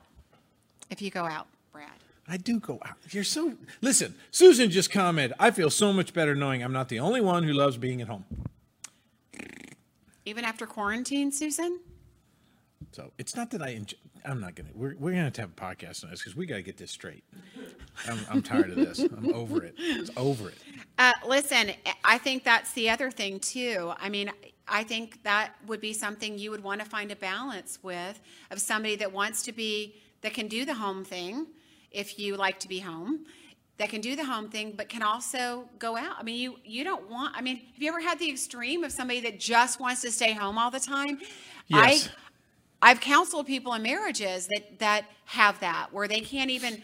if 0.89 1.01
you 1.01 1.11
go 1.11 1.25
out, 1.25 1.47
Brad. 1.71 1.89
I 2.27 2.38
do 2.38 2.59
go 2.59 2.79
out. 2.86 2.97
You're 3.09 3.23
so 3.23 3.53
listen. 3.81 4.15
Susan 4.31 4.69
just 4.69 4.91
commented. 4.91 5.36
I 5.39 5.51
feel 5.51 5.69
so 5.69 5.91
much 5.91 6.13
better 6.13 6.36
knowing 6.36 6.63
I'm 6.63 6.73
not 6.73 6.89
the 6.89 6.99
only 6.99 7.21
one 7.21 7.43
who 7.43 7.53
loves 7.53 7.77
being 7.77 8.01
at 8.01 8.07
home. 8.07 8.25
Even 10.25 10.45
after 10.45 10.65
quarantine, 10.65 11.31
Susan? 11.31 11.79
So 12.91 13.11
it's 13.17 13.36
not 13.36 13.51
that 13.51 13.61
I 13.61 13.69
enjoy. 13.69 13.97
I'm 14.25 14.39
not 14.39 14.55
gonna. 14.55 14.69
We're 14.73 14.95
we're 14.97 15.11
gonna 15.11 15.23
have 15.23 15.34
to 15.34 15.41
have 15.41 15.51
a 15.51 15.53
podcast 15.53 16.03
on 16.03 16.11
this 16.11 16.19
because 16.19 16.36
we 16.36 16.45
got 16.45 16.55
to 16.55 16.61
get 16.61 16.77
this 16.77 16.91
straight. 16.91 17.23
I'm, 18.07 18.19
I'm 18.29 18.41
tired 18.41 18.69
of 18.69 18.75
this. 18.75 18.99
I'm 18.99 19.34
over 19.34 19.63
it. 19.63 19.75
It's 19.77 20.11
over 20.17 20.49
it. 20.49 20.57
Uh, 20.97 21.11
listen, 21.27 21.71
I 22.03 22.17
think 22.17 22.43
that's 22.43 22.71
the 22.73 22.89
other 22.89 23.11
thing 23.11 23.39
too. 23.39 23.93
I 23.99 24.09
mean, 24.09 24.31
I 24.67 24.84
think 24.84 25.23
that 25.23 25.53
would 25.67 25.81
be 25.81 25.93
something 25.93 26.38
you 26.38 26.51
would 26.51 26.63
want 26.63 26.81
to 26.81 26.88
find 26.88 27.11
a 27.11 27.15
balance 27.15 27.79
with 27.84 28.19
of 28.51 28.59
somebody 28.61 28.95
that 28.97 29.11
wants 29.11 29.43
to 29.43 29.51
be 29.51 29.95
that 30.21 30.34
can 30.34 30.47
do 30.47 30.65
the 30.65 30.73
home 30.73 31.03
thing 31.03 31.47
if 31.91 32.17
you 32.17 32.38
like 32.38 32.59
to 32.59 32.67
be 32.67 32.79
home 32.79 33.25
that 33.77 33.89
can 33.89 34.01
do 34.01 34.15
the 34.15 34.23
home 34.23 34.49
thing 34.49 34.73
but 34.75 34.88
can 34.88 35.01
also 35.01 35.67
go 35.79 35.97
out. 35.97 36.15
I 36.19 36.23
mean, 36.23 36.39
you 36.39 36.55
you 36.63 36.84
don't 36.84 37.09
want 37.09 37.36
I 37.36 37.41
mean, 37.41 37.57
have 37.57 37.81
you 37.81 37.89
ever 37.89 37.99
had 37.99 38.19
the 38.19 38.29
extreme 38.29 38.84
of 38.84 38.91
somebody 38.91 39.19
that 39.21 39.39
just 39.39 39.79
wants 39.79 40.01
to 40.01 40.11
stay 40.11 40.34
home 40.34 40.57
all 40.57 40.71
the 40.71 40.79
time? 40.79 41.19
Yes. 41.67 42.09
I 42.09 42.11
I've 42.84 42.99
counseled 42.99 43.47
people 43.47 43.73
in 43.73 43.81
marriages 43.81 44.47
that 44.47 44.79
that 44.79 45.05
have 45.25 45.59
that 45.61 45.93
where 45.93 46.07
they 46.07 46.19
can't 46.19 46.49
even 46.51 46.81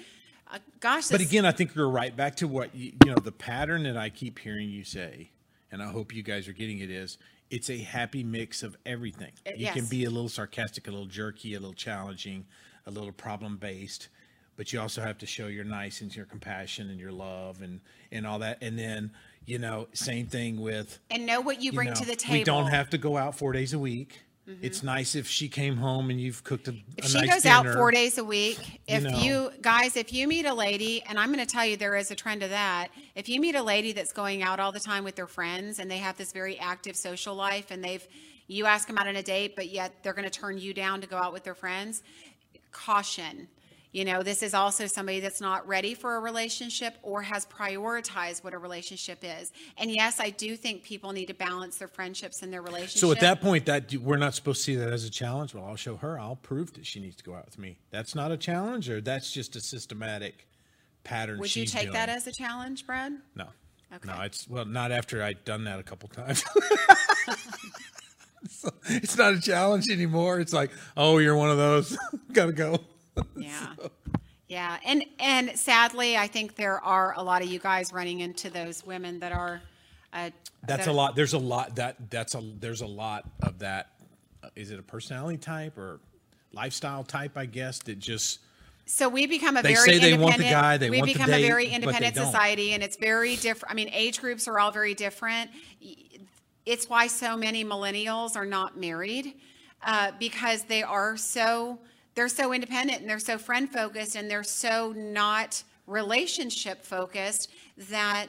uh, 0.52 0.58
gosh, 0.80 1.10
But 1.10 1.22
again, 1.22 1.46
I 1.46 1.52
think 1.52 1.76
you're 1.76 1.90
right 1.90 2.16
back 2.16 2.36
to 2.38 2.48
what 2.48 2.74
you, 2.74 2.94
you 3.06 3.12
know 3.12 3.18
the 3.22 3.32
pattern 3.32 3.84
that 3.84 3.98
I 3.98 4.10
keep 4.10 4.40
hearing 4.40 4.70
you 4.70 4.84
say, 4.84 5.30
and 5.72 5.82
I 5.82 5.92
hope 5.92 6.14
you 6.14 6.24
guys 6.24 6.48
are 6.48 6.54
getting 6.54 6.80
it 6.80 6.90
is 6.90 7.18
it's 7.52 7.70
a 7.70 7.78
happy 7.78 8.24
mix 8.24 8.64
of 8.64 8.78
everything. 8.86 9.32
Uh, 9.46 9.52
You 9.56 9.72
can 9.72 9.86
be 9.86 10.06
a 10.06 10.10
little 10.10 10.30
sarcastic, 10.30 10.88
a 10.88 10.92
little 10.92 11.06
jerky, 11.06 11.54
a 11.54 11.60
little 11.60 11.74
challenging, 11.74 12.46
a 12.86 12.92
little 12.92 13.12
problem 13.12 13.58
based, 13.58 14.10
but 14.56 14.72
you 14.74 14.80
also 14.80 15.02
have 15.02 15.18
to 15.20 15.26
show 15.26 15.48
your 15.48 15.66
nice 15.66 16.02
and 16.02 16.16
your 16.16 16.26
compassion 16.26 16.90
and 16.90 17.00
your 17.00 17.12
love 17.12 17.62
and 17.62 17.82
and 18.12 18.26
all 18.26 18.40
that. 18.40 18.58
And 18.62 18.80
then 18.80 19.12
you 19.46 19.60
know, 19.60 19.88
same 19.94 20.28
thing 20.28 20.62
with 20.62 21.00
and 21.12 21.26
know 21.26 21.42
what 21.42 21.58
you 21.58 21.66
you 21.66 21.74
bring 21.74 21.90
know, 21.90 21.96
to 21.96 22.06
the 22.06 22.16
table. 22.16 22.38
We 22.38 22.44
don't 22.44 22.68
have 22.68 22.90
to 22.92 22.98
go 22.98 23.18
out 23.18 23.38
four 23.38 23.52
days 23.52 23.74
a 23.74 23.80
week. 23.80 24.24
It's 24.62 24.84
nice 24.84 25.16
if 25.16 25.28
she 25.28 25.48
came 25.48 25.78
home 25.78 26.10
and 26.10 26.20
you've 26.20 26.44
cooked 26.44 26.68
a, 26.68 26.76
if 26.98 27.06
a 27.06 27.08
she 27.08 27.18
nice 27.20 27.30
goes 27.30 27.46
out 27.46 27.68
four 27.68 27.92
days 27.92 28.18
a 28.18 28.24
week 28.24 28.82
if 28.88 29.04
know. 29.04 29.18
you 29.20 29.52
guys 29.62 29.96
if 29.96 30.12
you 30.12 30.28
meet 30.28 30.46
a 30.46 30.54
lady 30.54 31.04
and 31.08 31.20
i'm 31.20 31.32
going 31.32 31.46
to 31.46 31.52
tell 31.52 31.66
you 31.66 31.78
there 31.78 31.96
is 31.96 32.12
a 32.12 32.16
trend 32.16 32.44
of 32.44 32.50
that 32.50 32.90
if 33.16 33.30
you 33.30 33.40
meet 33.40 33.56
a 33.56 33.64
lady 33.64 33.92
that's 33.92 34.14
going 34.14 34.42
out 34.42 34.60
all 34.60 34.72
the 34.72 34.80
time 34.80 35.04
with 35.04 35.16
their 35.16 35.28
friends 35.28 35.80
and 35.80 35.90
they 35.90 35.98
have 35.98 36.18
this 36.18 36.32
very 36.32 36.58
active 36.60 36.96
social 36.96 37.36
life 37.36 37.72
and 37.72 37.84
they've 37.84 38.08
you 38.48 38.66
ask 38.66 38.88
them 38.88 38.98
out 38.98 39.08
on 39.08 39.16
a 39.16 39.24
date 39.24 39.56
but 39.56 39.70
yet 39.70 39.94
they're 40.04 40.14
going 40.14 40.30
to 40.30 40.40
turn 40.40 40.58
you 40.58 40.74
down 40.74 41.02
to 41.02 41.08
go 41.08 41.18
out 41.18 41.32
with 41.34 41.44
their 41.44 41.56
friends 41.56 42.02
caution 42.72 43.48
you 43.92 44.06
know 44.06 44.22
this 44.24 44.44
is 44.44 44.54
also 44.54 44.86
somebody 44.88 45.20
that's 45.20 45.42
not 45.42 45.68
ready 45.68 45.94
for 45.94 46.16
a 46.16 46.20
relationship 46.20 46.96
or 47.02 47.22
has 47.22 47.46
prioritized 47.48 48.44
what 48.44 48.54
a 48.54 48.58
relationship 48.58 49.20
is 49.24 49.52
and 49.78 49.92
yes 49.92 50.20
i 50.20 50.30
do 50.30 50.56
think 50.56 50.84
people 50.84 51.12
need 51.12 51.26
to 51.26 51.34
balance 51.34 51.78
their 51.78 51.88
friendships 51.88 52.42
and 52.42 52.54
their 52.54 52.62
relationships 52.62 53.00
So 53.00 53.12
at 53.12 53.20
that 53.22 53.42
point, 53.42 53.66
that 53.66 53.96
we're 53.96 54.18
not 54.18 54.34
supposed 54.36 54.60
to 54.60 54.64
see 54.64 54.76
that 54.76 54.92
as 54.92 55.04
a 55.04 55.10
challenge. 55.10 55.54
Well, 55.54 55.66
I'll 55.66 55.76
show 55.76 55.98
her. 55.98 56.20
I'll 56.20 56.36
prove 56.36 56.74
that 56.74 56.86
she 56.86 57.00
needs 57.00 57.16
to 57.18 57.24
go 57.24 57.34
out 57.34 57.46
with 57.46 57.58
me. 57.58 57.80
That's 57.92 58.16
not 58.16 58.32
a 58.32 58.38
challenge, 58.38 58.90
or 58.90 59.02
that's 59.02 59.32
just 59.32 59.56
a 59.56 59.62
systematic 59.62 60.48
pattern. 61.04 61.40
would 61.40 61.56
you 61.56 61.66
take 61.66 61.84
doing. 61.84 61.94
that 61.94 62.10
as 62.10 62.28
a 62.28 62.32
challenge 62.32 62.86
brad 62.86 63.14
no? 63.36 63.48
Okay. 63.94 64.08
No, 64.08 64.22
it's 64.22 64.48
well, 64.48 64.66
not 64.66 64.92
after 64.92 65.24
I'd 65.24 65.44
done 65.46 65.64
that 65.64 65.80
a 65.80 65.84
couple 65.84 66.10
times. 66.10 66.44
It's 68.86 69.18
not 69.18 69.34
a 69.34 69.42
challenge 69.42 69.90
anymore. 69.92 70.40
It's 70.40 70.54
like, 70.54 70.72
oh, 70.98 71.18
you're 71.20 71.36
one 71.36 71.52
of 71.52 71.58
those. 71.58 71.98
Gotta 72.34 72.52
go. 72.52 72.80
Yeah. 73.38 73.74
Yeah. 74.48 74.78
And 74.86 75.06
and 75.20 75.58
sadly, 75.58 76.18
I 76.18 76.28
think 76.28 76.56
there 76.56 76.84
are 76.84 77.14
a 77.18 77.22
lot 77.24 77.42
of 77.44 77.50
you 77.50 77.60
guys 77.60 77.94
running 77.94 78.20
into 78.22 78.50
those 78.50 78.86
women 78.86 79.20
that 79.20 79.32
are 79.32 79.62
uh 80.14 80.32
That's 80.66 80.86
that- 80.86 80.92
a 80.92 80.94
lot. 80.94 81.16
There's 81.16 81.34
a 81.34 81.38
lot 81.40 81.76
that 81.76 82.10
that's 82.10 82.36
a 82.36 82.42
there's 82.60 82.82
a 82.82 82.88
lot 82.88 83.26
of 83.44 83.60
that. 83.60 83.92
Uh, 84.44 84.50
it 84.56 84.72
a 84.80 84.82
personality 84.82 85.38
type 85.38 85.78
or 85.78 86.00
lifestyle 86.54 87.04
type? 87.04 87.38
I 87.38 87.46
guess 87.46 87.80
that 87.80 88.00
just 88.00 88.40
So 88.86 89.08
we 89.08 89.28
become 89.28 89.58
a 89.58 89.62
They 89.62 89.74
very 89.76 89.86
say 89.86 90.00
they 90.00 90.14
want 90.18 90.38
the 90.38 90.44
independent. 90.46 90.52
guy, 90.52 90.78
they 90.78 90.90
we 90.90 90.98
want 90.98 91.08
the 91.10 91.14
become 91.14 91.30
a 91.34 91.42
very 91.42 91.68
independent 91.68 92.16
society, 92.16 92.74
and 92.74 92.82
it's 92.84 92.98
very 92.98 93.36
different. 93.36 93.72
I 93.72 93.76
mean, 93.76 93.90
age 93.94 94.20
groups 94.20 94.48
are 94.48 94.58
all 94.60 94.72
very 94.72 94.94
different. 94.96 95.52
It's 96.66 96.90
why 96.90 97.08
so 97.08 97.36
many 97.38 97.64
millennials 97.64 98.36
are 98.36 98.46
not 98.46 98.78
married 98.78 99.36
uh, 99.84 100.12
because 100.20 100.64
they 100.64 100.84
are 100.84 101.18
so 101.18 101.80
they're 102.20 102.28
so 102.28 102.52
independent 102.52 103.00
and 103.00 103.10
they're 103.10 103.18
so 103.18 103.38
friend 103.38 103.72
focused 103.72 104.18
and 104.18 104.30
they're 104.30 104.44
so 104.44 104.94
not 104.98 105.64
relationship 105.88 106.84
focused 106.84 107.50
that 107.78 108.28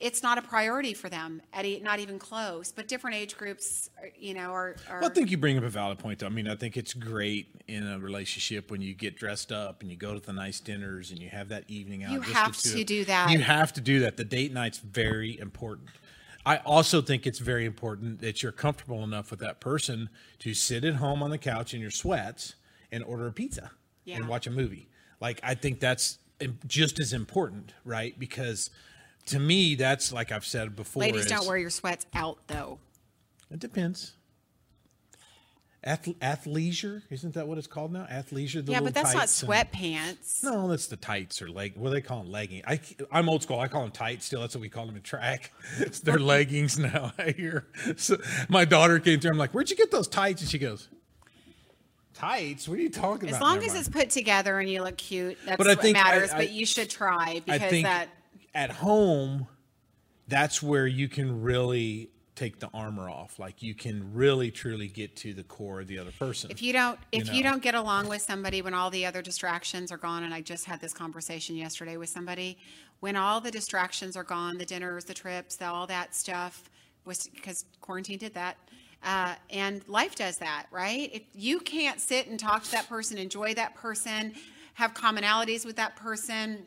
it's 0.00 0.22
not 0.22 0.38
a 0.38 0.42
priority 0.42 0.94
for 0.94 1.10
them 1.10 1.42
at 1.52 1.66
e- 1.66 1.82
not 1.84 1.98
even 1.98 2.18
close. 2.18 2.72
But 2.72 2.88
different 2.88 3.14
age 3.14 3.36
groups, 3.36 3.90
are, 4.00 4.08
you 4.18 4.32
know, 4.32 4.52
are. 4.52 4.76
are 4.88 5.00
Well, 5.00 5.10
I 5.10 5.12
think 5.12 5.30
you 5.30 5.36
bring 5.36 5.58
up 5.58 5.64
a 5.64 5.68
valid 5.68 5.98
point. 5.98 6.20
Though. 6.20 6.26
I 6.26 6.30
mean, 6.30 6.48
I 6.48 6.54
think 6.56 6.78
it's 6.78 6.94
great 6.94 7.48
in 7.68 7.86
a 7.86 7.98
relationship 7.98 8.70
when 8.70 8.80
you 8.80 8.94
get 8.94 9.18
dressed 9.18 9.52
up 9.52 9.82
and 9.82 9.90
you 9.90 9.98
go 9.98 10.14
to 10.14 10.20
the 10.20 10.32
nice 10.32 10.58
dinners 10.58 11.10
and 11.10 11.20
you 11.20 11.28
have 11.28 11.50
that 11.50 11.64
evening 11.68 12.04
out. 12.04 12.12
You 12.12 12.20
have 12.22 12.56
to 12.56 12.80
of- 12.80 12.86
do 12.86 13.04
that. 13.04 13.30
You 13.32 13.40
have 13.40 13.74
to 13.74 13.82
do 13.82 14.00
that. 14.00 14.16
The 14.16 14.24
date 14.24 14.54
night's 14.54 14.78
very 14.78 15.38
important. 15.38 15.90
I 16.46 16.58
also 16.58 17.02
think 17.02 17.26
it's 17.26 17.40
very 17.40 17.64
important 17.66 18.20
that 18.20 18.42
you're 18.42 18.52
comfortable 18.52 19.02
enough 19.02 19.30
with 19.32 19.40
that 19.40 19.60
person 19.60 20.08
to 20.38 20.54
sit 20.54 20.84
at 20.84 20.94
home 20.94 21.22
on 21.22 21.30
the 21.30 21.38
couch 21.38 21.74
in 21.74 21.80
your 21.80 21.90
sweats 21.90 22.54
and 22.92 23.02
order 23.02 23.26
a 23.26 23.32
pizza 23.32 23.72
Yeah. 24.04 24.16
and 24.16 24.28
watch 24.28 24.46
a 24.46 24.50
movie. 24.50 24.88
Like, 25.20 25.40
I 25.42 25.54
think 25.56 25.80
that's 25.80 26.18
just 26.66 27.00
as 27.00 27.12
important, 27.12 27.74
right? 27.84 28.16
Because 28.18 28.70
to 29.26 29.40
me, 29.40 29.74
that's 29.74 30.12
like 30.12 30.30
I've 30.30 30.44
said 30.46 30.76
before. 30.76 31.00
ladies 31.02 31.24
is- 31.24 31.30
don't 31.32 31.46
wear 31.46 31.58
your 31.58 31.70
sweats 31.70 32.06
out 32.14 32.38
though. 32.46 32.78
it 33.50 33.58
depends. 33.60 34.12
Ath- 35.86 36.18
athleisure, 36.20 37.02
isn't 37.10 37.34
that 37.34 37.46
what 37.46 37.58
it's 37.58 37.68
called 37.68 37.92
now? 37.92 38.06
Athleisure. 38.10 38.66
The 38.66 38.72
Yeah, 38.72 38.80
but 38.80 38.92
that's 38.92 39.12
not 39.14 39.20
tights 39.20 39.40
and- 39.42 39.50
sweatpants. 39.52 40.42
no, 40.42 40.66
that's 40.68 40.88
the 40.88 40.96
tights 40.96 41.40
or 41.40 41.48
leg. 41.48 41.74
What 41.76 41.90
do 41.90 41.94
they 41.94 42.00
call 42.00 42.24
them? 42.24 42.32
Legging. 42.32 42.62
I, 42.66 42.80
I'm 43.12 43.28
old 43.28 43.44
school. 43.44 43.60
I 43.60 43.68
call 43.68 43.82
them 43.82 43.92
tights 43.92 44.26
still. 44.26 44.40
That's 44.40 44.56
what 44.56 44.62
we 44.62 44.68
call 44.68 44.86
them 44.86 44.96
in 44.96 45.02
track. 45.02 45.52
It's 45.78 46.00
their 46.00 46.18
leggings 46.18 46.76
now. 46.76 47.12
I 47.18 47.30
hear. 47.30 47.68
So 47.96 48.16
my 48.48 48.64
daughter 48.64 48.98
came 48.98 49.20
through. 49.20 49.30
I'm 49.30 49.38
like, 49.38 49.52
"Where'd 49.52 49.70
you 49.70 49.76
get 49.76 49.92
those 49.92 50.08
tights?" 50.08 50.42
And 50.42 50.50
she 50.50 50.58
goes, 50.58 50.88
"Tights? 52.14 52.68
What 52.68 52.78
are 52.78 52.82
you 52.82 52.90
talking 52.90 53.28
As 53.28 53.36
about?" 53.36 53.36
As 53.36 53.40
long 53.42 53.54
Never 53.54 53.66
as 53.66 53.72
mind. 53.74 53.86
it's 53.86 53.88
put 53.96 54.10
together 54.10 54.58
and 54.58 54.68
you 54.68 54.82
look 54.82 54.96
cute, 54.96 55.38
that's 55.44 55.56
But 55.56 55.66
I 55.68 55.70
what 55.70 55.80
think 55.82 55.96
matters. 55.96 56.30
I- 56.32 56.38
but 56.38 56.50
you 56.50 56.66
should 56.66 56.90
try 56.90 57.34
I 57.36 57.40
because 57.44 57.60
think 57.70 57.86
that 57.86 58.08
at 58.54 58.70
home, 58.70 59.46
that's 60.26 60.62
where 60.62 60.86
you 60.86 61.08
can 61.08 61.42
really 61.42 62.10
take 62.36 62.60
the 62.60 62.68
armor 62.72 63.08
off. 63.08 63.38
Like 63.38 63.62
you 63.62 63.74
can 63.74 64.14
really 64.14 64.50
truly 64.50 64.86
get 64.86 65.16
to 65.16 65.34
the 65.34 65.42
core 65.42 65.80
of 65.80 65.88
the 65.88 65.98
other 65.98 66.12
person. 66.12 66.50
if 66.50 66.62
you 66.62 66.72
don't 66.72 66.98
if 67.10 67.32
you 67.32 67.42
know. 67.42 67.50
don't 67.50 67.62
get 67.62 67.74
along 67.74 68.08
with 68.08 68.22
somebody 68.22 68.62
when 68.62 68.74
all 68.74 68.90
the 68.90 69.04
other 69.04 69.22
distractions 69.22 69.90
are 69.90 69.96
gone, 69.96 70.22
and 70.22 70.32
I 70.32 70.42
just 70.42 70.66
had 70.66 70.80
this 70.80 70.92
conversation 70.92 71.56
yesterday 71.56 71.96
with 71.96 72.10
somebody, 72.10 72.58
when 73.00 73.16
all 73.16 73.40
the 73.40 73.50
distractions 73.50 74.16
are 74.16 74.24
gone, 74.24 74.58
the 74.58 74.66
dinners, 74.66 75.04
the 75.04 75.14
trips, 75.14 75.56
the, 75.56 75.66
all 75.66 75.86
that 75.88 76.14
stuff 76.14 76.70
was 77.04 77.28
because 77.34 77.64
quarantine 77.80 78.18
did 78.18 78.34
that. 78.34 78.56
Uh, 79.02 79.34
and 79.50 79.86
life 79.88 80.14
does 80.16 80.38
that, 80.38 80.66
right? 80.70 81.10
If 81.12 81.22
you 81.34 81.60
can't 81.60 82.00
sit 82.00 82.26
and 82.26 82.38
talk 82.40 82.64
to 82.64 82.70
that 82.72 82.88
person, 82.88 83.18
enjoy 83.18 83.54
that 83.54 83.74
person, 83.74 84.34
have 84.74 84.94
commonalities 84.94 85.64
with 85.64 85.76
that 85.76 85.96
person, 85.96 86.66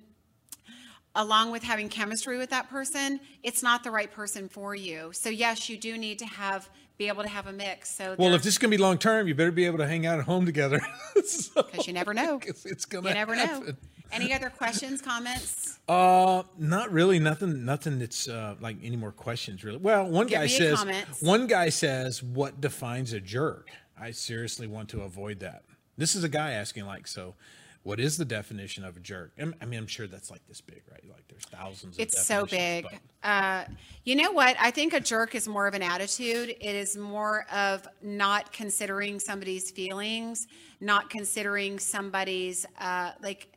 along 1.19 1.51
with 1.51 1.61
having 1.61 1.89
chemistry 1.89 2.37
with 2.37 2.49
that 2.49 2.69
person, 2.69 3.19
it's 3.43 3.61
not 3.61 3.83
the 3.83 3.91
right 3.91 4.11
person 4.11 4.47
for 4.47 4.73
you. 4.73 5.11
So 5.13 5.29
yes, 5.29 5.69
you 5.69 5.77
do 5.77 5.97
need 5.97 6.17
to 6.19 6.25
have 6.25 6.69
be 6.97 7.07
able 7.07 7.23
to 7.23 7.29
have 7.29 7.47
a 7.47 7.53
mix. 7.53 7.93
So 7.93 8.15
well, 8.17 8.33
if 8.33 8.41
this 8.41 8.53
is 8.53 8.57
going 8.57 8.71
to 8.71 8.77
be 8.77 8.81
long 8.81 8.97
term, 8.97 9.27
you 9.27 9.35
better 9.35 9.51
be 9.51 9.65
able 9.65 9.77
to 9.77 9.87
hang 9.87 10.05
out 10.05 10.19
at 10.19 10.25
home 10.25 10.45
together. 10.45 10.81
because 11.15 11.87
you 11.87 11.93
never 11.93 12.13
know, 12.13 12.39
it's 12.43 12.85
going 12.85 13.03
to 13.03 13.09
you 13.09 13.15
never 13.15 13.35
know. 13.35 13.73
Any 14.11 14.33
other 14.33 14.49
questions, 14.49 15.01
comments? 15.01 15.77
Uh, 15.87 16.41
not 16.57 16.91
really. 16.91 17.19
Nothing. 17.19 17.63
Nothing. 17.63 17.99
That's 17.99 18.27
uh, 18.27 18.55
like 18.59 18.77
any 18.81 18.95
more 18.95 19.11
questions. 19.11 19.63
Really. 19.63 19.77
Well, 19.77 20.07
one 20.07 20.25
Give 20.25 20.39
guy 20.39 20.47
says. 20.47 20.83
One 21.21 21.45
guy 21.45 21.69
says, 21.69 22.23
"What 22.23 22.59
defines 22.59 23.13
a 23.13 23.19
jerk?" 23.19 23.69
I 23.99 24.11
seriously 24.11 24.65
want 24.65 24.89
to 24.89 25.01
avoid 25.01 25.41
that. 25.41 25.63
This 25.95 26.15
is 26.15 26.23
a 26.23 26.29
guy 26.29 26.51
asking, 26.51 26.85
like, 26.85 27.07
so, 27.07 27.35
what 27.83 27.99
is 27.99 28.17
the 28.17 28.25
definition 28.25 28.83
of 28.83 28.97
a 28.97 28.99
jerk? 28.99 29.31
I'm- 29.39 29.55
mean, 29.65 29.79
I'm 29.79 29.87
sure 29.87 30.05
that's 30.07 30.29
like 30.29 30.45
this 30.47 30.61
big, 30.61 30.81
right? 30.91 31.03
Like, 31.09 31.27
there's 31.27 31.45
thousands. 31.45 31.97
Of 31.97 32.01
It's 32.01 32.25
so 32.25 32.45
big. 32.45 32.85
Uh, 33.23 33.65
you 34.03 34.15
know 34.15 34.31
what? 34.31 34.55
I 34.59 34.71
think 34.71 34.93
a 34.93 34.99
jerk 34.99 35.33
is 35.33 35.47
more 35.47 35.67
of 35.67 35.73
an 35.73 35.81
attitude. 35.81 36.49
It 36.49 36.75
is 36.75 36.97
more 36.97 37.45
of 37.51 37.87
not 38.01 38.51
considering 38.51 39.19
somebody's 39.19 39.71
feelings, 39.71 40.47
not 40.81 41.09
considering 41.09 41.79
somebody's 41.79 42.65
uh, 42.79 43.11
like 43.21 43.53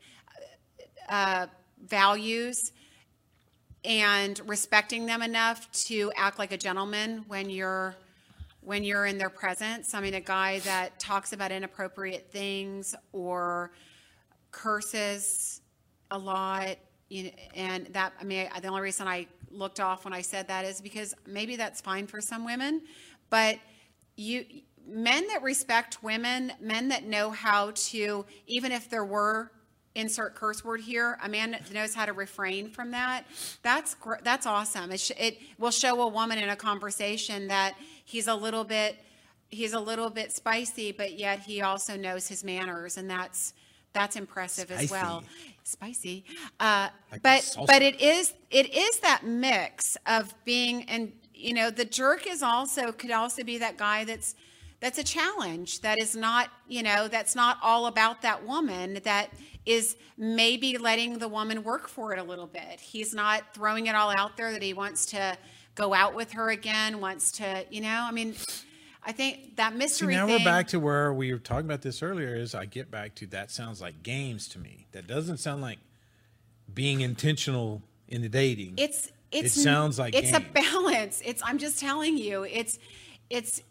uh, 1.09 1.47
values, 1.85 2.73
and 3.85 4.41
respecting 4.49 5.07
them 5.07 5.23
enough 5.23 5.71
to 5.73 6.13
act 6.17 6.39
like 6.39 6.53
a 6.53 6.57
gentleman 6.57 7.25
when 7.27 7.51
you're 7.51 7.97
when 8.61 8.85
you're 8.85 9.07
in 9.07 9.19
their 9.19 9.31
presence. 9.31 9.93
I 9.93 10.01
mean, 10.01 10.15
a 10.15 10.21
guy 10.21 10.61
that 10.61 11.01
talks 11.01 11.33
about 11.33 11.51
inappropriate 11.51 12.31
things 12.31 12.95
or 13.13 13.73
curses 14.53 15.61
a 16.11 16.19
lot 16.19 16.77
you 17.09 17.25
know, 17.25 17.31
and 17.55 17.87
that 17.89 18.13
i 18.21 18.25
mean 18.25 18.49
the 18.61 18.69
only 18.69 18.81
reason 18.81 19.09
i 19.09 19.27
looked 19.51 19.81
off 19.81 20.05
when 20.05 20.15
i 20.15 20.21
said 20.21 20.47
that 20.49 20.65
is 20.65 20.81
because 20.81 21.15
maybe 21.27 21.57
that's 21.57 21.81
fine 21.81 22.07
for 22.07 22.21
some 22.21 22.45
women 22.45 22.81
but 23.29 23.59
you 24.17 24.45
men 24.87 25.27
that 25.29 25.43
respect 25.43 26.03
women 26.03 26.53
men 26.61 26.89
that 26.89 27.05
know 27.05 27.31
how 27.31 27.73
to 27.75 28.25
even 28.47 28.73
if 28.73 28.89
there 28.89 29.05
were 29.05 29.51
insert 29.95 30.35
curse 30.35 30.65
word 30.65 30.81
here, 30.81 31.19
a 31.23 31.29
man 31.29 31.53
that 31.53 31.73
knows 31.73 31.95
how 31.95 32.07
to 32.07 32.13
refrain 32.13 32.71
from 32.71 32.91
that, 32.93 33.25
that's 33.63 33.97
that's 34.23 34.47
awesome. 34.47 34.91
It, 34.91 35.01
sh- 35.01 35.13
it 35.19 35.39
will 35.59 35.71
show 35.71 36.01
a 36.01 36.09
woman 36.09 36.39
in 36.39 36.49
a 36.49 36.57
conversation 36.57 37.49
that 37.49 37.75
he's 38.05 38.27
a 38.29 38.35
little 38.35 38.65
bit 38.65 38.97
he's 39.51 39.75
a 39.75 39.81
little 39.81 40.09
bit 40.09 40.33
spicy, 40.33 40.93
but 40.93 41.19
yet 41.19 41.41
he 41.41 41.61
also 41.61 41.97
knows 41.97 42.27
his 42.27 42.43
manners, 42.43 42.97
and 42.97 43.11
that's 43.11 43.53
that's 43.93 44.17
impressive 44.17 44.71
as 44.71 44.91
well. 44.91 45.25
Spicy, 45.65 46.25
uh, 46.61 46.89
Like 47.11 47.23
but 47.23 47.57
but 47.67 47.83
it 47.83 48.01
is 48.01 48.35
it 48.51 48.75
is 48.75 48.99
that 49.01 49.23
mix 49.25 49.97
of 50.07 50.35
being 50.45 50.85
and 50.89 51.13
you 51.35 51.55
know 51.55 51.71
the 51.71 51.85
jerk 51.85 52.27
is 52.27 52.43
also 52.43 52.91
could 52.93 53.11
also 53.13 53.45
be 53.45 53.59
that 53.59 53.77
guy 53.77 54.05
that's 54.05 54.35
that's 54.81 54.99
a 54.99 55.05
challenge 55.05 55.81
that 55.83 55.99
is 56.01 56.17
not 56.17 56.49
you 56.69 56.83
know 56.83 57.07
that's 57.07 57.37
not 57.37 57.59
all 57.63 57.87
about 57.87 58.23
that 58.23 58.45
woman 58.47 58.99
that 59.05 59.31
is 59.65 59.97
maybe 60.19 60.77
letting 60.79 61.19
the 61.19 61.29
woman 61.29 61.63
work 61.63 61.89
for 61.89 62.13
it 62.13 62.19
a 62.19 62.25
little 62.25 62.49
bit. 62.49 62.81
He's 62.81 63.15
not 63.15 63.55
throwing 63.55 63.87
it 63.87 63.95
all 63.95 64.11
out 64.11 64.37
there 64.37 64.51
that 64.51 64.63
he 64.63 64.75
wants 64.75 65.07
to 65.07 65.39
go 65.75 65.95
out 65.95 66.15
with 66.15 66.33
her 66.33 66.51
again 66.51 67.01
wants 67.01 67.33
to 67.33 67.65
you 67.71 67.81
know 67.81 68.05
i 68.07 68.11
mean 68.11 68.35
i 69.05 69.13
think 69.13 69.57
that 69.57 69.73
See, 69.73 69.79
mystery 69.79 70.15
now 70.15 70.27
thing, 70.27 70.39
we're 70.39 70.45
back 70.45 70.69
to 70.69 70.79
where 70.81 71.13
we 71.13 71.33
were 71.33 71.39
talking 71.39 71.67
about 71.67 71.83
this 71.83 72.03
earlier. 72.03 72.35
Is 72.35 72.55
I 72.55 72.67
get 72.67 72.91
back 72.91 73.15
to 73.17 73.27
that 73.29 73.51
sounds 73.51 73.81
like 73.81 74.03
games 74.03 74.49
to 74.49 74.59
me. 74.59 74.87
That 74.93 75.07
doesn't 75.07 75.39
sound 75.39 75.63
like 75.63 75.79
being 76.73 77.01
intentional 77.01 77.83
in 78.09 78.23
the 78.23 78.29
dating. 78.29 78.75
it's 78.77 79.11
it's 79.31 79.57
It 79.57 79.61
sounds 79.63 79.99
like 79.99 80.15
it's 80.15 80.33
a 80.33 80.41
balance 80.41 81.23
it's 81.25 81.43
i'm 81.45 81.57
just 81.59 81.79
telling 81.79 82.19
you 82.19 82.45
it's 82.45 82.79
it's 83.31 83.63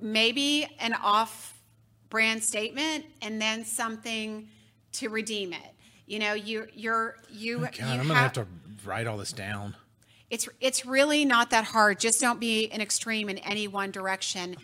maybe 0.00 0.66
an 0.80 0.94
off 0.94 1.58
brand 2.10 2.42
statement 2.42 3.04
and 3.22 3.40
then 3.40 3.64
something 3.64 4.48
to 4.92 5.08
redeem 5.08 5.52
it 5.52 5.74
you 6.06 6.18
know 6.18 6.32
you 6.34 6.66
you're 6.74 7.16
you 7.30 7.58
Oh, 7.58 7.60
God, 7.62 7.78
you 7.78 7.84
I'm 7.86 8.06
gonna 8.06 8.14
have 8.14 8.32
to 8.34 8.46
write 8.84 9.06
all 9.06 9.16
this 9.18 9.32
down. 9.32 9.74
It's 10.30 10.48
it's 10.60 10.84
really 10.84 11.24
not 11.24 11.50
that 11.50 11.64
hard. 11.64 11.98
Just 11.98 12.20
don't 12.20 12.40
be 12.40 12.70
an 12.70 12.80
extreme 12.80 13.28
in 13.28 13.38
any 13.38 13.66
one 13.68 13.90
direction. 13.90 14.56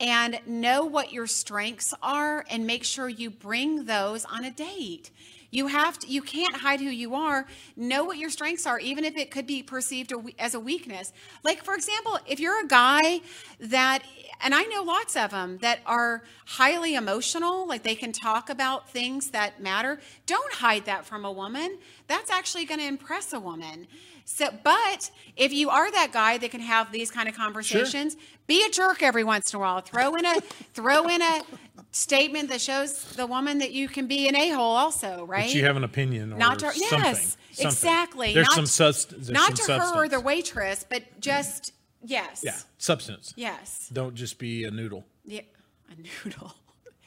And 0.00 0.40
know 0.46 0.84
what 0.84 1.12
your 1.12 1.28
strengths 1.28 1.94
are 2.02 2.44
and 2.50 2.66
make 2.66 2.82
sure 2.82 3.08
you 3.08 3.30
bring 3.30 3.84
those 3.84 4.24
on 4.24 4.44
a 4.44 4.50
date. 4.50 5.10
You 5.52 5.68
have 5.68 5.98
to 6.00 6.08
you 6.08 6.22
can't 6.22 6.56
hide 6.56 6.80
who 6.80 6.88
you 6.88 7.14
are. 7.14 7.46
Know 7.76 8.04
what 8.04 8.16
your 8.16 8.30
strengths 8.30 8.66
are 8.66 8.80
even 8.80 9.04
if 9.04 9.16
it 9.16 9.30
could 9.30 9.46
be 9.46 9.62
perceived 9.62 10.12
as 10.38 10.54
a 10.54 10.60
weakness. 10.60 11.12
Like 11.44 11.62
for 11.62 11.74
example, 11.74 12.18
if 12.26 12.40
you're 12.40 12.64
a 12.64 12.66
guy 12.66 13.20
that 13.60 14.02
and 14.42 14.54
I 14.54 14.64
know 14.64 14.82
lots 14.82 15.14
of 15.14 15.30
them 15.30 15.58
that 15.58 15.80
are 15.86 16.24
highly 16.46 16.96
emotional, 16.96 17.68
like 17.68 17.84
they 17.84 17.94
can 17.94 18.12
talk 18.12 18.50
about 18.50 18.90
things 18.90 19.30
that 19.30 19.62
matter. 19.62 20.00
Don't 20.26 20.52
hide 20.54 20.86
that 20.86 21.04
from 21.04 21.24
a 21.24 21.30
woman. 21.30 21.78
That's 22.08 22.30
actually 22.30 22.64
going 22.64 22.80
to 22.80 22.86
impress 22.86 23.32
a 23.32 23.38
woman. 23.38 23.86
So, 24.24 24.48
but 24.62 25.10
if 25.36 25.52
you 25.52 25.70
are 25.70 25.90
that 25.90 26.12
guy 26.12 26.38
that 26.38 26.50
can 26.50 26.60
have 26.60 26.92
these 26.92 27.10
kind 27.10 27.28
of 27.28 27.34
conversations, 27.34 28.16
be 28.46 28.64
a 28.64 28.70
jerk 28.70 29.02
every 29.02 29.24
once 29.24 29.52
in 29.52 29.58
a 29.58 29.60
while. 29.60 29.80
Throw 29.80 30.14
in 30.14 30.24
a 30.24 30.40
throw 30.74 31.08
in 31.08 31.22
a 31.22 31.42
statement 31.90 32.48
that 32.48 32.60
shows 32.60 33.04
the 33.12 33.26
woman 33.26 33.58
that 33.58 33.72
you 33.72 33.88
can 33.88 34.06
be 34.06 34.28
an 34.28 34.36
a 34.36 34.50
hole 34.50 34.74
also, 34.74 35.24
right? 35.26 35.44
But 35.44 35.54
you 35.54 35.64
have 35.64 35.76
an 35.76 35.84
opinion 35.84 36.32
or 36.32 36.36
not 36.36 36.58
to 36.60 36.72
something. 36.72 36.98
yes, 36.98 37.36
something. 37.52 37.66
exactly. 37.66 38.34
There's 38.34 38.46
not, 38.48 38.54
some 38.54 38.66
substance. 38.66 39.26
There's 39.26 39.34
not 39.34 39.56
some 39.58 39.78
to 39.78 39.84
her 39.84 40.04
or 40.04 40.08
the 40.08 40.20
waitress, 40.20 40.84
but 40.88 41.02
mm-hmm. 41.02 41.20
just 41.20 41.72
yes, 42.02 42.42
yeah, 42.44 42.56
substance. 42.78 43.34
yes, 43.36 43.88
Don't 43.92 44.14
just 44.14 44.38
be 44.38 44.64
a 44.64 44.70
noodle. 44.70 45.04
yeah, 45.24 45.42
a 45.90 46.26
noodle. 46.26 46.54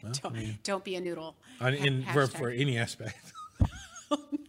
don't, 0.21 0.63
don't 0.63 0.83
be 0.83 0.95
a 0.95 1.01
noodle. 1.01 1.35
In 1.61 2.05
for, 2.13 2.27
for 2.27 2.49
any 2.49 2.77
aspect. 2.77 3.33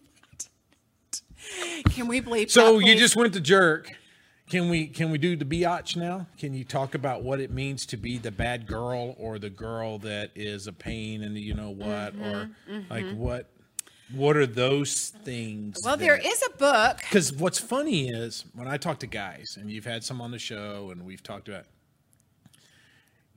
Can 1.90 2.06
we 2.08 2.20
believe? 2.20 2.50
So 2.50 2.78
you 2.78 2.94
just 2.96 3.16
went 3.16 3.32
to 3.34 3.40
jerk. 3.40 3.92
Can 4.48 4.68
we 4.70 4.86
can 4.86 5.10
we 5.10 5.18
do 5.18 5.34
the 5.36 5.44
biatch 5.44 5.96
now? 5.96 6.26
Can 6.38 6.54
you 6.54 6.62
talk 6.64 6.94
about 6.94 7.22
what 7.24 7.40
it 7.40 7.50
means 7.50 7.84
to 7.86 7.96
be 7.96 8.16
the 8.18 8.30
bad 8.30 8.66
girl 8.66 9.16
or 9.18 9.38
the 9.40 9.50
girl 9.50 9.98
that 10.00 10.30
is 10.36 10.68
a 10.68 10.72
pain 10.72 11.22
and 11.24 11.36
the 11.36 11.40
you 11.40 11.54
know 11.54 11.70
what 11.70 12.14
or 12.14 12.50
Mm-hmm, 12.70 12.80
like 12.92 13.10
what 13.16 13.50
what 14.14 14.36
are 14.36 14.46
those 14.46 15.08
things? 15.24 15.80
well, 15.84 15.96
there 15.96 16.16
is 16.16 16.40
a 16.46 16.50
book. 16.58 16.98
because 16.98 17.32
what's 17.32 17.58
funny 17.58 18.08
is 18.08 18.44
when 18.54 18.68
I 18.68 18.76
talk 18.76 19.00
to 19.00 19.08
guys 19.08 19.56
and 19.60 19.68
you've 19.68 19.84
had 19.84 20.04
some 20.04 20.20
on 20.20 20.30
the 20.30 20.38
show 20.38 20.90
and 20.92 21.04
we've 21.04 21.24
talked 21.24 21.48
about 21.48 21.64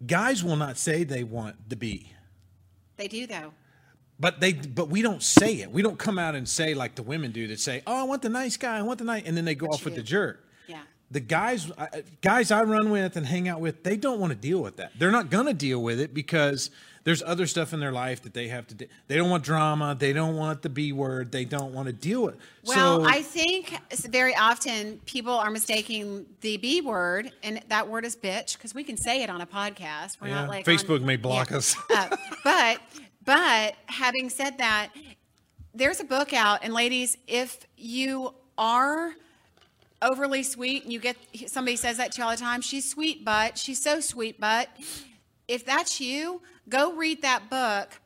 guys 0.05 0.43
will 0.43 0.57
not 0.57 0.77
say 0.77 1.03
they 1.03 1.23
want 1.23 1.69
the 1.69 1.75
B. 1.75 2.13
They 2.97 3.07
do 3.07 3.25
though. 3.25 3.51
But 4.19 4.41
they, 4.41 4.53
but 4.53 4.89
we 4.89 5.01
don't 5.01 5.23
say 5.23 5.61
it. 5.61 5.71
We 5.71 5.81
don't 5.81 5.97
come 5.97 6.19
out 6.19 6.35
and 6.35 6.47
say 6.47 6.73
like 6.73 6.95
the 6.95 7.03
women 7.03 7.31
do 7.31 7.47
that 7.47 7.59
say, 7.59 7.81
"Oh, 7.87 7.95
I 8.01 8.03
want 8.03 8.21
the 8.21 8.29
nice 8.29 8.57
guy. 8.57 8.77
I 8.77 8.81
want 8.81 8.99
the 8.99 9.05
nice," 9.05 9.23
and 9.25 9.37
then 9.37 9.45
they 9.45 9.55
go 9.55 9.67
off 9.67 9.85
with 9.85 9.95
the 9.95 10.03
jerk. 10.03 10.45
Yeah. 10.67 10.81
The 11.11 11.21
guys, 11.21 11.71
guys 12.21 12.51
I 12.51 12.63
run 12.63 12.91
with 12.91 13.15
and 13.15 13.25
hang 13.25 13.47
out 13.47 13.61
with, 13.61 13.83
they 13.83 13.95
don't 13.95 14.19
want 14.19 14.31
to 14.31 14.37
deal 14.37 14.61
with 14.61 14.75
that. 14.77 14.91
They're 14.99 15.11
not 15.11 15.29
gonna 15.29 15.53
deal 15.53 15.81
with 15.81 15.99
it 16.01 16.13
because 16.13 16.69
there's 17.05 17.23
other 17.23 17.47
stuff 17.47 17.71
in 17.73 17.79
their 17.79 17.93
life 17.93 18.21
that 18.23 18.33
they 18.33 18.49
have 18.49 18.67
to. 18.67 18.75
do. 18.75 18.85
They 19.07 19.15
don't 19.15 19.29
want 19.29 19.43
drama. 19.45 19.95
They 19.97 20.11
don't 20.11 20.35
want 20.35 20.61
the 20.63 20.69
B 20.69 20.91
word. 20.91 21.31
They 21.31 21.45
don't 21.45 21.73
want 21.73 21.87
to 21.87 21.93
deal 21.93 22.23
with. 22.23 22.35
It. 22.35 22.41
Well, 22.65 23.03
so, 23.03 23.09
I 23.09 23.21
think 23.21 23.79
very 24.09 24.35
often 24.35 24.99
people 25.05 25.33
are 25.33 25.49
mistaking 25.49 26.25
the 26.41 26.57
B 26.57 26.81
word, 26.81 27.31
and 27.41 27.61
that 27.69 27.87
word 27.87 28.03
is 28.05 28.17
bitch, 28.17 28.57
because 28.57 28.75
we 28.75 28.83
can 28.83 28.97
say 28.97 29.23
it 29.23 29.29
on 29.29 29.39
a 29.39 29.47
podcast. 29.47 30.17
We're 30.21 30.27
Yeah, 30.27 30.41
not 30.41 30.49
like 30.49 30.65
Facebook 30.65 30.99
on- 30.99 31.05
may 31.05 31.15
block 31.15 31.51
Yeah. 31.51 31.57
us. 31.57 31.75
Uh, 31.89 32.15
but 32.43 32.81
but 33.23 33.75
having 33.87 34.29
said 34.29 34.57
that, 34.57 34.89
there's 35.73 35.99
a 35.99 36.03
book 36.03 36.33
out, 36.33 36.59
and 36.63 36.73
ladies, 36.73 37.17
if 37.27 37.65
you 37.77 38.33
are 38.57 39.13
overly 40.01 40.43
sweet 40.43 40.83
and 40.83 40.93
you 40.93 40.99
get 40.99 41.17
somebody 41.47 41.75
says 41.75 41.97
that 41.97 42.13
to 42.13 42.19
you 42.19 42.23
all 42.23 42.31
the 42.31 42.37
time 42.37 42.61
she's 42.61 42.89
sweet 42.89 43.25
but 43.25 43.57
she's 43.57 43.83
so 43.83 43.99
sweet 43.99 44.39
but 44.39 44.69
if 45.49 45.65
that's 45.65 45.99
you 45.99 46.41
go 46.69 46.93
read 46.93 47.21
that 47.21 47.49
book 47.49 47.99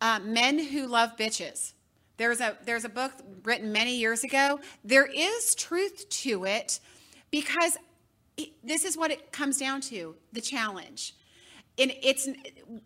uh, 0.00 0.20
men 0.20 0.58
who 0.58 0.86
love 0.86 1.16
bitches. 1.16 1.72
There's 2.16 2.40
a 2.40 2.56
there's 2.64 2.84
a 2.84 2.88
book 2.88 3.12
written 3.44 3.72
many 3.72 3.96
years 3.96 4.24
ago. 4.24 4.60
There 4.84 5.06
is 5.06 5.54
truth 5.54 6.08
to 6.08 6.44
it 6.44 6.80
because 7.30 7.76
this 8.62 8.84
is 8.84 8.96
what 8.96 9.10
it 9.10 9.32
comes 9.32 9.58
down 9.58 9.80
to 9.82 10.14
the 10.32 10.40
challenge 10.40 11.14
and 11.78 11.92
it's 12.02 12.28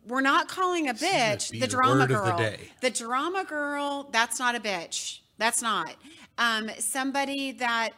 we're 0.07 0.21
not 0.21 0.49
calling 0.49 0.89
a 0.89 0.95
bitch 0.95 1.51
the 1.51 1.61
the 1.61 1.67
drama 1.67 2.03
of 2.03 2.09
the 2.09 2.15
girl. 2.15 2.55
the 2.81 2.91
drama 2.91 3.45
girl 3.45 4.09
that's 4.13 4.39
not 4.39 4.55
a 4.55 4.61
bitch. 4.61 5.21
That's 5.39 5.63
not. 5.63 5.95
Um, 6.39 6.71
somebody 6.79 7.53
that 7.53 7.91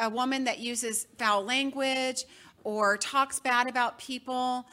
a 0.00 0.10
woman 0.10 0.44
that 0.44 0.58
uses 0.58 1.06
foul 1.18 1.44
language 1.44 2.24
or 2.64 2.96
talks 2.96 3.38
bad 3.38 3.68
about 3.68 3.98
people 3.98 4.66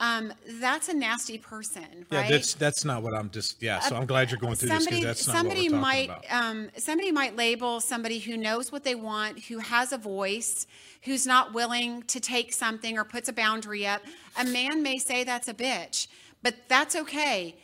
um, 0.00 0.32
that's 0.60 0.88
a 0.88 0.94
nasty 0.94 1.38
person 1.38 2.04
yeah, 2.10 2.20
right 2.20 2.30
that's 2.30 2.54
that's 2.54 2.84
not 2.84 3.02
what 3.02 3.14
I'm 3.14 3.30
just. 3.30 3.62
Yeah, 3.62 3.78
so 3.78 3.94
I'm 3.94 4.06
glad 4.06 4.30
you're 4.30 4.40
going 4.40 4.56
through 4.56 4.70
this 4.70 4.84
somebody 4.84 5.00
because 5.00 5.18
that's 5.18 5.26
not 5.28 5.36
somebody 5.36 5.68
what 5.68 5.72
we're 5.72 5.80
might 5.80 6.08
about. 6.10 6.24
um, 6.30 6.70
somebody 6.76 7.12
might 7.12 7.36
label 7.36 7.80
somebody 7.80 8.18
who 8.18 8.36
knows 8.36 8.72
what 8.72 8.82
they 8.82 8.96
want 8.96 9.44
who 9.44 9.58
has 9.58 9.92
a 9.92 9.98
voice 9.98 10.66
who's 11.02 11.26
not 11.26 11.54
willing 11.54 12.02
to 12.04 12.18
take 12.18 12.52
something 12.52 12.98
or 12.98 13.04
puts 13.04 13.28
a 13.28 13.32
boundary 13.32 13.86
up 13.86 14.02
a 14.36 14.44
man 14.44 14.82
may 14.82 14.98
say 14.98 15.22
that's 15.22 15.48
a 15.48 15.54
bitch 15.54 16.08
but 16.42 16.56
that's 16.68 16.96
okay 16.96 17.54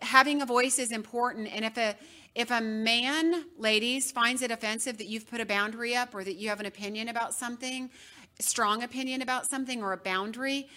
having 0.00 0.42
a 0.42 0.46
voice 0.46 0.78
is 0.78 0.92
important 0.92 1.48
and 1.52 1.64
if 1.64 1.76
a 1.76 1.96
if 2.36 2.50
a 2.50 2.60
man 2.60 3.44
ladies 3.58 4.12
finds 4.12 4.42
it 4.42 4.50
offensive 4.50 4.98
that 4.98 5.06
you've 5.06 5.28
put 5.28 5.40
a 5.40 5.46
boundary 5.46 5.96
up 5.96 6.14
or 6.14 6.22
that 6.22 6.34
you 6.34 6.48
have 6.48 6.60
an 6.60 6.66
opinion 6.66 7.08
about 7.08 7.34
something 7.34 7.90
strong 8.40 8.82
opinion 8.82 9.22
about 9.22 9.46
something 9.46 9.82
or 9.82 9.92
a 9.92 9.96
boundary 9.96 10.68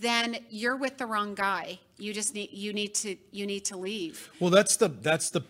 then 0.00 0.38
you're 0.48 0.76
with 0.76 0.98
the 0.98 1.06
wrong 1.06 1.34
guy. 1.34 1.78
You 1.98 2.12
just 2.12 2.34
need 2.34 2.50
you 2.52 2.72
need 2.72 2.94
to 2.96 3.16
you 3.30 3.46
need 3.46 3.64
to 3.66 3.76
leave. 3.76 4.30
Well, 4.40 4.50
that's 4.50 4.76
the 4.76 4.88
that's 4.88 5.30
the 5.30 5.42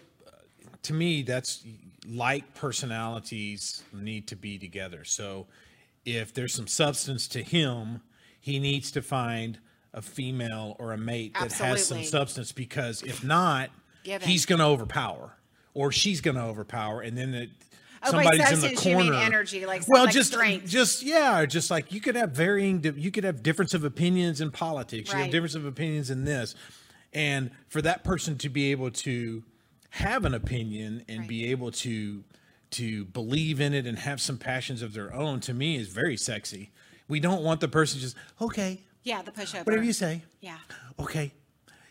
to 0.82 0.92
me 0.92 1.22
that's 1.22 1.64
like 2.08 2.54
personalities 2.54 3.82
need 3.92 4.28
to 4.28 4.36
be 4.36 4.58
together. 4.58 5.04
So 5.04 5.46
if 6.04 6.32
there's 6.32 6.54
some 6.54 6.68
substance 6.68 7.26
to 7.28 7.42
him, 7.42 8.00
he 8.40 8.58
needs 8.58 8.90
to 8.92 9.02
find 9.02 9.58
a 9.92 10.02
female 10.02 10.76
or 10.78 10.92
a 10.92 10.98
mate 10.98 11.34
that 11.34 11.52
has 11.52 11.86
some 11.86 12.04
substance 12.04 12.52
because 12.52 13.02
if 13.02 13.24
not, 13.24 13.70
he's 14.04 14.46
going 14.46 14.58
to 14.58 14.64
overpower 14.66 15.36
or 15.74 15.90
she's 15.90 16.20
going 16.20 16.36
to 16.36 16.42
overpower 16.42 17.00
and 17.00 17.16
then 17.18 17.34
it 17.34 17.50
Oh, 18.06 18.10
somebody's 18.10 18.32
in 18.32 18.38
the 18.38 18.46
substance, 18.60 18.84
you 18.86 18.96
mean 18.96 19.06
corner. 19.12 19.24
energy, 19.24 19.66
like- 19.66 19.86
well, 19.88 20.04
like 20.04 20.14
just 20.14 20.32
strength. 20.32 20.68
just 20.68 21.02
yeah, 21.02 21.44
just 21.46 21.70
like 21.70 21.92
you 21.92 22.00
could 22.00 22.14
have 22.16 22.32
varying, 22.32 22.82
you 22.96 23.10
could 23.10 23.24
have 23.24 23.42
difference 23.42 23.74
of 23.74 23.84
opinions 23.84 24.40
in 24.40 24.50
politics. 24.50 25.12
You 25.12 25.18
have 25.18 25.30
difference 25.30 25.54
of 25.54 25.64
opinions 25.64 26.10
in 26.10 26.24
this, 26.24 26.54
and 27.12 27.50
for 27.68 27.82
that 27.82 28.04
person 28.04 28.38
to 28.38 28.48
be 28.48 28.70
able 28.70 28.90
to 28.90 29.42
have 29.90 30.24
an 30.24 30.34
opinion 30.34 31.04
and 31.08 31.26
be 31.26 31.50
able 31.50 31.70
to 31.70 32.22
to 32.72 33.04
believe 33.06 33.60
in 33.60 33.72
it 33.72 33.86
and 33.86 33.98
have 34.00 34.20
some 34.20 34.36
passions 34.38 34.82
of 34.82 34.92
their 34.92 35.14
own, 35.14 35.40
to 35.40 35.54
me 35.54 35.76
is 35.76 35.88
very 35.88 36.16
sexy. 36.16 36.70
We 37.08 37.20
don't 37.20 37.42
want 37.42 37.60
the 37.60 37.68
person 37.68 38.00
just 38.00 38.16
okay, 38.40 38.80
Yeah, 39.04 39.22
the 39.22 39.30
pushover. 39.30 39.64
whatever 39.64 39.84
you 39.84 39.92
say, 39.92 40.22
Yeah. 40.40 40.58
okay, 40.98 41.32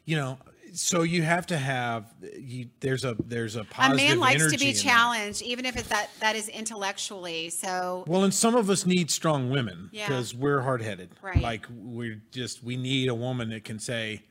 you 0.05 0.15
know. 0.17 0.37
So 0.75 1.03
you 1.03 1.21
have 1.21 1.47
to 1.47 1.57
have 1.57 2.13
you, 2.37 2.67
there's 2.81 3.05
a 3.05 3.15
there's 3.25 3.55
a 3.55 3.63
positive. 3.63 4.05
A 4.05 4.09
man 4.09 4.19
likes 4.19 4.51
to 4.51 4.57
be 4.57 4.69
in 4.69 4.73
that. 4.73 4.81
challenged, 4.81 5.41
even 5.41 5.65
if 5.65 5.77
it's 5.77 5.87
that 5.87 6.09
that 6.19 6.35
is 6.35 6.49
intellectually. 6.49 7.49
So 7.49 8.03
Well, 8.07 8.23
and 8.23 8.33
some 8.33 8.55
of 8.55 8.69
us 8.69 8.85
need 8.85 9.09
strong 9.09 9.49
women 9.49 9.89
Yeah. 9.91 10.07
because 10.07 10.35
we're 10.35 10.61
hard 10.61 10.81
headed. 10.81 11.09
Right. 11.21 11.41
Like 11.41 11.65
we're 11.71 12.21
just 12.31 12.63
we 12.63 12.77
need 12.77 13.09
a 13.09 13.15
woman 13.15 13.49
that 13.49 13.63
can 13.63 13.79
say, 13.79 14.23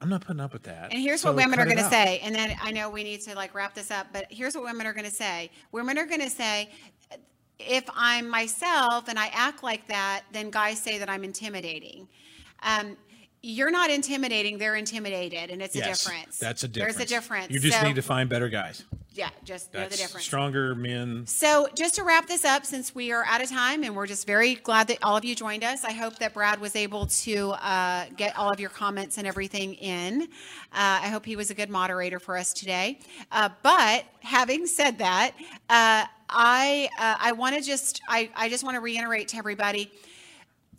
"I'm 0.00 0.08
not 0.08 0.22
putting 0.22 0.40
up 0.40 0.52
with 0.52 0.64
that." 0.64 0.92
And 0.92 1.00
here's 1.00 1.20
so 1.20 1.28
what 1.30 1.36
women 1.36 1.58
are 1.60 1.64
going 1.64 1.78
to 1.78 1.88
say. 1.88 2.18
And 2.18 2.34
then 2.34 2.56
I 2.60 2.72
know 2.72 2.90
we 2.90 3.04
need 3.04 3.20
to 3.22 3.34
like 3.34 3.54
wrap 3.54 3.74
this 3.74 3.90
up, 3.90 4.08
but 4.12 4.26
here's 4.30 4.54
what 4.54 4.64
women 4.64 4.86
are 4.86 4.92
going 4.92 5.06
to 5.06 5.10
say. 5.14 5.50
Women 5.72 5.98
are 5.98 6.06
going 6.06 6.20
to 6.20 6.30
say, 6.30 6.70
if 7.58 7.84
I'm 7.94 8.28
myself 8.28 9.08
and 9.08 9.18
I 9.18 9.28
act 9.32 9.62
like 9.62 9.86
that, 9.88 10.24
then 10.32 10.50
guys 10.50 10.80
say 10.80 10.98
that 10.98 11.08
I'm 11.08 11.24
intimidating. 11.24 12.08
Um, 12.62 12.96
you're 13.42 13.70
not 13.70 13.90
intimidating; 13.90 14.58
they're 14.58 14.76
intimidated, 14.76 15.50
and 15.50 15.62
it's 15.62 15.74
a 15.74 15.78
Yes, 15.78 16.04
difference. 16.04 16.38
That's 16.38 16.64
a 16.64 16.68
difference. 16.68 16.96
There's 16.96 17.06
a 17.06 17.08
difference. 17.08 17.50
You 17.52 17.60
just 17.60 17.78
So, 17.78 17.86
need 17.86 17.96
to 17.96 18.02
find 18.02 18.28
better 18.28 18.48
guys. 18.48 18.84
yeah, 19.14 19.28
just 19.44 19.72
know 19.72 19.88
the 19.88 19.96
difference. 19.96 20.24
stronger 20.26 20.74
men. 20.74 21.26
So, 21.26 21.68
just 21.74 21.94
to 21.96 22.04
wrap 22.04 22.26
this 22.26 22.44
up, 22.44 22.66
since 22.66 22.94
we 22.94 23.12
are 23.12 23.24
out 23.24 23.40
of 23.42 23.48
time 23.48 23.84
and 23.84 23.94
we're 23.94 24.06
just 24.06 24.26
very 24.26 24.56
glad 24.56 24.88
that 24.88 24.98
all 25.02 25.16
of 25.16 25.24
you 25.24 25.34
joined 25.34 25.62
us, 25.64 25.84
I 25.84 25.92
hope 25.92 26.18
that 26.18 26.34
Brad 26.34 26.60
was 26.60 26.74
able 26.76 27.06
to 27.06 27.50
uh, 27.50 28.06
get 28.16 28.36
all 28.36 28.50
of 28.50 28.58
your 28.58 28.70
comments 28.70 29.16
and 29.18 29.26
everything 29.26 29.74
in. 29.74 30.22
Uh, 30.22 30.26
I 30.72 31.08
hope 31.08 31.24
he 31.24 31.36
was 31.36 31.50
a 31.50 31.54
good 31.54 31.70
moderator 31.70 32.18
for 32.18 32.36
us 32.36 32.52
today. 32.52 32.98
Uh, 33.30 33.48
but 33.62 34.04
having 34.20 34.66
said 34.66 34.98
that, 34.98 35.32
uh, 35.70 36.04
I 36.28 36.88
uh, 36.98 37.16
I 37.20 37.32
want 37.32 37.54
to 37.54 37.62
just 37.62 38.00
I, 38.08 38.30
I 38.34 38.48
just 38.48 38.64
want 38.64 38.74
to 38.74 38.80
reiterate 38.80 39.28
to 39.28 39.36
everybody 39.36 39.92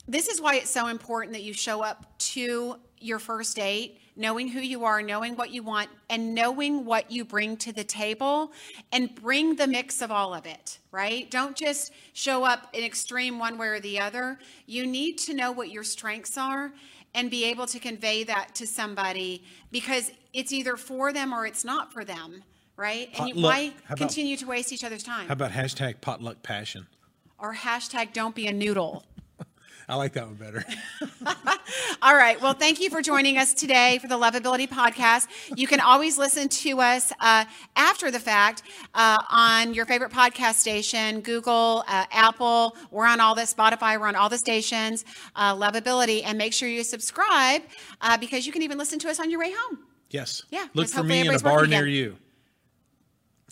this 0.07 0.27
is 0.27 0.41
why 0.41 0.55
it's 0.55 0.69
so 0.69 0.87
important 0.87 1.33
that 1.33 1.43
you 1.43 1.53
show 1.53 1.81
up 1.83 2.17
to 2.19 2.77
your 2.99 3.19
first 3.19 3.55
date 3.55 3.99
knowing 4.15 4.47
who 4.47 4.59
you 4.59 4.83
are 4.83 5.03
knowing 5.03 5.35
what 5.35 5.51
you 5.51 5.61
want 5.61 5.89
and 6.09 6.33
knowing 6.33 6.83
what 6.85 7.11
you 7.11 7.23
bring 7.23 7.55
to 7.55 7.71
the 7.71 7.83
table 7.83 8.51
and 8.91 9.13
bring 9.13 9.55
the 9.55 9.67
mix 9.67 10.01
of 10.01 10.11
all 10.11 10.33
of 10.33 10.45
it 10.45 10.79
right? 10.91 11.29
Don't 11.29 11.55
just 11.55 11.91
show 12.13 12.43
up 12.43 12.69
in 12.73 12.83
extreme 12.83 13.37
one 13.37 13.59
way 13.59 13.67
or 13.67 13.79
the 13.79 13.99
other. 13.99 14.39
You 14.65 14.87
need 14.87 15.19
to 15.19 15.35
know 15.35 15.51
what 15.51 15.69
your 15.69 15.83
strengths 15.83 16.37
are 16.39 16.73
and 17.13 17.29
be 17.29 17.45
able 17.45 17.67
to 17.67 17.77
convey 17.79 18.23
that 18.23 18.55
to 18.55 18.65
somebody 18.65 19.43
because 19.71 20.11
it's 20.33 20.51
either 20.51 20.75
for 20.75 21.13
them 21.13 21.33
or 21.33 21.45
it's 21.45 21.63
not 21.63 21.93
for 21.93 22.03
them 22.03 22.43
right? 22.77 23.07
And 23.19 23.33
Potluck. 23.33 23.43
why 23.43 23.73
about- 23.87 23.97
continue 23.97 24.37
to 24.37 24.45
waste 24.45 24.71
each 24.71 24.83
other's 24.83 25.03
time? 25.03 25.27
How 25.27 25.33
about 25.33 25.51
hashtag 25.51 25.99
potluck 26.01 26.41
passion? 26.43 26.87
or 27.39 27.53
hashtag 27.53 28.13
don't 28.13 28.33
be 28.33 28.47
a 28.47 28.53
noodle 28.53 29.05
I 29.89 29.95
like 29.95 30.13
that 30.13 30.25
one 30.25 30.35
better. 30.35 30.65
All 32.01 32.13
right. 32.15 32.39
Well, 32.41 32.53
thank 32.53 32.81
you 32.81 32.89
for 32.89 33.01
joining 33.01 33.38
us 33.38 33.53
today 33.53 33.99
for 33.99 34.07
the 34.09 34.17
Lovability 34.17 34.67
Podcast. 34.67 35.27
You 35.55 35.65
can 35.65 35.79
always 35.79 36.17
listen 36.17 36.49
to 36.49 36.81
us 36.81 37.13
uh, 37.21 37.45
after 37.77 38.11
the 38.11 38.19
fact 38.19 38.63
uh, 38.93 39.17
on 39.29 39.73
your 39.73 39.85
favorite 39.85 40.11
podcast 40.11 40.55
station, 40.55 41.21
Google, 41.21 41.85
uh, 41.88 42.05
Apple. 42.11 42.75
We're 42.91 43.05
on 43.05 43.21
all 43.21 43.33
the 43.33 43.43
Spotify. 43.43 43.97
We're 43.99 44.07
on 44.07 44.15
all 44.17 44.27
the 44.27 44.38
stations. 44.38 45.05
Uh, 45.38 45.55
Lovability, 45.55 46.21
and 46.25 46.38
make 46.38 46.51
sure 46.51 46.67
you 46.67 46.83
subscribe 46.83 47.61
uh, 48.01 48.17
because 48.17 48.45
you 48.45 48.51
can 48.51 48.63
even 48.63 48.77
listen 48.77 48.99
to 48.99 49.09
us 49.09 49.21
on 49.21 49.31
your 49.31 49.39
way 49.39 49.53
home. 49.57 49.79
Yes. 50.09 50.43
Yeah, 50.51 50.67
Look 50.73 50.89
for 50.89 51.03
me 51.03 51.21
in 51.21 51.33
a 51.33 51.39
bar 51.39 51.65
near 51.65 51.83
again. 51.83 51.93
you. 51.93 52.17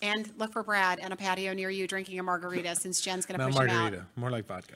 And 0.01 0.29
look 0.37 0.51
for 0.51 0.63
Brad 0.63 0.99
in 0.99 1.13
a 1.13 1.15
patio 1.15 1.53
near 1.53 1.69
you 1.69 1.87
drinking 1.87 2.19
a 2.19 2.23
margarita 2.23 2.75
since 2.75 2.99
Jen's 2.99 3.25
going 3.25 3.39
to 3.39 3.45
push 3.45 3.55
him 3.55 3.69
out. 3.69 3.73
margarita, 3.73 4.05
more 4.17 4.29
like 4.29 4.45
vodka. 4.45 4.75